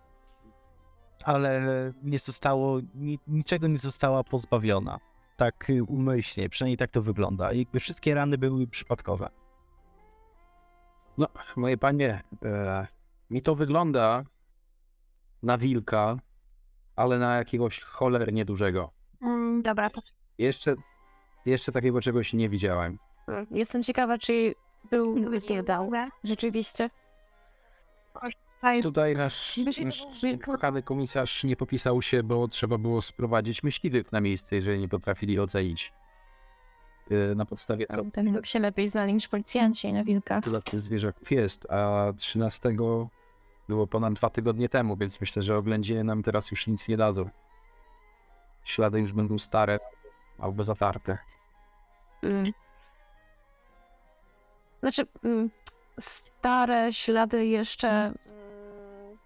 [1.24, 1.62] Ale
[2.02, 4.98] nie zostało, ni, niczego nie została pozbawiona.
[5.36, 7.52] Tak umyślnie, przynajmniej tak to wygląda.
[7.52, 9.28] Jakby wszystkie rany były przypadkowe.
[11.18, 12.86] No, moje panie, e,
[13.30, 14.24] mi to wygląda
[15.42, 16.16] na wilka,
[16.98, 18.90] ale na jakiegoś cholernie dużego.
[19.22, 20.00] Mm, dobra, to
[20.38, 20.74] Jeszcze,
[21.46, 22.98] jeszcze takiego czegoś nie widziałem.
[23.50, 24.54] Jestem ciekawa, czy
[24.90, 25.16] był
[25.66, 25.84] dał.
[25.84, 26.10] Dobra.
[26.24, 26.90] Rzeczywiście.
[28.82, 30.06] Tutaj nasz, nasz
[30.44, 35.40] kochany komisarz nie popisał się, bo trzeba było sprowadzić myśliwych na miejsce, jeżeli nie potrafili
[35.40, 35.92] ocenić
[37.10, 40.44] e, na podstawie Ten się lepiej znali niż policjanci na wilkach.
[40.44, 42.72] tyle tych zwierzaków jest, a 13
[43.68, 47.30] było ponad dwa tygodnie temu, więc myślę, że oględziny nam teraz już nic nie dadzą.
[48.64, 49.78] Ślady już będą stare
[50.38, 51.18] albo zatarte.
[52.22, 52.44] Mm.
[54.80, 55.50] Znaczy, mm,
[56.00, 58.12] stare ślady jeszcze.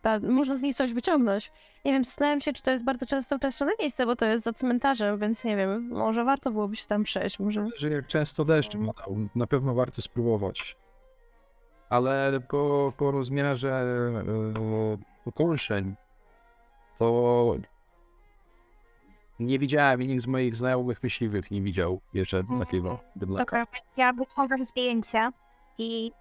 [0.02, 1.52] Ta, można z nich coś wyciągnąć.
[1.84, 4.52] Nie wiem, zastanawiam się, czy to jest bardzo często uczęszczone miejsce, bo to jest za
[4.52, 7.38] cmentarzem, więc nie wiem, może warto byłoby się tam przejść.
[7.38, 7.66] Może.
[7.76, 10.76] Że jak często deszcz padał, na pewno warto spróbować.
[11.92, 15.94] Ale po, po rozmiarze e, pokolszeń
[16.98, 17.56] to
[19.40, 23.44] nie widziałem i nikt z moich znajomych myśliwych nie widział jeszcze takiego bydlaka.
[23.44, 23.66] Dobra,
[23.96, 25.32] ja wyciągam zdjęcia
[25.78, 26.12] i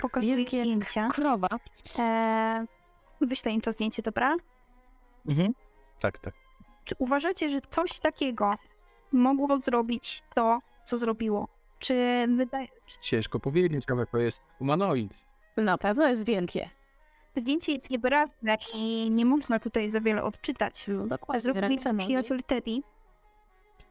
[0.00, 1.08] pokazuję Wielkie zdjęcia.
[1.08, 1.48] Krowa.
[1.98, 2.66] E,
[3.20, 4.36] wyślę im to zdjęcie, dobra?
[5.28, 5.54] Mhm.
[6.00, 6.34] Tak, tak.
[6.84, 8.50] Czy uważacie, że coś takiego
[9.12, 11.48] mogło zrobić to, co zrobiło?
[11.82, 12.68] Czy wydaje...
[13.00, 15.26] Ciężko powiedzieć, ale to jest humanoid.
[15.56, 16.70] Na pewno jest wielkie.
[17.36, 20.84] Zdjęcie jest niewyraźne i nie można tutaj za wiele odczytać.
[20.88, 21.40] No dokładnie.
[21.40, 21.98] Zrobił nogi.
[21.98, 22.82] przyjaciel Teddy.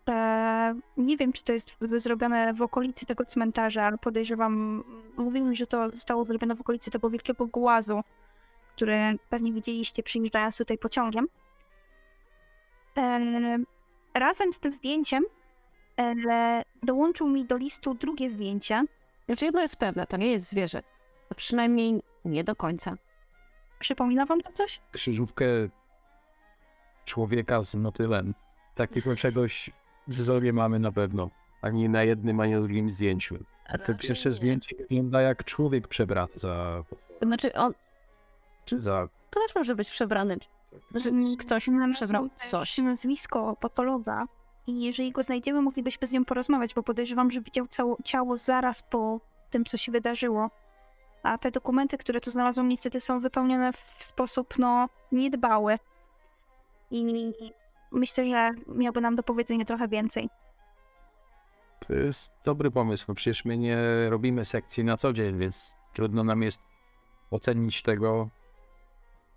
[0.10, 4.84] E, nie wiem, czy to jest zrobione w okolicy tego cmentarza, ale podejrzewam,
[5.18, 8.02] mówił mi, że to zostało zrobione w okolicy tego wielkiego głazu,
[8.76, 11.28] które pewnie widzieliście przyjeżdżając tutaj pociągiem.
[12.98, 13.58] E,
[14.14, 15.24] razem z tym zdjęciem
[16.00, 18.84] e, dołączył mi do listu drugie zdjęcie.
[19.26, 20.84] Znaczy jedno jest pewne, to nie jest zwierzę.
[21.30, 22.96] A przynajmniej nie do końca.
[23.80, 24.80] Przypomina wam to coś?
[24.92, 25.46] Krzyżówkę
[27.06, 28.34] człowieka z motylem.
[28.76, 29.70] Takiego czegoś
[30.08, 31.30] w wzorie mamy na pewno.
[31.62, 33.38] Ani na jednym, ani na drugim zdjęciu.
[33.68, 36.84] A to pierwsze zdjęcie wygląda jak człowiek przebrany za.
[37.22, 37.74] Znaczy on
[38.66, 39.08] Czy za...
[39.30, 40.38] to też może być przebrany.
[40.92, 42.78] Znaczy ktoś przebrał też coś.
[42.78, 44.26] nazwisko patologa
[44.72, 48.84] i jeżeli go znajdziemy, moglibyśmy z nią porozmawiać, bo podejrzewam, że widział cało, ciało zaraz
[48.84, 49.20] po
[49.50, 50.50] tym, co się wydarzyło.
[51.24, 55.80] A te dokumenty, które tu znalazłam, niestety są wypełnione w sposób, no, niedbały.
[56.92, 57.32] I
[57.92, 60.30] myślę, że miałby nam do powiedzenia trochę więcej.
[61.88, 63.06] To jest dobry pomysł.
[63.08, 63.78] No przecież my nie
[64.10, 66.68] robimy sekcji na co dzień, więc trudno nam jest
[67.32, 68.30] ocenić tego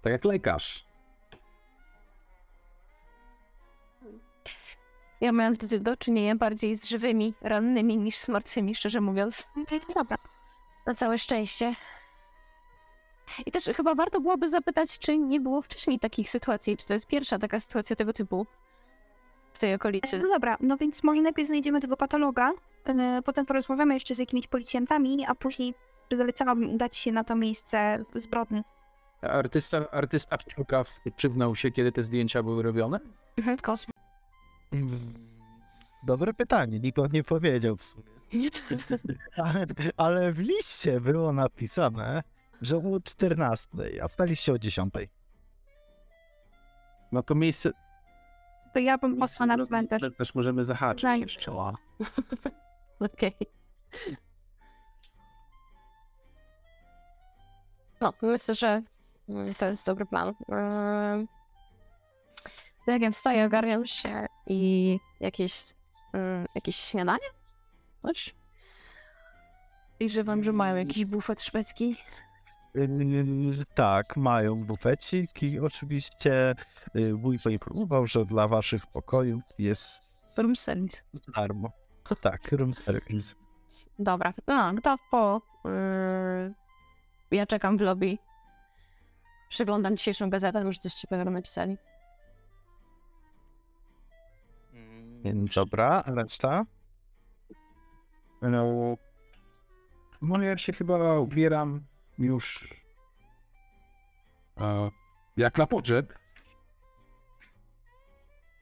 [0.02, 0.86] tak jak lekarz.
[5.20, 9.48] Ja miałam do, do czynienia bardziej z żywymi, rannymi niż z martwymi, szczerze mówiąc.
[9.94, 10.16] Dobra.
[10.86, 11.74] Na całe szczęście.
[13.46, 17.06] I też chyba warto byłoby zapytać, czy nie było wcześniej takich sytuacji, czy to jest
[17.06, 18.46] pierwsza taka sytuacja tego typu
[19.52, 20.18] w tej okolicy.
[20.18, 22.52] No dobra, no więc może najpierw znajdziemy tego patologa,
[22.84, 25.74] e, potem porozmawiamy jeszcze z jakimiś policjantami, a później
[26.10, 28.62] zalecałabym udać się na to miejsce zbrodni.
[29.22, 30.36] Artysta, artysta
[31.16, 33.00] przyznał się, kiedy te zdjęcia były robione?
[33.36, 33.93] Mhm, kosmo.
[34.74, 35.14] Mm,
[36.02, 38.04] Dobre pytanie, nikt nie powiedział w sumie.
[39.36, 39.66] Ale,
[39.96, 42.22] ale w liście było napisane,
[42.62, 43.68] że o 14,
[44.02, 44.94] a wstaliście o 10.
[47.12, 47.70] No to miejsce...
[48.72, 50.02] To ja bym poszła na cmentarz.
[50.18, 51.52] Też możemy zahaczyć Zanim- jeszcze.
[53.00, 53.36] Okej.
[58.00, 58.82] No, myślę, że
[59.58, 60.34] to jest dobry plan.
[62.86, 65.74] Jak ja wstaję, ogarniam się i jakieś,
[66.12, 67.26] mm, jakieś śniadanie?
[68.02, 68.34] Coś?
[70.00, 71.96] I że wam, że mają jakiś bufet szwedzki.
[72.74, 76.54] Yy, Tak, mają bufecik i oczywiście
[77.12, 80.98] wuj poinformował, że dla waszych pokojów jest Room service.
[81.36, 81.70] darmo.
[82.04, 83.34] To tak, room service.
[83.98, 85.40] Dobra, no, to po...
[85.64, 86.54] Yy,
[87.30, 88.18] ja czekam w lobby.
[89.48, 91.76] Przeglądam dzisiejszą gazetę, może coś ciekawego napisali.
[95.24, 96.66] Dobra, a reszta?
[98.42, 98.96] No,
[100.22, 101.84] no ja się chyba ubieram
[102.18, 102.74] już
[104.60, 104.90] e,
[105.36, 106.18] jak na pogrzeb.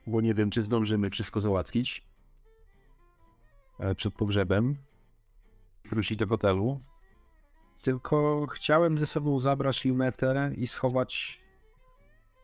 [0.07, 2.07] Bo nie wiem, czy zdążymy wszystko załatwić
[3.79, 4.77] e, przed pogrzebem.
[5.85, 6.79] Wrócić do hotelu.
[7.83, 11.43] Tylko chciałem ze sobą zabrać lunetę i schować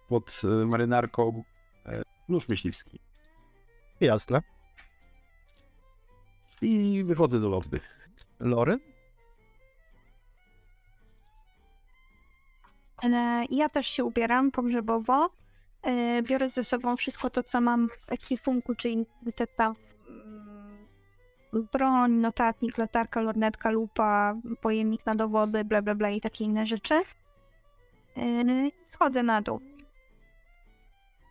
[0.08, 1.44] pod e, marynarką
[1.86, 3.07] e, nóż myśliwski.
[4.00, 4.42] Jasne.
[6.62, 7.80] I wychodzę do lobby.
[8.40, 8.78] Lory?
[13.04, 15.30] E, Ja też się ubieram pogrzebowo.
[15.82, 19.74] E, Biorę ze sobą wszystko to, co mam w ekwipunku, czyli te tam
[20.08, 20.86] mm,
[21.72, 26.94] broń, notatnik, latarka, lornetka, lupa, pojemnik na dowody, bla bla bla i takie inne rzeczy.
[28.16, 28.44] E,
[28.84, 29.60] Schodzę na dół.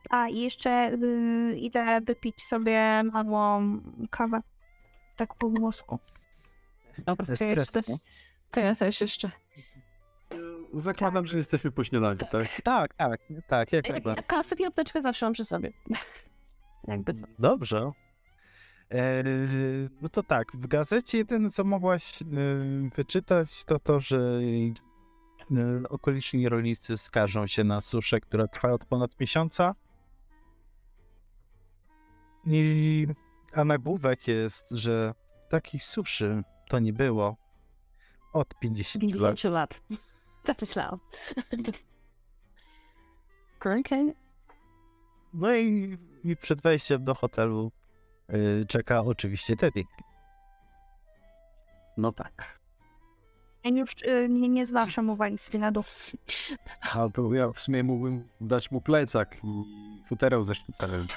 [0.09, 3.79] A i jeszcze y, idę wypić sobie małą
[4.09, 4.41] kawę.
[5.15, 5.99] Tak po włosku.
[7.05, 7.97] Dobra, to ja, Stres, też, no.
[8.51, 9.31] to ja też jeszcze.
[10.73, 12.61] Zakładam, że jesteśmy po śniadaniu, tak?
[12.63, 14.25] Tak, tak, tak, jak najbardziej.
[14.25, 15.73] Kaset i apteczkę zawsze mam przy sobie.
[16.87, 17.27] Jakby co.
[17.39, 17.91] Dobrze.
[18.91, 19.23] E,
[20.01, 22.25] no to tak, w gazecie jedyne co mogłaś e,
[22.95, 24.39] wyczytać to to, że
[25.51, 29.75] e, okoliczni rolnicy skarżą się na suszę, która trwa od ponad miesiąca.
[32.47, 33.07] I,
[33.53, 35.13] a nagłówek jest, że
[35.49, 37.37] takich suszy to nie było
[38.33, 39.31] od 50 lat.
[39.31, 39.81] 50 lat.
[40.43, 40.99] Tak myślałam.
[43.79, 44.13] Okej.
[45.33, 47.71] No i, i przed wejściem do hotelu
[48.27, 49.83] e, czeka oczywiście Teddy.
[51.97, 52.59] No tak.
[53.63, 55.83] Ja już y, nie, nie zawsze mu walizki na dół.
[56.81, 59.63] A to ja w sumie mógłbym dać mu plecak i
[60.05, 61.07] futerał ze sztucerem.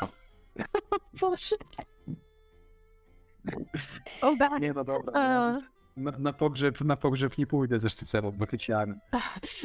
[1.21, 1.57] Boże.
[4.23, 4.59] Oba.
[4.59, 5.13] Nie, no dobra.
[5.97, 9.01] Na, na, pogrzeb, na pogrzeb nie pójdę ze sztucerem, bo kyciarem.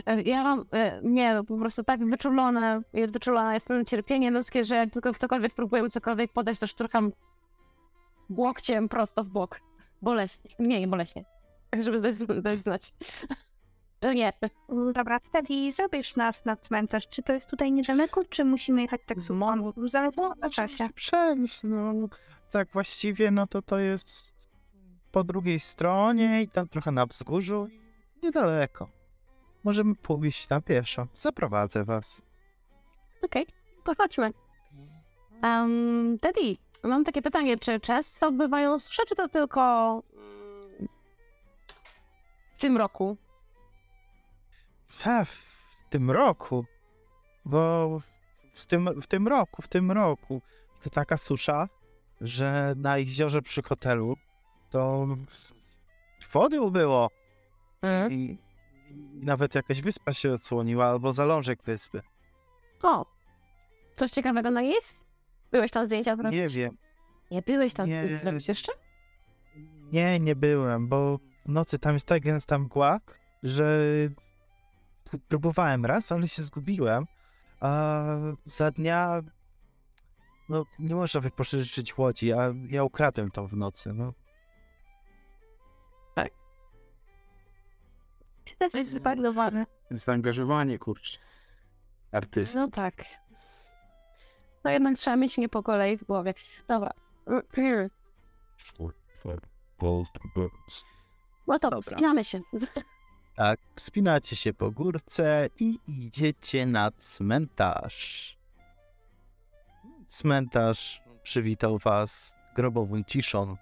[0.06, 4.64] e, Ja mam, e, nie, no, po prostu tak wyczulone, wyczulona jestem na cierpienie ludzkie,
[4.64, 7.12] że jak tylko ktokolwiek próbuje cokolwiek podać, to szturcham
[8.30, 9.60] łokciem prosto w bok.
[10.02, 10.52] Boleśnie.
[10.60, 11.26] Nie, nie boleśnie.
[11.70, 12.94] Tak, żeby dać, dać znać.
[14.04, 14.34] Że nie.
[14.94, 17.08] Dobra, Teddy, zabierz nas na cmentarz.
[17.08, 19.74] Czy to jest tutaj niedaleko, czy musimy jechać taksówką?
[19.86, 20.90] Zależy na czasie.
[20.96, 21.94] Przejść, no.
[22.52, 24.34] Tak właściwie, no to to jest
[25.12, 27.68] po drugiej stronie i tam trochę na wzgórzu
[28.24, 28.90] niedaleko.
[29.64, 31.08] Możemy pójść na pieszo.
[31.14, 32.22] Zaprowadzę was.
[33.22, 33.46] Okej,
[33.84, 34.32] to chodźmy.
[35.44, 40.04] Um, Teddy, mam takie pytanie, czy często bywają susze, czy to tylko
[40.80, 40.88] mm,
[42.58, 43.18] w tym roku?
[45.00, 46.66] Ha, w tym roku,
[47.46, 47.90] bo
[48.52, 50.42] w tym, w tym roku, w tym roku
[50.84, 51.68] to taka susza,
[52.22, 54.16] że na jeziorze przy hotelu
[54.70, 55.08] to
[56.32, 57.10] wody było
[57.82, 58.12] Mm.
[58.12, 58.16] i,
[58.92, 62.02] i nawet jakaś wyspa się odsłoniła albo zalążek wyspy.
[62.84, 63.06] O,
[63.96, 65.06] coś ciekawego na jest?
[65.52, 66.40] Byłeś tam zdjęcia zrobić?
[66.40, 66.78] Nie wiem.
[67.32, 68.18] Nie byłeś tam Nie.
[68.18, 68.72] zrobić jeszcze?
[69.92, 73.00] Nie, nie byłem, bo w nocy tam jest tak gęsta mgła,
[73.44, 73.80] że
[75.28, 77.06] próbowałem raz, ale się zgubiłem,
[77.60, 78.04] a
[78.46, 79.22] za dnia
[80.50, 84.14] no nie można wypożyczyć łodzi, a ja ukradłem to w nocy, no.
[88.46, 89.66] Ty też jest zbagowany.
[89.92, 91.20] Zaangażowanie, kurczę.
[92.12, 92.60] Artysta.
[92.60, 92.94] No tak.
[94.64, 96.34] No jednak trzeba mieć nie po kolei w głowie.
[96.68, 96.92] Dobra.
[101.48, 101.82] No to Dobra.
[101.82, 102.42] wspinamy się.
[103.36, 108.38] Tak, wspinacie się po górce i idziecie na cmentarz.
[110.08, 113.56] Cmentarz przywitał was grobową ciszą.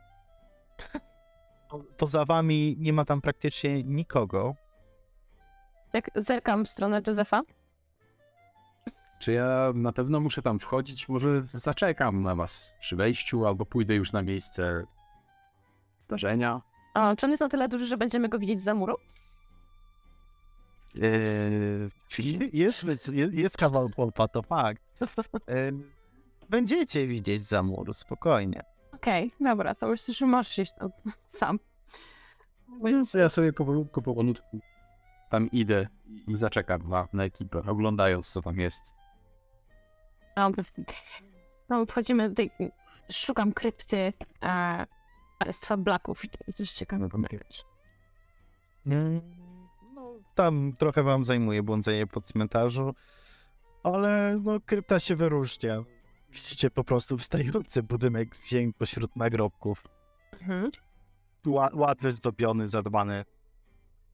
[1.69, 4.55] Po- Poza wami nie ma tam praktycznie nikogo.
[5.93, 7.41] Jak zerkam w stronę Józefa.
[9.19, 11.09] Czy ja na pewno muszę tam wchodzić?
[11.09, 14.85] Może zaczekam na was przy wejściu, albo pójdę już na miejsce
[15.97, 16.61] zdarzenia.
[16.93, 18.95] O, czy on jest na tyle duży, że będziemy go widzieć za muru?
[21.01, 22.83] Eee, jest,
[23.31, 24.83] jest, kawał popa, to fakt.
[26.49, 28.63] Będziecie widzieć za mur, spokojnie.
[28.91, 30.89] Okej, dobra, to że możesz iść tam
[31.29, 31.59] sam.
[32.83, 34.59] Więc ja sobie powolutku, powolutku
[35.29, 35.87] tam idę
[36.27, 38.95] i zaczekam na, na ekipę, oglądając co tam jest.
[40.37, 40.51] No,
[41.69, 42.51] no wchodzimy do tej...
[43.11, 44.13] Szukam krypty
[44.43, 44.85] e,
[45.43, 47.65] Królestwa Blacków i coś ciekawego być.
[50.35, 52.95] Tam trochę wam zajmuje błądzenie po cmentarzu,
[53.83, 55.83] ale no, krypta się wyróżnia.
[56.29, 59.87] Widzicie po prostu wstający budynek z ziemi pośród nagrobków.
[60.33, 60.71] Mhm.
[61.45, 63.25] Ła, ładny, zdobiony, zadbany.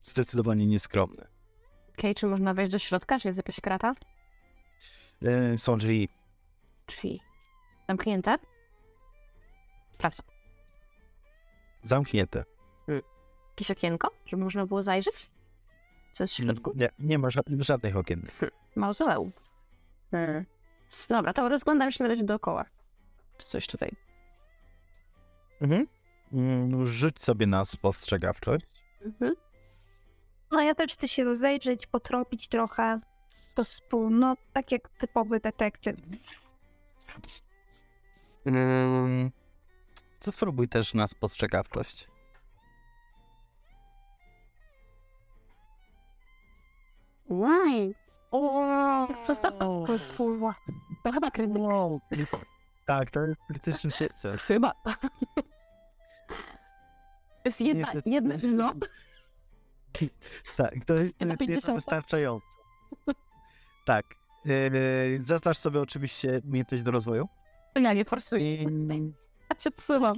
[0.02, 1.26] Zdecydowanie nieskromny.
[1.98, 3.18] Okej, czy można wejść do środka?
[3.20, 3.94] Czy jest jakaś krata?
[5.22, 6.08] E, są drzwi.
[6.86, 7.20] Drzwi.
[7.88, 8.38] Zamknięte?
[9.90, 10.18] Sprawdź.
[11.82, 12.44] Zamknięte.
[13.50, 15.30] Jakieś okienko, żeby można było zajrzeć?
[16.12, 16.72] Co jest w środku?
[16.76, 18.26] Nie, nie ma ża- żadnych okien.
[18.76, 19.32] Mauzoleum.
[20.10, 20.44] Hmm.
[21.08, 22.64] Dobra, to rozglądam się na razie dookoła.
[23.38, 23.90] Czy coś tutaj?
[25.60, 25.86] Mhm.
[26.32, 28.66] Mm, Rzuć sobie na spostrzegawczość.
[29.04, 29.34] Mhm.
[30.50, 33.00] No ja też chcę się rozejrzeć, potropić trochę.
[33.54, 35.96] To spół, no tak jak typowy detektyw.
[40.20, 42.08] To spróbuj też na spostrzegawczość.
[47.30, 47.94] Why?
[48.30, 50.54] O, kurwa.
[51.04, 51.56] To chyba krytyk.
[52.86, 54.42] Tak, to jest krytyczny sukces.
[54.42, 54.72] Chyba.
[57.42, 58.72] To jest jedna, Niestety- jedna, niestety- no.
[60.56, 61.14] Tak, to jest
[61.48, 62.46] jest wystarczająco.
[63.86, 64.04] Tak.
[64.44, 67.28] Yy, zaznacz sobie oczywiście umiejętność do rozwoju.
[67.80, 68.54] Ja nie forsuję.
[68.62, 68.64] I,
[69.50, 70.16] Ja cię odsyłam.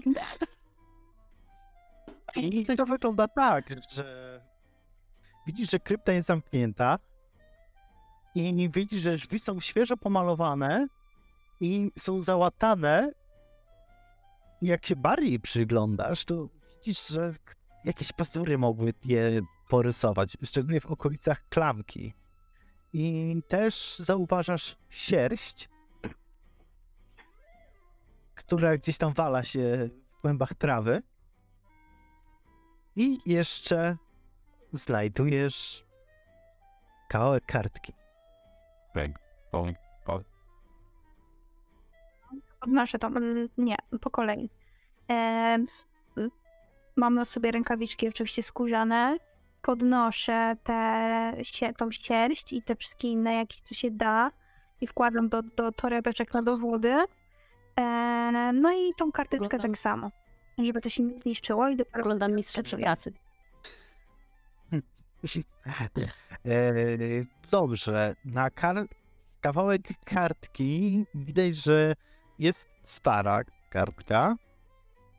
[2.37, 4.41] I to wygląda tak, że
[5.47, 6.99] widzisz, że krypta jest zamknięta
[8.35, 10.87] i widzisz, że drzwi są świeżo pomalowane
[11.61, 13.13] i są załatane.
[14.63, 17.35] Jak się bardziej przyglądasz, to widzisz, że
[17.85, 22.15] jakieś pazury mogły je porysować, szczególnie w okolicach klamki.
[22.93, 25.69] I też zauważasz sierść,
[28.35, 29.89] która gdzieś tam wala się
[30.19, 31.03] w głębach trawy.
[32.97, 33.97] I jeszcze
[34.73, 35.85] znajdujesz
[37.09, 37.93] kawałek kartki.
[38.95, 39.17] Bang,
[39.53, 40.25] bang, bang.
[42.61, 43.07] Podnoszę to.
[43.07, 44.51] mm, Nie, po kolei.
[45.11, 45.59] E,
[46.97, 49.17] mam na sobie rękawiczki oczywiście skórzane.
[49.63, 51.33] Podnoszę te,
[51.77, 54.31] tą sierść i te wszystkie inne, jakieś co się da.
[54.81, 56.95] I wkładam do, do torebeczek na dowody.
[57.81, 59.71] E, no i tą karteczkę Oglądam.
[59.71, 60.11] tak samo.
[60.59, 62.01] Żeby to się nie zniszczyło i dopiero...
[62.01, 63.13] Oglądam mistrza Jacy.
[66.45, 68.87] Eee, dobrze, na kar-
[69.41, 71.95] kawałek kartki widać, że
[72.39, 74.37] jest stara kartka,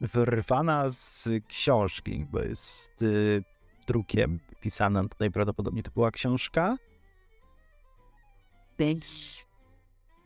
[0.02, 3.44] wyrwana z książki, bo jest y,
[3.88, 6.78] drukiem pisana, tutaj prawdopodobnie to była książka.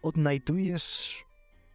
[0.02, 1.24] I odnajdujesz,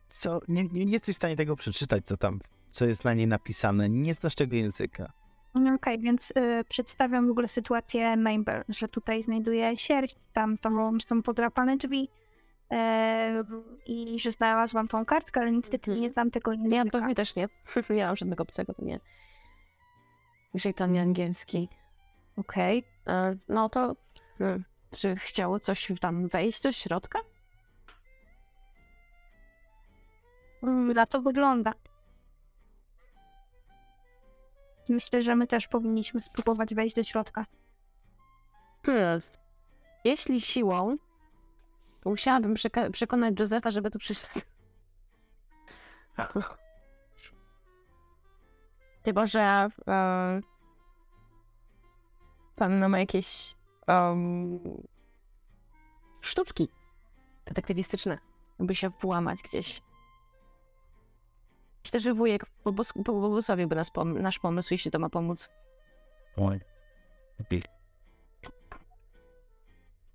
[0.08, 3.26] co, nie, nie, nie jesteś w stanie tego przeczytać, co tam, co jest na niej
[3.26, 5.12] napisane, nie znasz tego języka.
[5.54, 10.70] No Okej, więc y, przedstawiam w ogóle sytuację Mabel, że tutaj znajduję sierść, tam to
[11.06, 12.08] są podrapane drzwi
[12.70, 13.44] e,
[13.86, 16.02] i że znalazłam tą kartkę, ale niestety Mhm.
[16.02, 16.98] nie znam tego Ja języka.
[16.98, 17.48] pewnie też nie.
[17.90, 19.00] Nie mam żadnego obcego, to nie.
[20.54, 21.68] Jeżeli to nie angielski.
[22.36, 22.84] Okej.
[23.06, 23.96] e, No to...
[24.38, 27.18] hmm, Czy chciało coś tam wejść do środka?
[30.62, 31.72] Mm, Na to wygląda.
[34.88, 37.46] Myślę, że my też powinniśmy spróbować wejść do środka.
[38.86, 39.20] Hmm.
[40.04, 40.96] Jeśli siłą,
[42.00, 44.40] to musiałabym przeka- przekonać Józefa, żeby tu przyszedł.
[49.04, 50.40] Chyba, że e,
[52.56, 53.54] pan ma jakieś
[53.86, 54.60] em,
[56.20, 56.68] sztuczki
[57.44, 58.18] detektywistyczne,
[58.58, 59.82] by się włamać gdzieś.
[61.84, 62.46] Myślę, że wujek
[63.04, 65.48] pobłogosławiłby nas pom- nasz pomysł, jeśli to ma pomóc.
[66.36, 66.60] Oj.
[67.38, 67.62] Lepiej.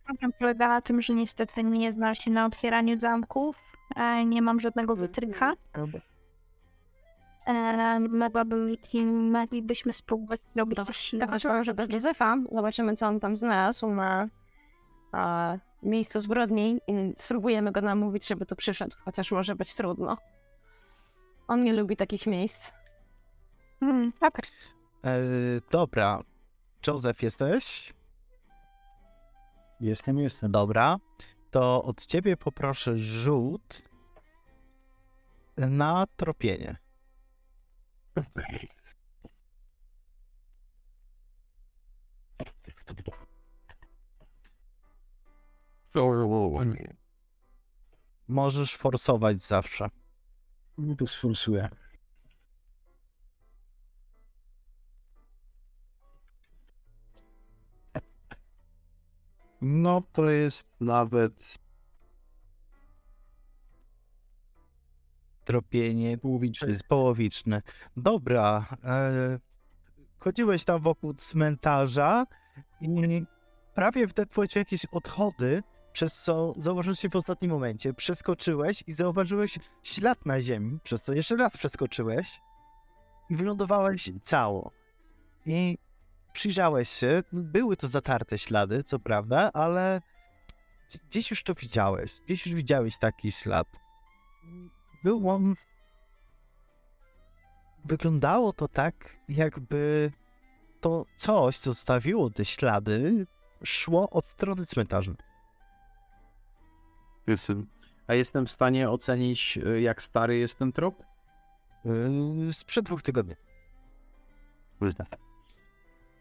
[0.05, 3.63] Problem polega na tym, że niestety nie znam się na otwieraniu zamków.
[3.95, 5.53] E, nie mam żadnego wytrycha.
[7.47, 8.77] E, mogłabym,
[9.31, 11.31] moglibyśmy spróbować zrobić coś innego.
[11.31, 14.27] chodźmy może do Józefa, zobaczymy co on tam znalazł na
[15.11, 20.17] a, miejscu zbrodni i spróbujemy go namówić, żeby tu przyszedł, chociaż może być trudno.
[21.47, 22.73] On nie lubi takich miejsc.
[23.79, 24.41] Hmm, tak.
[25.05, 25.21] E,
[25.71, 26.21] dobra.
[26.87, 27.93] Józef, jesteś?
[29.79, 30.51] Jestem, jestem.
[30.51, 30.97] Dobra.
[31.51, 33.81] To od ciebie poproszę rzut
[35.57, 36.77] na tropienie.
[48.27, 49.89] Możesz forsować zawsze.
[50.97, 51.69] To sforsuję.
[59.61, 61.57] No to jest nawet
[65.45, 66.69] Tropienie połowiczny.
[66.69, 67.61] jest połowiczne.
[67.97, 68.65] Dobra.
[68.83, 69.39] E,
[70.17, 72.25] chodziłeś tam wokół cmentarza
[72.81, 73.25] i
[73.73, 74.13] prawie w
[74.55, 75.63] jakieś odchody,
[75.97, 77.93] przez co zauważyłeś się w ostatnim momencie.
[77.93, 82.41] Przeskoczyłeś i zauważyłeś ślad na ziemi, przez co jeszcze raz przeskoczyłeś
[83.29, 84.71] i wylądowałeś cało.
[85.45, 85.77] I
[86.33, 87.23] przyjrzałeś się.
[87.33, 90.01] Były to zatarte ślady, co prawda, ale
[91.09, 92.21] gdzieś już to widziałeś.
[92.25, 93.67] Gdzieś już widziałeś taki ślad.
[95.03, 95.55] Był on.
[97.85, 100.11] Wyglądało to tak, jakby
[100.81, 103.27] to coś, co stawiło te ślady,
[103.63, 105.26] szło od strony cmentarza.
[107.27, 107.67] Jestem.
[108.07, 111.03] A jestem w stanie ocenić, y, jak stary jest ten trop?
[111.85, 113.35] Yy, sprzed dwóch tygodni.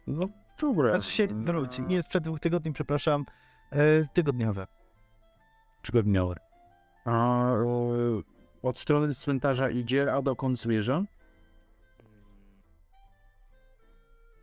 [0.06, 0.28] No
[0.60, 0.92] dobra.
[0.92, 1.82] Znaczy się wróci.
[1.82, 3.24] Nie sprzed dwóch tygodni, przepraszam.
[3.72, 4.66] Yy, tygodniowe.
[5.82, 6.36] Tygodniowy.
[7.04, 8.22] A y,
[8.62, 11.02] od strony cmentarza idzie, a dokąd zmierza?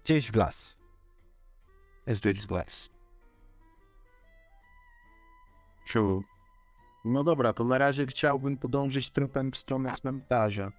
[0.03, 0.77] Gdzieś w las.
[2.07, 2.89] Jest gdzieś las.
[7.05, 10.71] No dobra, to na razie chciałbym podążyć tropem w stronę cmentarza.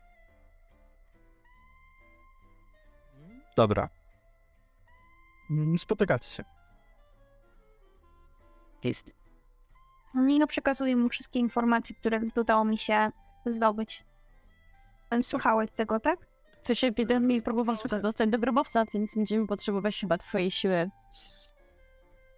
[3.57, 3.89] Dobra.
[5.51, 6.45] Mm, Spotykacie się.
[8.85, 9.15] Jest.
[10.15, 13.11] Nino przekazuje mu wszystkie informacje, które udało mi się
[13.47, 14.05] zdobyć.
[15.23, 16.27] Słuchałeś tego, tak?
[16.63, 20.91] W sensie epidemii próbował dostać do grobowca, więc będziemy potrzebować chyba twojej siły.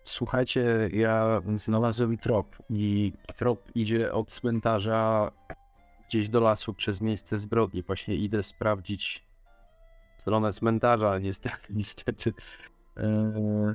[0.07, 5.33] Słuchajcie, ja znalazłem trop i trop idzie od cmentarza
[6.09, 7.83] gdzieś do lasu przez miejsce zbrodni.
[7.83, 9.27] Właśnie idę sprawdzić
[10.17, 11.73] stronę cmentarza, niestety.
[11.81, 12.33] niestety.
[12.97, 13.75] Eee,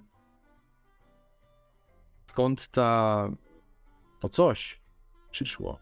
[2.25, 3.29] skąd ta...
[4.19, 4.81] to coś
[5.31, 5.79] przyszło?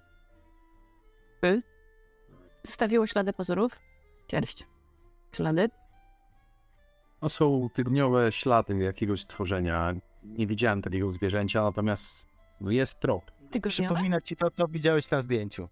[2.64, 3.80] Zostawiło ślady pozorów.
[4.32, 4.68] Sierść.
[5.36, 5.70] Ślady.
[7.22, 9.94] No są tygodniowe ślady jakiegoś stworzenia.
[10.24, 12.28] Nie widziałem takiego zwierzęcia, natomiast
[12.62, 13.32] jest trop.
[13.52, 13.70] Tygodniowe.
[13.70, 15.70] Przypomina ci to, co widziałeś na zdjęciu.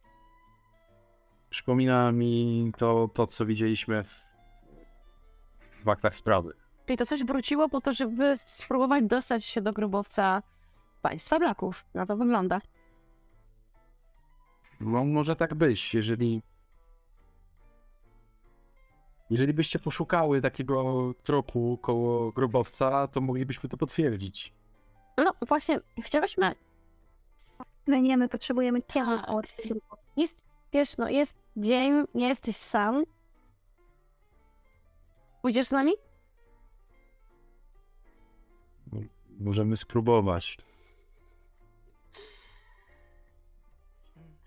[1.49, 4.25] Przypomina mi to, to co widzieliśmy w,
[5.83, 6.53] w aktach sprawy.
[6.85, 10.43] Czyli to coś wróciło po to, żeby spróbować dostać się do grobowca
[11.01, 11.85] państwa Blaków.
[11.93, 12.61] Na to wygląda.
[14.81, 16.41] No, może tak być, jeżeli.
[19.29, 24.53] Jeżeli byście poszukały takiego tropu koło grobowca, to moglibyśmy to potwierdzić.
[25.17, 26.55] No właśnie, chciałyśmy...
[27.87, 29.29] No nie, my potrzebujemy Tak.
[29.29, 29.45] od
[30.17, 30.43] Jest,
[30.73, 33.03] wiesz, no jest dzień, nie jesteś sam.
[35.41, 35.91] Pójdziesz z nami?
[39.39, 40.57] Możemy spróbować.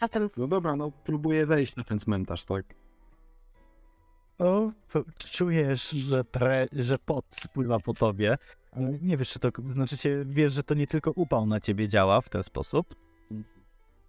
[0.01, 2.80] A No dobra, no próbuję wejść na ten cmentarz, tak?
[4.41, 8.37] O, to czujesz, że, pre, że pot spływa po tobie,
[8.73, 11.89] ale nie wiesz, czy to, znaczy się, wiesz, że to nie tylko upał na ciebie
[11.89, 12.95] działa w ten sposób.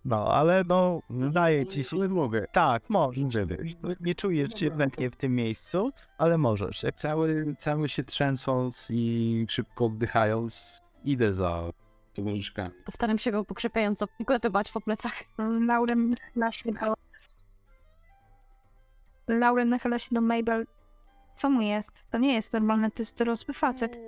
[0.05, 2.45] No, ale no, daje ci się, Ale mogę.
[2.51, 3.23] tak, możesz.
[3.23, 3.77] Może wejść.
[3.99, 6.83] Nie czujesz się chętnie w tym miejscu, ale możesz.
[6.83, 11.63] Jak Cały, cały się trzęsąc i szybko oddychając, idę za
[12.13, 12.71] towarzyszkami.
[12.85, 15.13] to staram się go pokrzepiająco klepywać po plecach.
[16.51, 16.93] Się do...
[19.39, 20.67] Lauren nachyla się do Mabel.
[21.35, 22.09] Co mu jest?
[22.09, 23.99] To nie jest normalny, to jest dorosły facet.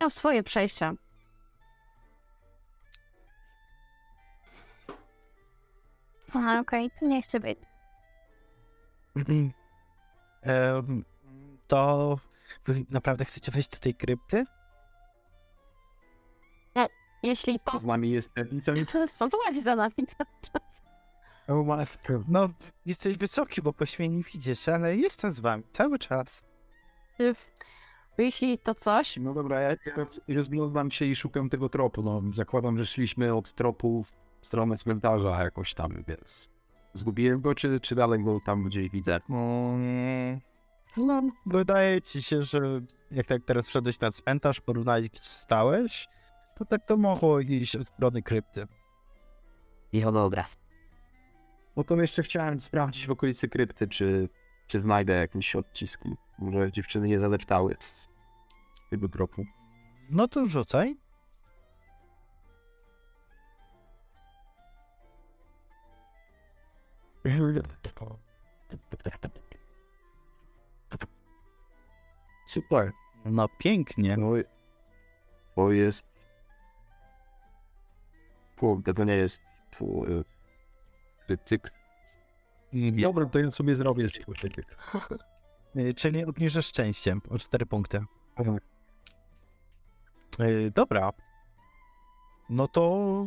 [0.00, 0.92] Miał swoje przejścia.
[6.34, 7.58] Aha, okej, to nie chcę być.
[10.42, 11.04] Em,
[11.66, 12.18] to
[12.64, 14.44] wy naprawdę chcecie wejść do tej krypty?
[17.22, 18.32] Jeśli to Z nami jest
[18.72, 20.82] nie są, to łazi za nami cały czas.
[21.50, 22.12] O matko.
[22.28, 22.48] No,
[22.86, 26.44] jesteś wysoki, bo po mnie nie widzisz, ale jestem z wami cały czas.
[28.18, 32.02] Jeśli to coś, No dobra, ja teraz rozglądam się i szukam tego tropu.
[32.02, 36.50] No, zakładam, że szliśmy od tropu w stronę cmentarza jakoś tam, więc...
[36.92, 39.20] Zgubiłem go, czy, czy dalej go tam gdzieś widzę?
[39.30, 40.40] Mm,
[40.96, 42.60] No, wydaje ci się, że
[43.10, 46.08] jak tak teraz wszedłeś na cmentarz, porównałeś gdzie stałeś,
[46.56, 48.66] to tak to mogło iść od strony krypty.
[49.92, 50.46] No dobra.
[51.76, 54.28] No to jeszcze chciałem sprawdzić w okolicy krypty, czy,
[54.66, 56.14] czy znajdę jakieś odciski.
[56.38, 57.76] Może dziewczyny nie zadeptały
[58.90, 59.44] tego tropu.
[60.10, 60.96] No to rzucaj.
[72.46, 72.92] Super.
[73.24, 74.16] No pięknie.
[74.16, 74.30] No,
[75.54, 76.28] to jest...
[78.58, 79.44] Kurde, to nie jest
[82.72, 84.76] I- Dobra, to ja sobie zrobię z krytyk.
[85.76, 88.00] y, Czyli obniżysz szczęściem o 4 punkty.
[88.36, 88.58] Mhm.
[90.40, 91.10] Y, Dobra.
[92.50, 93.26] No to.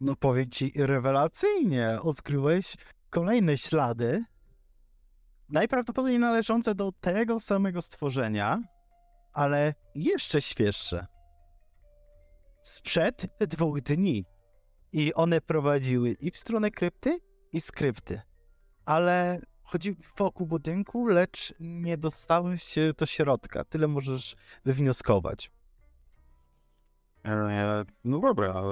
[0.00, 1.98] No powiem ci rewelacyjnie.
[2.02, 2.74] Odkryłeś
[3.10, 4.24] kolejne ślady.
[5.48, 8.58] Najprawdopodobniej należące do tego samego stworzenia,
[9.32, 11.06] ale jeszcze świeższe.
[12.62, 14.24] Sprzed dwóch dni.
[14.92, 17.20] I one prowadziły i w stronę krypty,
[17.52, 18.20] i z krypty.
[18.84, 23.64] Ale chodzi wokół budynku, lecz nie dostałeś się do środka.
[23.64, 25.50] Tyle możesz wywnioskować.
[27.24, 28.62] E, no dobra,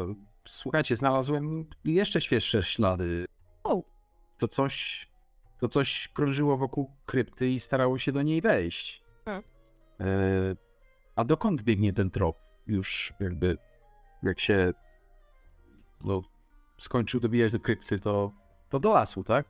[0.45, 3.27] słuchajcie, znalazłem jeszcze świeższe ślady.
[3.65, 3.82] O.
[4.39, 5.07] To coś,
[5.59, 9.05] to coś krążyło wokół krypty i starało się do niej wejść.
[9.24, 9.43] Hmm.
[10.01, 10.07] E,
[11.16, 12.36] a dokąd biegnie ten trop?
[12.66, 13.59] Już jakby,
[14.23, 14.73] jak się
[16.05, 16.23] no,
[16.79, 18.33] skończył dobijać do krypty, to,
[18.69, 19.47] to do lasu, tak?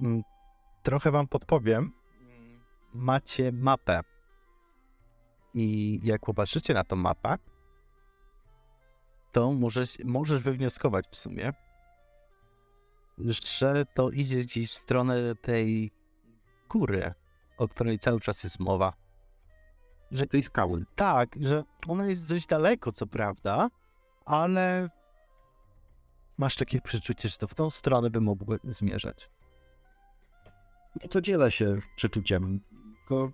[0.00, 0.22] Mm,
[0.82, 1.92] Trochę wam podpowiem.
[2.94, 4.00] Macie mapę.
[5.54, 7.38] I jak popatrzycie na tą mapę,
[9.32, 11.52] to możesz, możesz wywnioskować w sumie,
[13.58, 15.90] że to idzie gdzieś w stronę tej
[16.68, 17.12] góry,
[17.58, 18.92] o której cały czas jest mowa.
[20.10, 20.84] Że Tej skały.
[20.94, 23.68] tak, że ona jest dość daleko, co prawda,
[24.24, 24.90] ale
[26.38, 29.30] masz takie przeczucie, że to w tą stronę by mogły zmierzać.
[31.02, 32.60] No to dzielę się przeczuciem.
[33.08, 33.28] To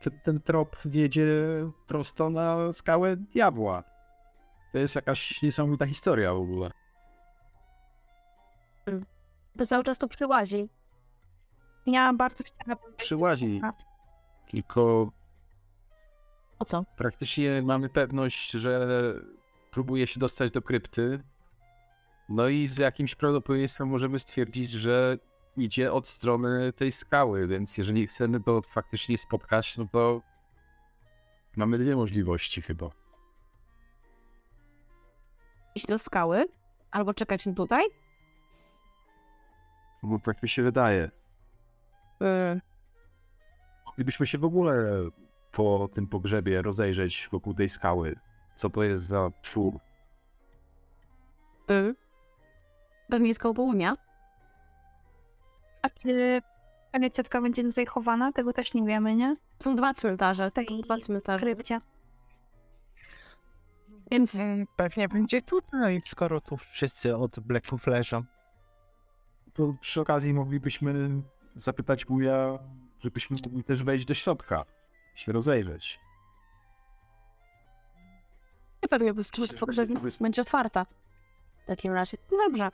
[0.00, 1.26] ten, ten trop wiedzie
[1.86, 3.82] prosto na skałę diabła.
[4.72, 6.70] To jest jakaś niesamowita historia w ogóle.
[9.58, 10.68] to cały czas tu przyłazi.
[11.86, 12.94] Ja bardzo chciałabym...
[12.96, 13.60] Przyłazi,
[14.46, 15.10] tylko
[16.58, 16.84] O co?
[16.96, 18.88] praktycznie mamy pewność, że
[19.74, 21.22] próbuje się dostać do krypty.
[22.28, 25.18] No i z jakimś prawdopodobieństwem możemy stwierdzić, że
[25.56, 30.22] idzie od strony tej skały, więc jeżeli chcemy to faktycznie spotkać, no to
[31.56, 32.90] mamy dwie możliwości chyba.
[35.74, 36.46] Iść do skały?
[36.90, 37.84] Albo czekać tutaj?
[40.02, 41.10] Bo tak mi się wydaje.
[42.22, 42.60] Y,
[43.86, 44.90] Moglibyśmy się w ogóle
[45.52, 48.16] po tym pogrzebie rozejrzeć wokół tej skały.
[48.54, 49.74] Co to jest za twór?
[51.70, 51.94] y.
[53.08, 53.96] Pewnie jest koło południa.
[55.82, 56.42] A kiedy
[56.92, 59.36] pani ciotka będzie tutaj chowana, tego też nie wiemy, nie?
[59.62, 60.50] Są dwa cmentarze.
[60.50, 61.44] Tej Dwa cmentarze.
[61.46, 61.80] krypcie.
[64.10, 68.22] Więc Mm, Pewnie będzie tutaj, skoro tu wszyscy od Blacków leżą.
[69.54, 71.10] To przy okazji moglibyśmy
[71.56, 72.58] zapytać wuja,
[73.00, 74.64] żebyśmy mogli też wejść do środka,
[75.14, 76.00] się rozejrzeć.
[78.88, 79.12] Pewnie
[80.04, 80.86] jest- będzie otwarta.
[81.64, 82.16] W takim razie.
[82.32, 82.70] No Dobrze.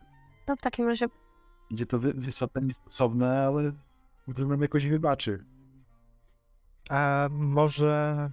[0.47, 1.07] To w takim razie
[1.71, 3.73] Gdzie to wy, wysoce niestosowne, ale
[4.39, 5.45] nam jakoś wybaczy.
[6.91, 8.31] A może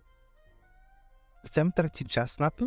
[1.46, 2.66] chcemy tracić czas na to?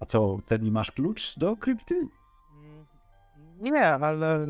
[0.00, 2.08] A co, ten masz klucz do krypty?
[3.60, 4.46] Nie, ale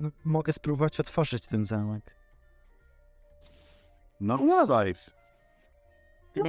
[0.00, 2.16] no, mogę spróbować otworzyć ten zamek.
[4.20, 4.94] No, no daj.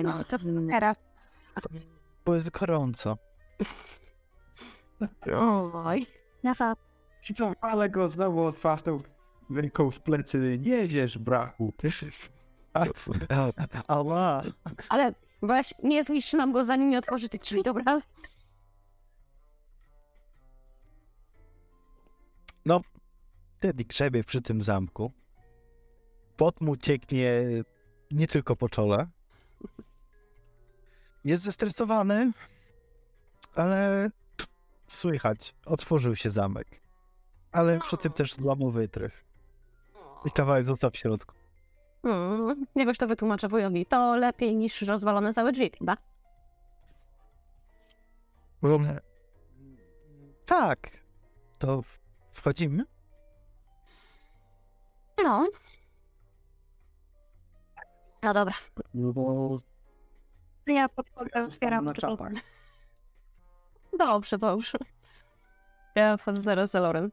[0.03, 0.37] No, to
[0.69, 0.97] teraz.
[2.25, 3.17] Bo jest gorąco.
[5.73, 6.07] Oj.
[6.43, 6.75] Nafa.
[7.61, 9.01] Ale go znowu otwartą
[9.49, 10.57] ręką w plecy.
[10.61, 11.73] Nie wiesz, brachu.
[13.87, 14.43] Ała.
[14.89, 18.01] Ale weź, nie zniszcz nam go, zanim nie otworzy tych drzwi, dobra?
[23.59, 25.11] Teddy grzebie przy tym zamku.
[26.37, 27.43] Pot mu cieknie
[28.11, 29.07] nie tylko po czole.
[31.23, 32.31] Jest zestresowany,
[33.55, 34.09] ale
[34.87, 36.81] słychać, otworzył się zamek.
[37.51, 39.25] Ale przy tym też złamał wytrych.
[40.25, 41.35] I kawałek został w środku.
[42.01, 43.85] Hmm, jakoś to wytłumaczę wujowi.
[43.85, 45.97] To lepiej niż rozwalone całe drzwi, prawda?
[50.45, 50.89] Tak.
[51.59, 51.81] To
[52.33, 52.83] wchodzimy?
[55.23, 55.47] No.
[58.25, 58.53] No dobra.
[60.67, 62.01] Ja podchodzę, Ja otwieram na drzwi.
[62.01, 62.31] czatach.
[63.99, 64.77] Dobrze, dobrze.
[65.95, 67.11] Ja wchodzę zaraz za Lorem.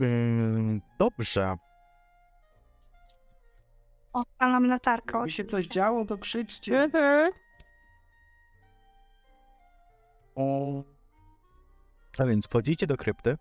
[0.00, 1.56] Ym, Dobrze.
[4.12, 5.18] Odpalam latarkę.
[5.18, 6.82] Jakby się coś działo, to krzyczcie.
[6.82, 7.32] Mhm.
[12.18, 13.36] A więc wchodzicie do krypty.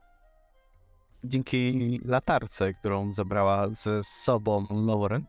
[1.24, 5.26] Dzięki latarce, którą zabrała ze sobą Lauren,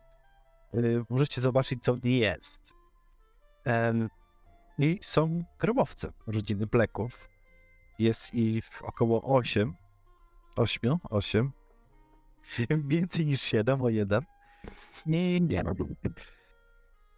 [1.10, 2.74] możecie zobaczyć, co w niej jest.
[4.78, 7.28] I są grobowce rodziny Blacków.
[7.98, 9.74] Jest ich około 8.
[10.56, 10.96] 8?
[11.10, 11.52] 8.
[12.70, 14.22] Więcej niż 7 o jeden.
[15.06, 15.62] Nie, nie.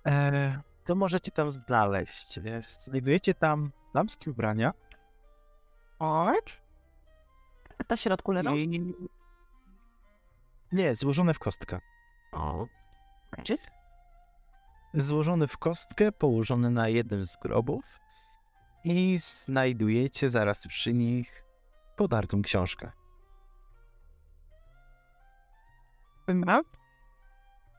[0.07, 2.39] E, to możecie tam znaleźć.
[2.39, 4.73] E, Znajdujecie tam damskie ubrania.
[5.99, 6.53] Arch?
[7.79, 8.51] A ta w środku lewa?
[8.55, 8.95] I...
[10.73, 11.81] Nie, złożone w kostkę.
[12.33, 12.67] O.
[14.95, 17.85] Złożone w kostkę, położone na jednym z grobów
[18.85, 21.45] i znajdujecie zaraz przy nich
[21.97, 22.93] podartą książkę.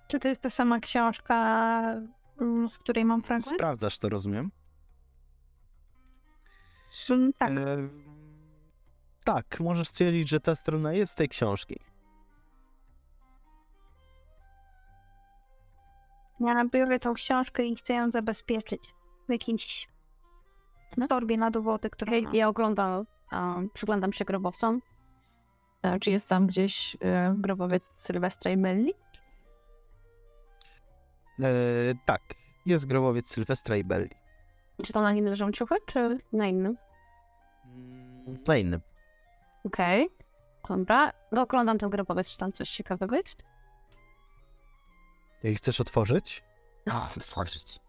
[0.07, 1.35] Czy to jest ta sama książka,
[2.41, 3.55] mm, z której mam fragment?
[3.55, 4.51] Sprawdzasz to, rozumiem?
[7.09, 7.51] Mm, Tak.
[7.51, 7.89] E,
[9.23, 11.79] tak, możesz stwierdzić, że ta strona jest z tej książki.
[16.39, 18.93] Ja biorę tą książkę i chcę ją zabezpieczyć
[19.27, 19.87] w jakiejś
[21.09, 22.35] torbie na dowody, którą Okej, mam.
[22.35, 24.81] ja oglądam, um, przyglądam się grobowcom.
[25.81, 28.93] E, Czy jest tam gdzieś e, grobowiec Sylwestra i Melli?
[31.39, 31.51] E,
[32.05, 32.21] tak,
[32.65, 34.09] jest grobowiec Sylwestra i Belli.
[34.83, 36.77] Czy to na nim leżą ciuchy, czy na innym?
[38.47, 38.81] Na innym.
[39.63, 40.09] Okej.
[40.69, 41.11] Dobra.
[41.31, 43.43] No, oglądam ten grobowiec, czy tam coś ciekawego jest?
[45.43, 46.43] Jak chcesz otworzyć?
[46.85, 47.79] No, otworzyć.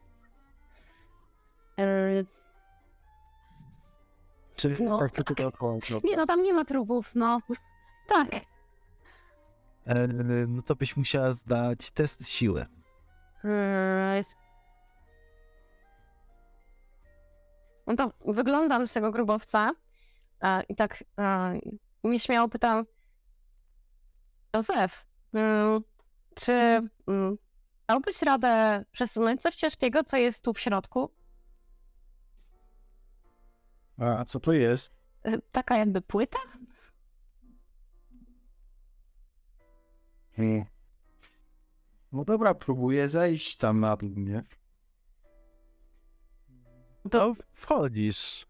[1.77, 2.27] Eee,
[4.57, 4.99] Czy No.
[4.99, 5.35] tak tylko
[6.05, 7.41] nie, no tam nie ma trupów, no.
[8.09, 8.29] Tak.
[9.87, 10.07] E,
[10.49, 12.67] no to byś musiała zdać test siły.
[13.45, 14.37] Eee, jest-
[17.87, 19.73] No to wyglądam z tego grobowca
[20.43, 21.59] e, i tak e,
[22.05, 22.85] nieśmiało pytam
[24.55, 25.81] Józef, mm,
[26.41, 26.53] czy
[27.07, 27.39] mm,
[27.89, 31.11] dałbyś radę przesunąć coś ciężkiego, co jest tu w środku?
[33.99, 35.01] A co to jest?
[35.25, 36.39] E, Taka jakby płyta?
[40.37, 40.65] Hmm.
[42.13, 44.43] No dobra, próbuję zejść tam na dół, nie?
[47.11, 48.47] To wchodzisz.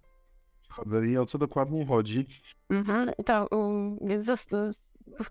[0.68, 2.26] Chodzę i o co dokładnie chodzi?
[2.70, 3.10] Mhm.
[3.26, 3.98] To um,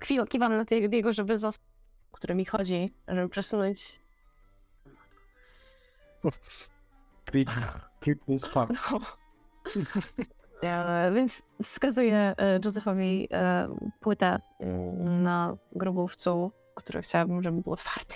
[0.02, 1.69] chwilę kiwam na tego, jego, żeby zostać,
[2.12, 4.02] o który mi chodzi, żeby przesunąć.
[7.26, 7.50] Creep,
[8.00, 8.68] creep is fun.
[10.62, 13.70] E, więc wskazuję e, Józefowi e,
[14.00, 14.40] płytę
[15.00, 18.16] na grobowcu, który chciałabym, żeby był otwarty.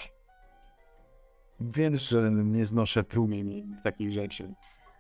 [1.60, 4.54] Wiesz, że nie znoszę tłumień takich rzeczy.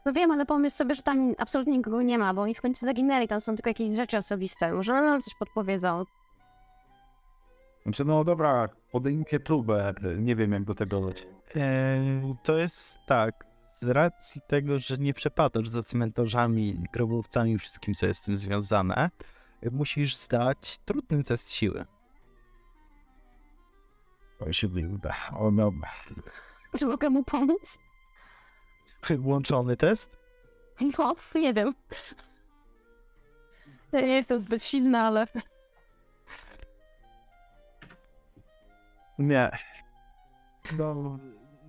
[0.05, 2.85] No wiem, ale pomyśl sobie, że tam absolutnie nikogo nie ma, bo oni w końcu
[2.85, 4.73] zaginęli, tam są tylko jakieś rzeczy osobiste.
[4.73, 6.03] Może nam coś podpowiedzą.
[7.83, 9.93] Znaczy, no dobra, podejmie próbę.
[10.17, 11.27] Nie wiem, jak do tego dojść.
[11.55, 12.01] E,
[12.43, 13.45] to jest tak,
[13.83, 19.09] z racji tego, że nie przepadasz za cmentarzami, grobowcami, wszystkim, co jest z tym związane,
[19.71, 21.85] musisz zdać trudny test siły.
[24.39, 25.15] To się nie uda.
[25.37, 25.89] O dobra.
[26.77, 27.79] Czy mogę mu pomóc?
[29.19, 30.17] Włączony test?
[30.97, 31.73] No, nie wiem.
[33.91, 35.27] Ja nie jestem zbyt silna, ale...
[39.23, 39.49] Nie.
[40.77, 41.17] No,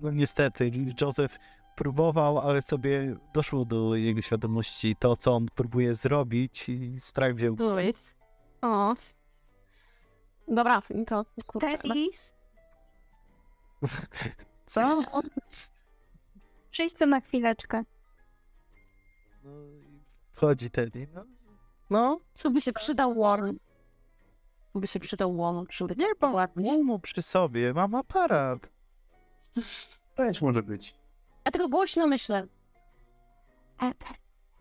[0.01, 0.71] no niestety,
[1.01, 1.39] Joseph
[1.77, 7.55] próbował, ale sobie doszło do jego świadomości to, co on próbuje zrobić i strach wziął.
[7.55, 7.95] Uj.
[8.63, 8.95] O.
[10.49, 11.79] Dobra, to kurczę.
[11.79, 12.07] Teddy,
[14.67, 15.03] Co?
[16.71, 17.83] przyjdź tu na chwileczkę.
[19.45, 20.01] No, i
[20.33, 21.09] wchodzi Teddy.
[21.15, 21.25] No,
[21.91, 23.59] no, Co by się przydał Warren?
[24.75, 28.59] By sobie przydał łomu, żeby Nie mam łomu przy sobie, mam aparat.
[30.17, 30.95] Też może być.
[31.45, 32.47] Ja tylko głośno myślę.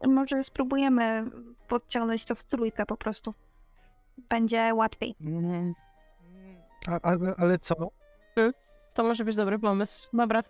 [0.07, 1.25] Może spróbujemy
[1.67, 3.33] podciągnąć to w trójkę po prostu.
[4.29, 5.15] Będzie łatwiej.
[5.21, 5.73] Mm.
[6.87, 7.75] A, ale, ale co?
[8.93, 10.09] To może być dobry pomysł.
[10.13, 10.43] Dobra.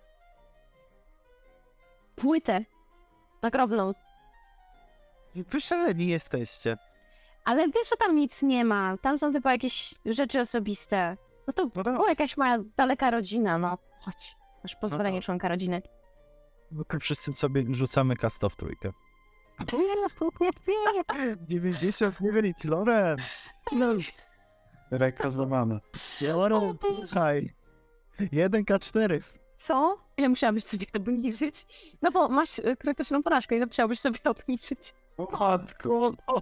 [2.15, 2.65] Płytę.
[3.41, 3.94] Nagrobną.
[5.35, 6.77] Wyszaleni jesteście.
[7.45, 8.98] Ale wiesz, że tam nic nie ma.
[9.02, 11.18] Tam są tylko jakieś rzeczy osobiste.
[11.48, 11.99] No to No tak.
[11.99, 13.78] o, jakaś moja daleka rodzina, no.
[14.02, 14.36] Chodź.
[14.64, 15.26] Masz pozwolenie tak.
[15.26, 15.82] członka rodziny.
[16.72, 18.91] No to wszyscy sobie rzucamy kasto w trójkę.
[21.48, 23.18] 99 Loren!
[23.72, 23.86] No,
[24.91, 25.80] Ręka złamana.
[26.22, 27.53] Loren, słuchaj.
[28.20, 29.20] 1K4.
[29.56, 29.98] Co?
[30.18, 31.65] Ile musiałabyś sobie obniżyć?
[32.02, 34.94] No bo masz y, krytyczną porażkę, ile musiałabyś sobie obniżyć?
[35.18, 36.41] Matko, no.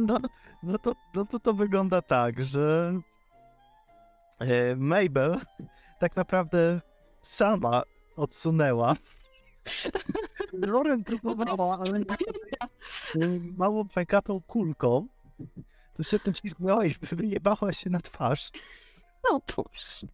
[0.00, 0.18] no,
[0.62, 2.94] no, to, no to to wygląda tak, że
[4.38, 5.36] e, Mabel
[5.98, 6.80] tak naprawdę
[7.20, 7.82] sama
[8.16, 8.96] odsunęła.
[10.52, 12.00] Loren próbowała, ale
[13.56, 15.06] małą pękatą kulką
[15.94, 18.50] to się tym ślizgnęła i wyjebała się na twarz
[19.30, 20.04] No pusz.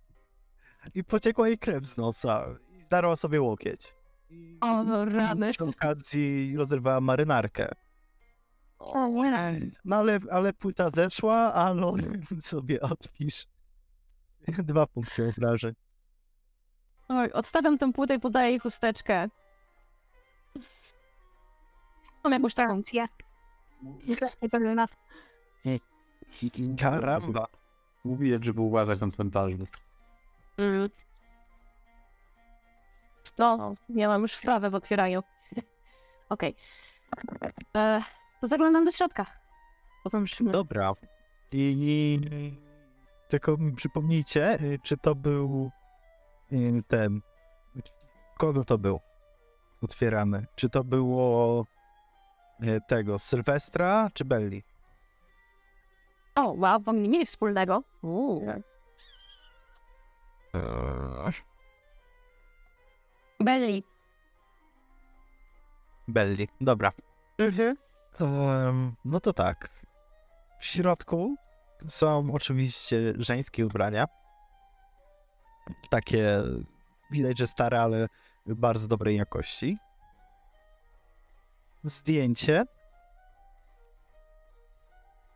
[0.95, 2.47] i pociekła jej krew z nosa
[2.79, 3.95] i zdarła sobie łokieć.
[4.31, 5.51] I O, no rany.
[5.53, 7.69] przy okazji rozerwała marynarkę.
[8.79, 9.09] O.
[9.85, 13.47] No ale, ale płyta zeszła, a Loren sobie odpisz.
[14.49, 15.73] Dwa punkty obrażeń.
[17.09, 19.29] Oj, odstawiam tę płytę i podaję jej chusteczkę.
[22.25, 22.81] Mam jakąś taką.
[24.41, 24.87] Ewelina.
[26.79, 27.47] Karamba.
[28.05, 29.67] Mówiłem, żeby uważać na cmentarzu.
[30.59, 30.89] Mm.
[33.39, 35.23] No, miałam już wprawę w otwieraniu.
[36.29, 36.55] Okej.
[37.77, 38.03] E,
[38.41, 39.27] To zaglądam do środka.
[40.05, 40.53] Potem szybko.
[40.53, 40.93] Dobra.
[41.53, 42.21] I
[43.29, 45.71] tylko mi przypomnijcie, y, czy to był
[46.53, 47.21] y, ten.
[48.39, 49.01] Kogo to był?
[49.83, 50.47] Otwierany.
[50.55, 51.65] Czy to było
[52.63, 54.63] y, tego Sylwestra czy Belli?
[56.35, 57.83] O, wow, bo nie mieli wspólnego.
[58.03, 58.47] Uuu.
[58.47, 58.63] Belly.
[66.09, 66.49] Belli.
[66.61, 66.93] Dobra.
[67.39, 67.77] Mhm.
[69.05, 69.87] No to tak.
[70.59, 71.37] W środku
[71.87, 74.05] są oczywiście żeńskie ubrania.
[75.91, 76.43] Takie
[77.11, 78.07] widać, że stare, ale
[78.47, 79.79] bardzo dobrej jakości.
[81.85, 82.65] Zdjęcie.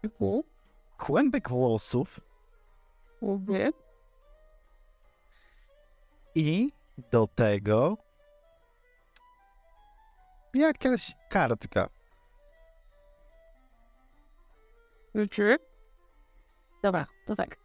[0.02, 0.42] Mhm.
[0.98, 2.20] Kłębek włosów
[3.22, 3.72] Mhm.
[6.34, 7.96] i do tego
[10.54, 11.88] jakaś kartka.
[15.14, 15.58] Mhm.
[16.82, 17.56] Dobra, to tak.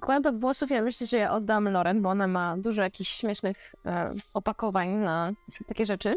[0.00, 4.14] Kłębek włosów ja myślę, że ja oddam Loren, bo ona ma dużo jakichś śmiesznych e,
[4.34, 5.32] opakowań na
[5.66, 6.16] takie rzeczy.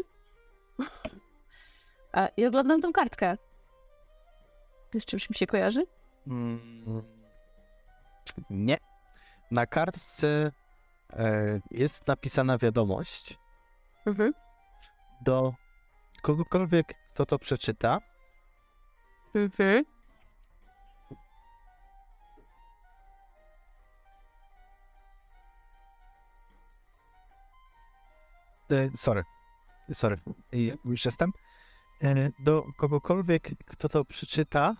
[2.14, 3.36] E, I oglądam tą kartkę.
[5.00, 5.86] Z czymś mi się kojarzy?
[6.26, 7.02] Mm,
[8.50, 8.76] Nie.
[9.50, 10.52] Na kartce
[11.70, 13.38] jest napisana wiadomość
[14.06, 14.32] Mhm.
[15.20, 15.54] do
[16.22, 17.98] kogokolwiek, kto to przeczyta.
[19.34, 19.84] Mhm.
[28.70, 29.24] E, sorry.
[29.92, 30.18] Sorry.
[30.84, 31.32] Już jestem.
[32.02, 34.76] E, do kogokolwiek, kto to przeczyta.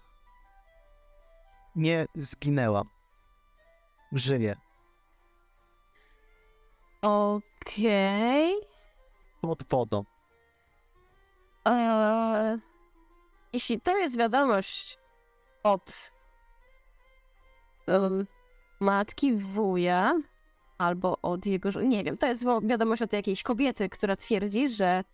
[1.77, 2.89] Nie zginęłam.
[4.13, 4.57] Żyję.
[7.03, 8.55] Okej.
[9.41, 10.05] Pod wodą.
[11.65, 12.59] Eee,
[13.53, 14.99] jeśli to jest wiadomość
[15.63, 16.13] od
[17.87, 18.27] em,
[18.81, 20.15] matki wuja
[20.79, 24.69] albo od jego żony, nie wiem, to jest wo- wiadomość od jakiejś kobiety, która twierdzi,
[24.69, 25.05] że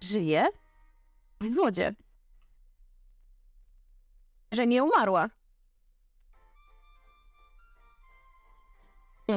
[0.00, 0.44] żyje
[1.40, 1.94] w wodzie.
[4.52, 5.28] Że nie umarła.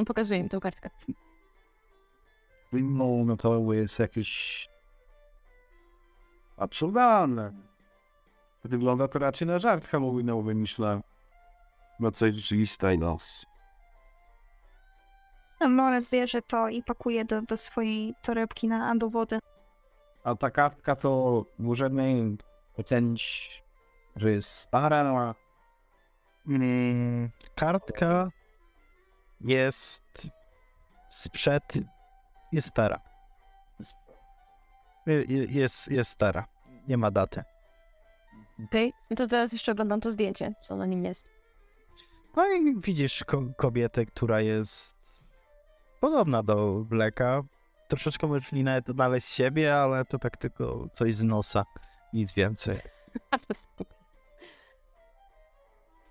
[0.06, 0.90] Pokazuję im tą kartkę.
[2.82, 4.68] No, no to jest jakieś...
[6.56, 7.52] absurdalne.
[8.64, 11.00] Wygląda to raczej na żart halloweenowy niż na...
[12.00, 13.18] No coś rzeczywiste, no.
[15.60, 19.38] Loren bierze to i pakuje do, do swojej torebki na do wody.
[20.24, 22.36] A ta kartka to możemy
[22.76, 23.62] ocenić,
[24.16, 25.34] że jest stara,
[26.48, 28.30] Mm, kartka
[29.40, 30.28] jest
[31.08, 31.62] sprzed.
[32.52, 33.00] Jest stara.
[35.06, 36.46] Je- je- Jest, jest stara.
[36.88, 37.42] Nie ma daty.
[38.64, 38.92] Okej.
[39.10, 41.30] No to teraz jeszcze oglądam to zdjęcie, co na nim jest.
[42.36, 44.94] No i widzisz ko- kobietę, która jest
[46.00, 47.42] podobna do Blacka.
[47.88, 51.64] Troszeczkę niej nawet odnaleźć siebie, ale to tak tylko coś z nosa,
[52.12, 52.78] nic więcej.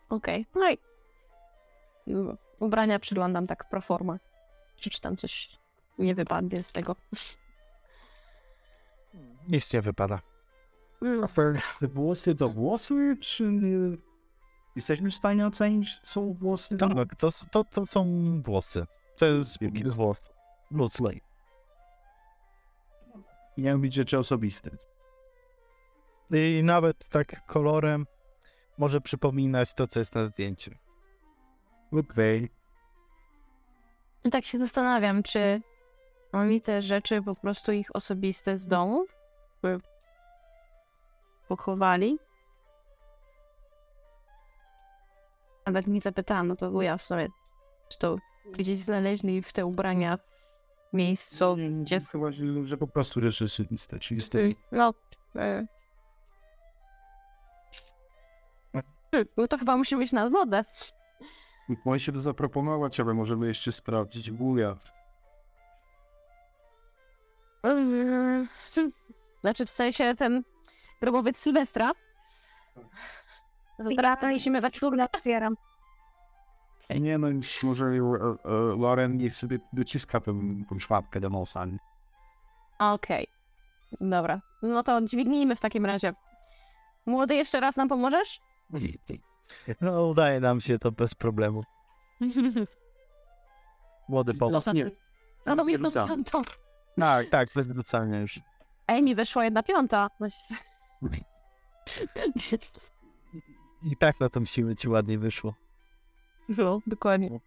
[0.10, 0.78] Okej, no i
[2.60, 4.18] ubrania przyglądam tak pro forma.
[4.76, 5.58] Czy, czy tam coś
[5.98, 6.96] nie wypadnie z tego.
[9.48, 10.22] Nic nie wypada.
[11.80, 13.52] Te włosy to włosy, czy
[14.76, 16.78] jesteśmy w stanie ocenić, czy są włosy?
[16.78, 18.06] Tak, to, s- to, to są
[18.42, 18.86] włosy.
[19.18, 19.50] To jest
[19.86, 20.30] z włos.
[20.72, 21.20] Ludzkie.
[23.58, 24.72] Miały być rzeczy osobiste.
[26.32, 28.06] I nawet tak kolorem
[28.78, 30.72] może przypominać to, co jest na zdjęciu.
[31.92, 32.50] Okej.
[34.24, 35.62] I tak się zastanawiam, czy
[36.36, 39.06] oni te rzeczy po prostu ich osobiste z domu
[41.48, 42.20] pochowali?
[45.68, 47.28] Nawet nie zapytałam, no to wuja w sumie,
[47.90, 48.18] czy to
[48.54, 50.18] gdzieś znaleźli w te ubrania
[50.94, 52.00] miejscu, gdzie...
[52.00, 54.56] Chyba, że- że po prostu rzeczy osobiste, czyli z tej...
[54.72, 54.94] No,
[55.36, 55.66] e...
[59.38, 60.66] No to chyba musimy iść na wodę.
[61.86, 64.76] Mogę się to zaproponować, ale możemy jeszcze sprawdzić wuja.
[67.66, 68.48] Eee,
[69.42, 70.44] Znaczy w sensie ten
[71.02, 71.92] grobowiec Sylwestra.
[74.32, 75.04] Musimy we czwórkę.
[75.04, 75.58] Otwieram.
[77.00, 77.28] Nie no,
[77.64, 80.40] może e, e, Loren niech sobie dociska tę,
[80.70, 81.66] tą szwabkę do nosa.
[82.80, 83.28] Okej.
[84.02, 84.42] Dobra.
[84.62, 86.14] No to dźwignijmy w takim razie.
[87.06, 88.42] Młody, jeszcze raz nam pomożesz?
[89.82, 91.64] No, udaje nam się to bez problemu.
[94.10, 94.34] Młody.
[94.52, 94.92] Los nie.
[95.46, 96.24] No rzucamy.
[96.24, 96.42] to.
[97.00, 98.40] Tak, tak, wrzucania już.
[98.88, 100.10] Ej, mi weszła jedna piąta.
[103.34, 103.42] I,
[103.92, 105.54] I tak na tą siłę ci ładnie wyszło.
[106.50, 107.40] No, dokładnie.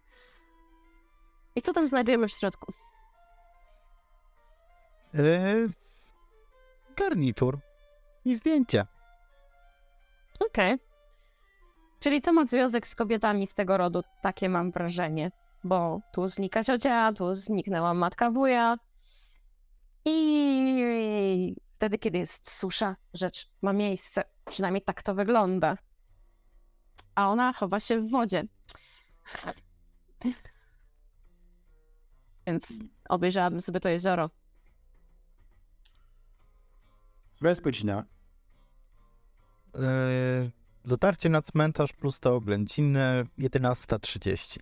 [1.55, 2.73] I co tam znajdziemy w środku?
[5.13, 5.69] Eee,
[6.97, 7.59] garnitur
[8.25, 8.85] i zdjęcie.
[10.39, 10.77] Okej.
[11.99, 15.31] Czyli to ma związek z kobietami z tego rodu, takie mam wrażenie.
[15.63, 18.77] Bo tu znika ciocia, tu zniknęła matka wuja.
[20.05, 24.23] I wtedy, kiedy jest susza, rzecz ma miejsce.
[24.45, 25.77] Przynajmniej tak to wygląda.
[27.15, 28.43] A ona chowa się w wodzie.
[32.47, 32.73] Więc
[33.09, 34.29] obejrzałabym sobie to jezioro.
[37.35, 38.05] Która jest godzina?
[39.73, 40.51] Eee,
[40.85, 44.57] dotarcie na cmentarz plus te oględziny 11.30.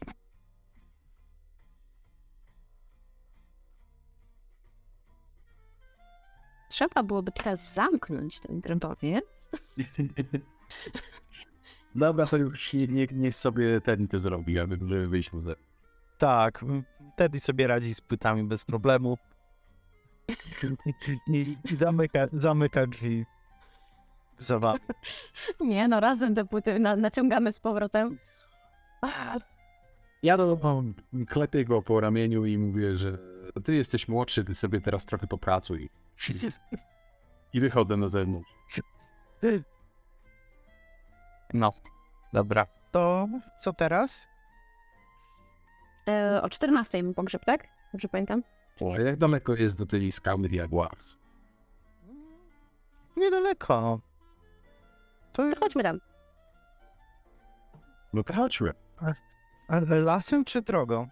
[6.68, 9.52] Trzeba byłoby teraz zamknąć ten grobowiec.
[11.96, 15.68] Dobra, to już nie- niech, niech sobie ten to zrobi, aby żeby wyjść na zewnątrz.
[16.18, 16.66] Tak,
[17.16, 19.18] Teddy sobie radzi z płytami bez problemu.
[21.28, 23.26] I, zamyka, zamyka drzwi
[24.38, 24.80] za wami.
[25.60, 28.18] Nie, no razem te płyty na, naciągamy z powrotem.
[30.24, 30.60] Ja do
[31.28, 33.18] klepię go po ramieniu i mówię, że
[33.64, 35.90] ty jesteś młodszy, ty sobie teraz trochę popracuj.
[37.54, 38.50] I wychodzę na zewnątrz.
[41.54, 41.74] No,
[42.34, 42.68] dobra.
[42.92, 43.28] To
[43.60, 44.28] co teraz?
[46.08, 47.68] E, o 14 był pogrzeb, tak?
[47.94, 48.44] Dobrze pamiętam?
[48.98, 50.90] A jak daleko jest do tej skały diabła?
[53.18, 54.00] Niedaleko.
[55.34, 56.00] To To chodźmy tam.
[58.14, 58.74] No to chodźmy.
[59.68, 61.08] ale lasem czy drogą?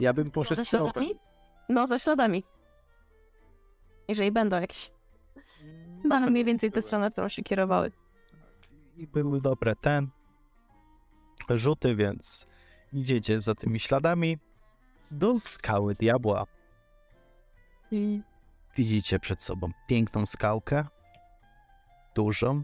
[0.00, 0.92] Ja bym poszedł Ze z tropem.
[0.92, 1.20] śladami?
[1.68, 2.44] No, ze śladami.
[4.08, 4.90] Jeżeli będą jakieś.
[6.04, 7.92] No, ale mniej więcej te strony, którą się kierowały.
[8.96, 10.08] I były dobre ten
[11.50, 12.46] rzuty, więc
[12.92, 14.38] idziecie za tymi śladami
[15.10, 16.44] do skały diabła.
[17.90, 18.22] I
[18.76, 20.84] widzicie przed sobą piękną skałkę,
[22.14, 22.62] dużą,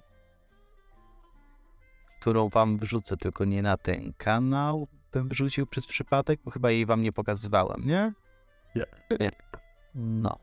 [2.20, 4.88] którą wam wrzucę, tylko nie na ten kanał.
[5.12, 8.12] Bym wrzucił przez przypadek, bo chyba jej wam nie pokazywałem, nie?
[8.74, 8.84] Nie.
[9.20, 9.30] Nie.
[9.94, 10.38] No.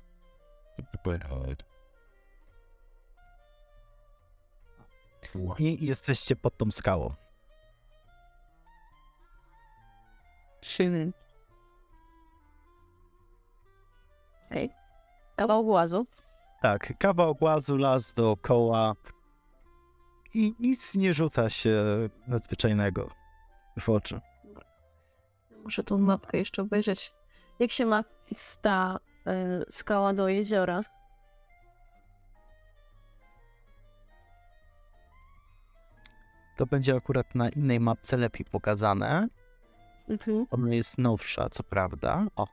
[5.60, 7.14] I jesteście pod tą skałą.
[14.46, 14.66] Okej.
[14.66, 14.78] Okay.
[15.36, 16.06] Kawał głazu.
[16.62, 18.96] Tak, kawał głazu, las dookoła
[20.34, 21.84] i nic nie rzuca się
[22.28, 23.10] nadzwyczajnego
[23.80, 24.20] w oczy.
[25.64, 27.14] Muszę tą mapkę jeszcze obejrzeć.
[27.60, 28.04] Jak się ma
[28.62, 30.84] ta Y, skała do jeziora.
[36.58, 39.28] To będzie akurat na innej mapce lepiej pokazane.
[40.10, 40.46] Mhm.
[40.52, 42.26] Ona jest nowsza, co prawda.
[42.36, 42.48] O.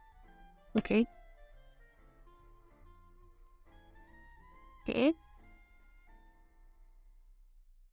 [0.75, 1.07] Okej.
[4.85, 4.95] Okay.
[5.09, 5.28] Okay.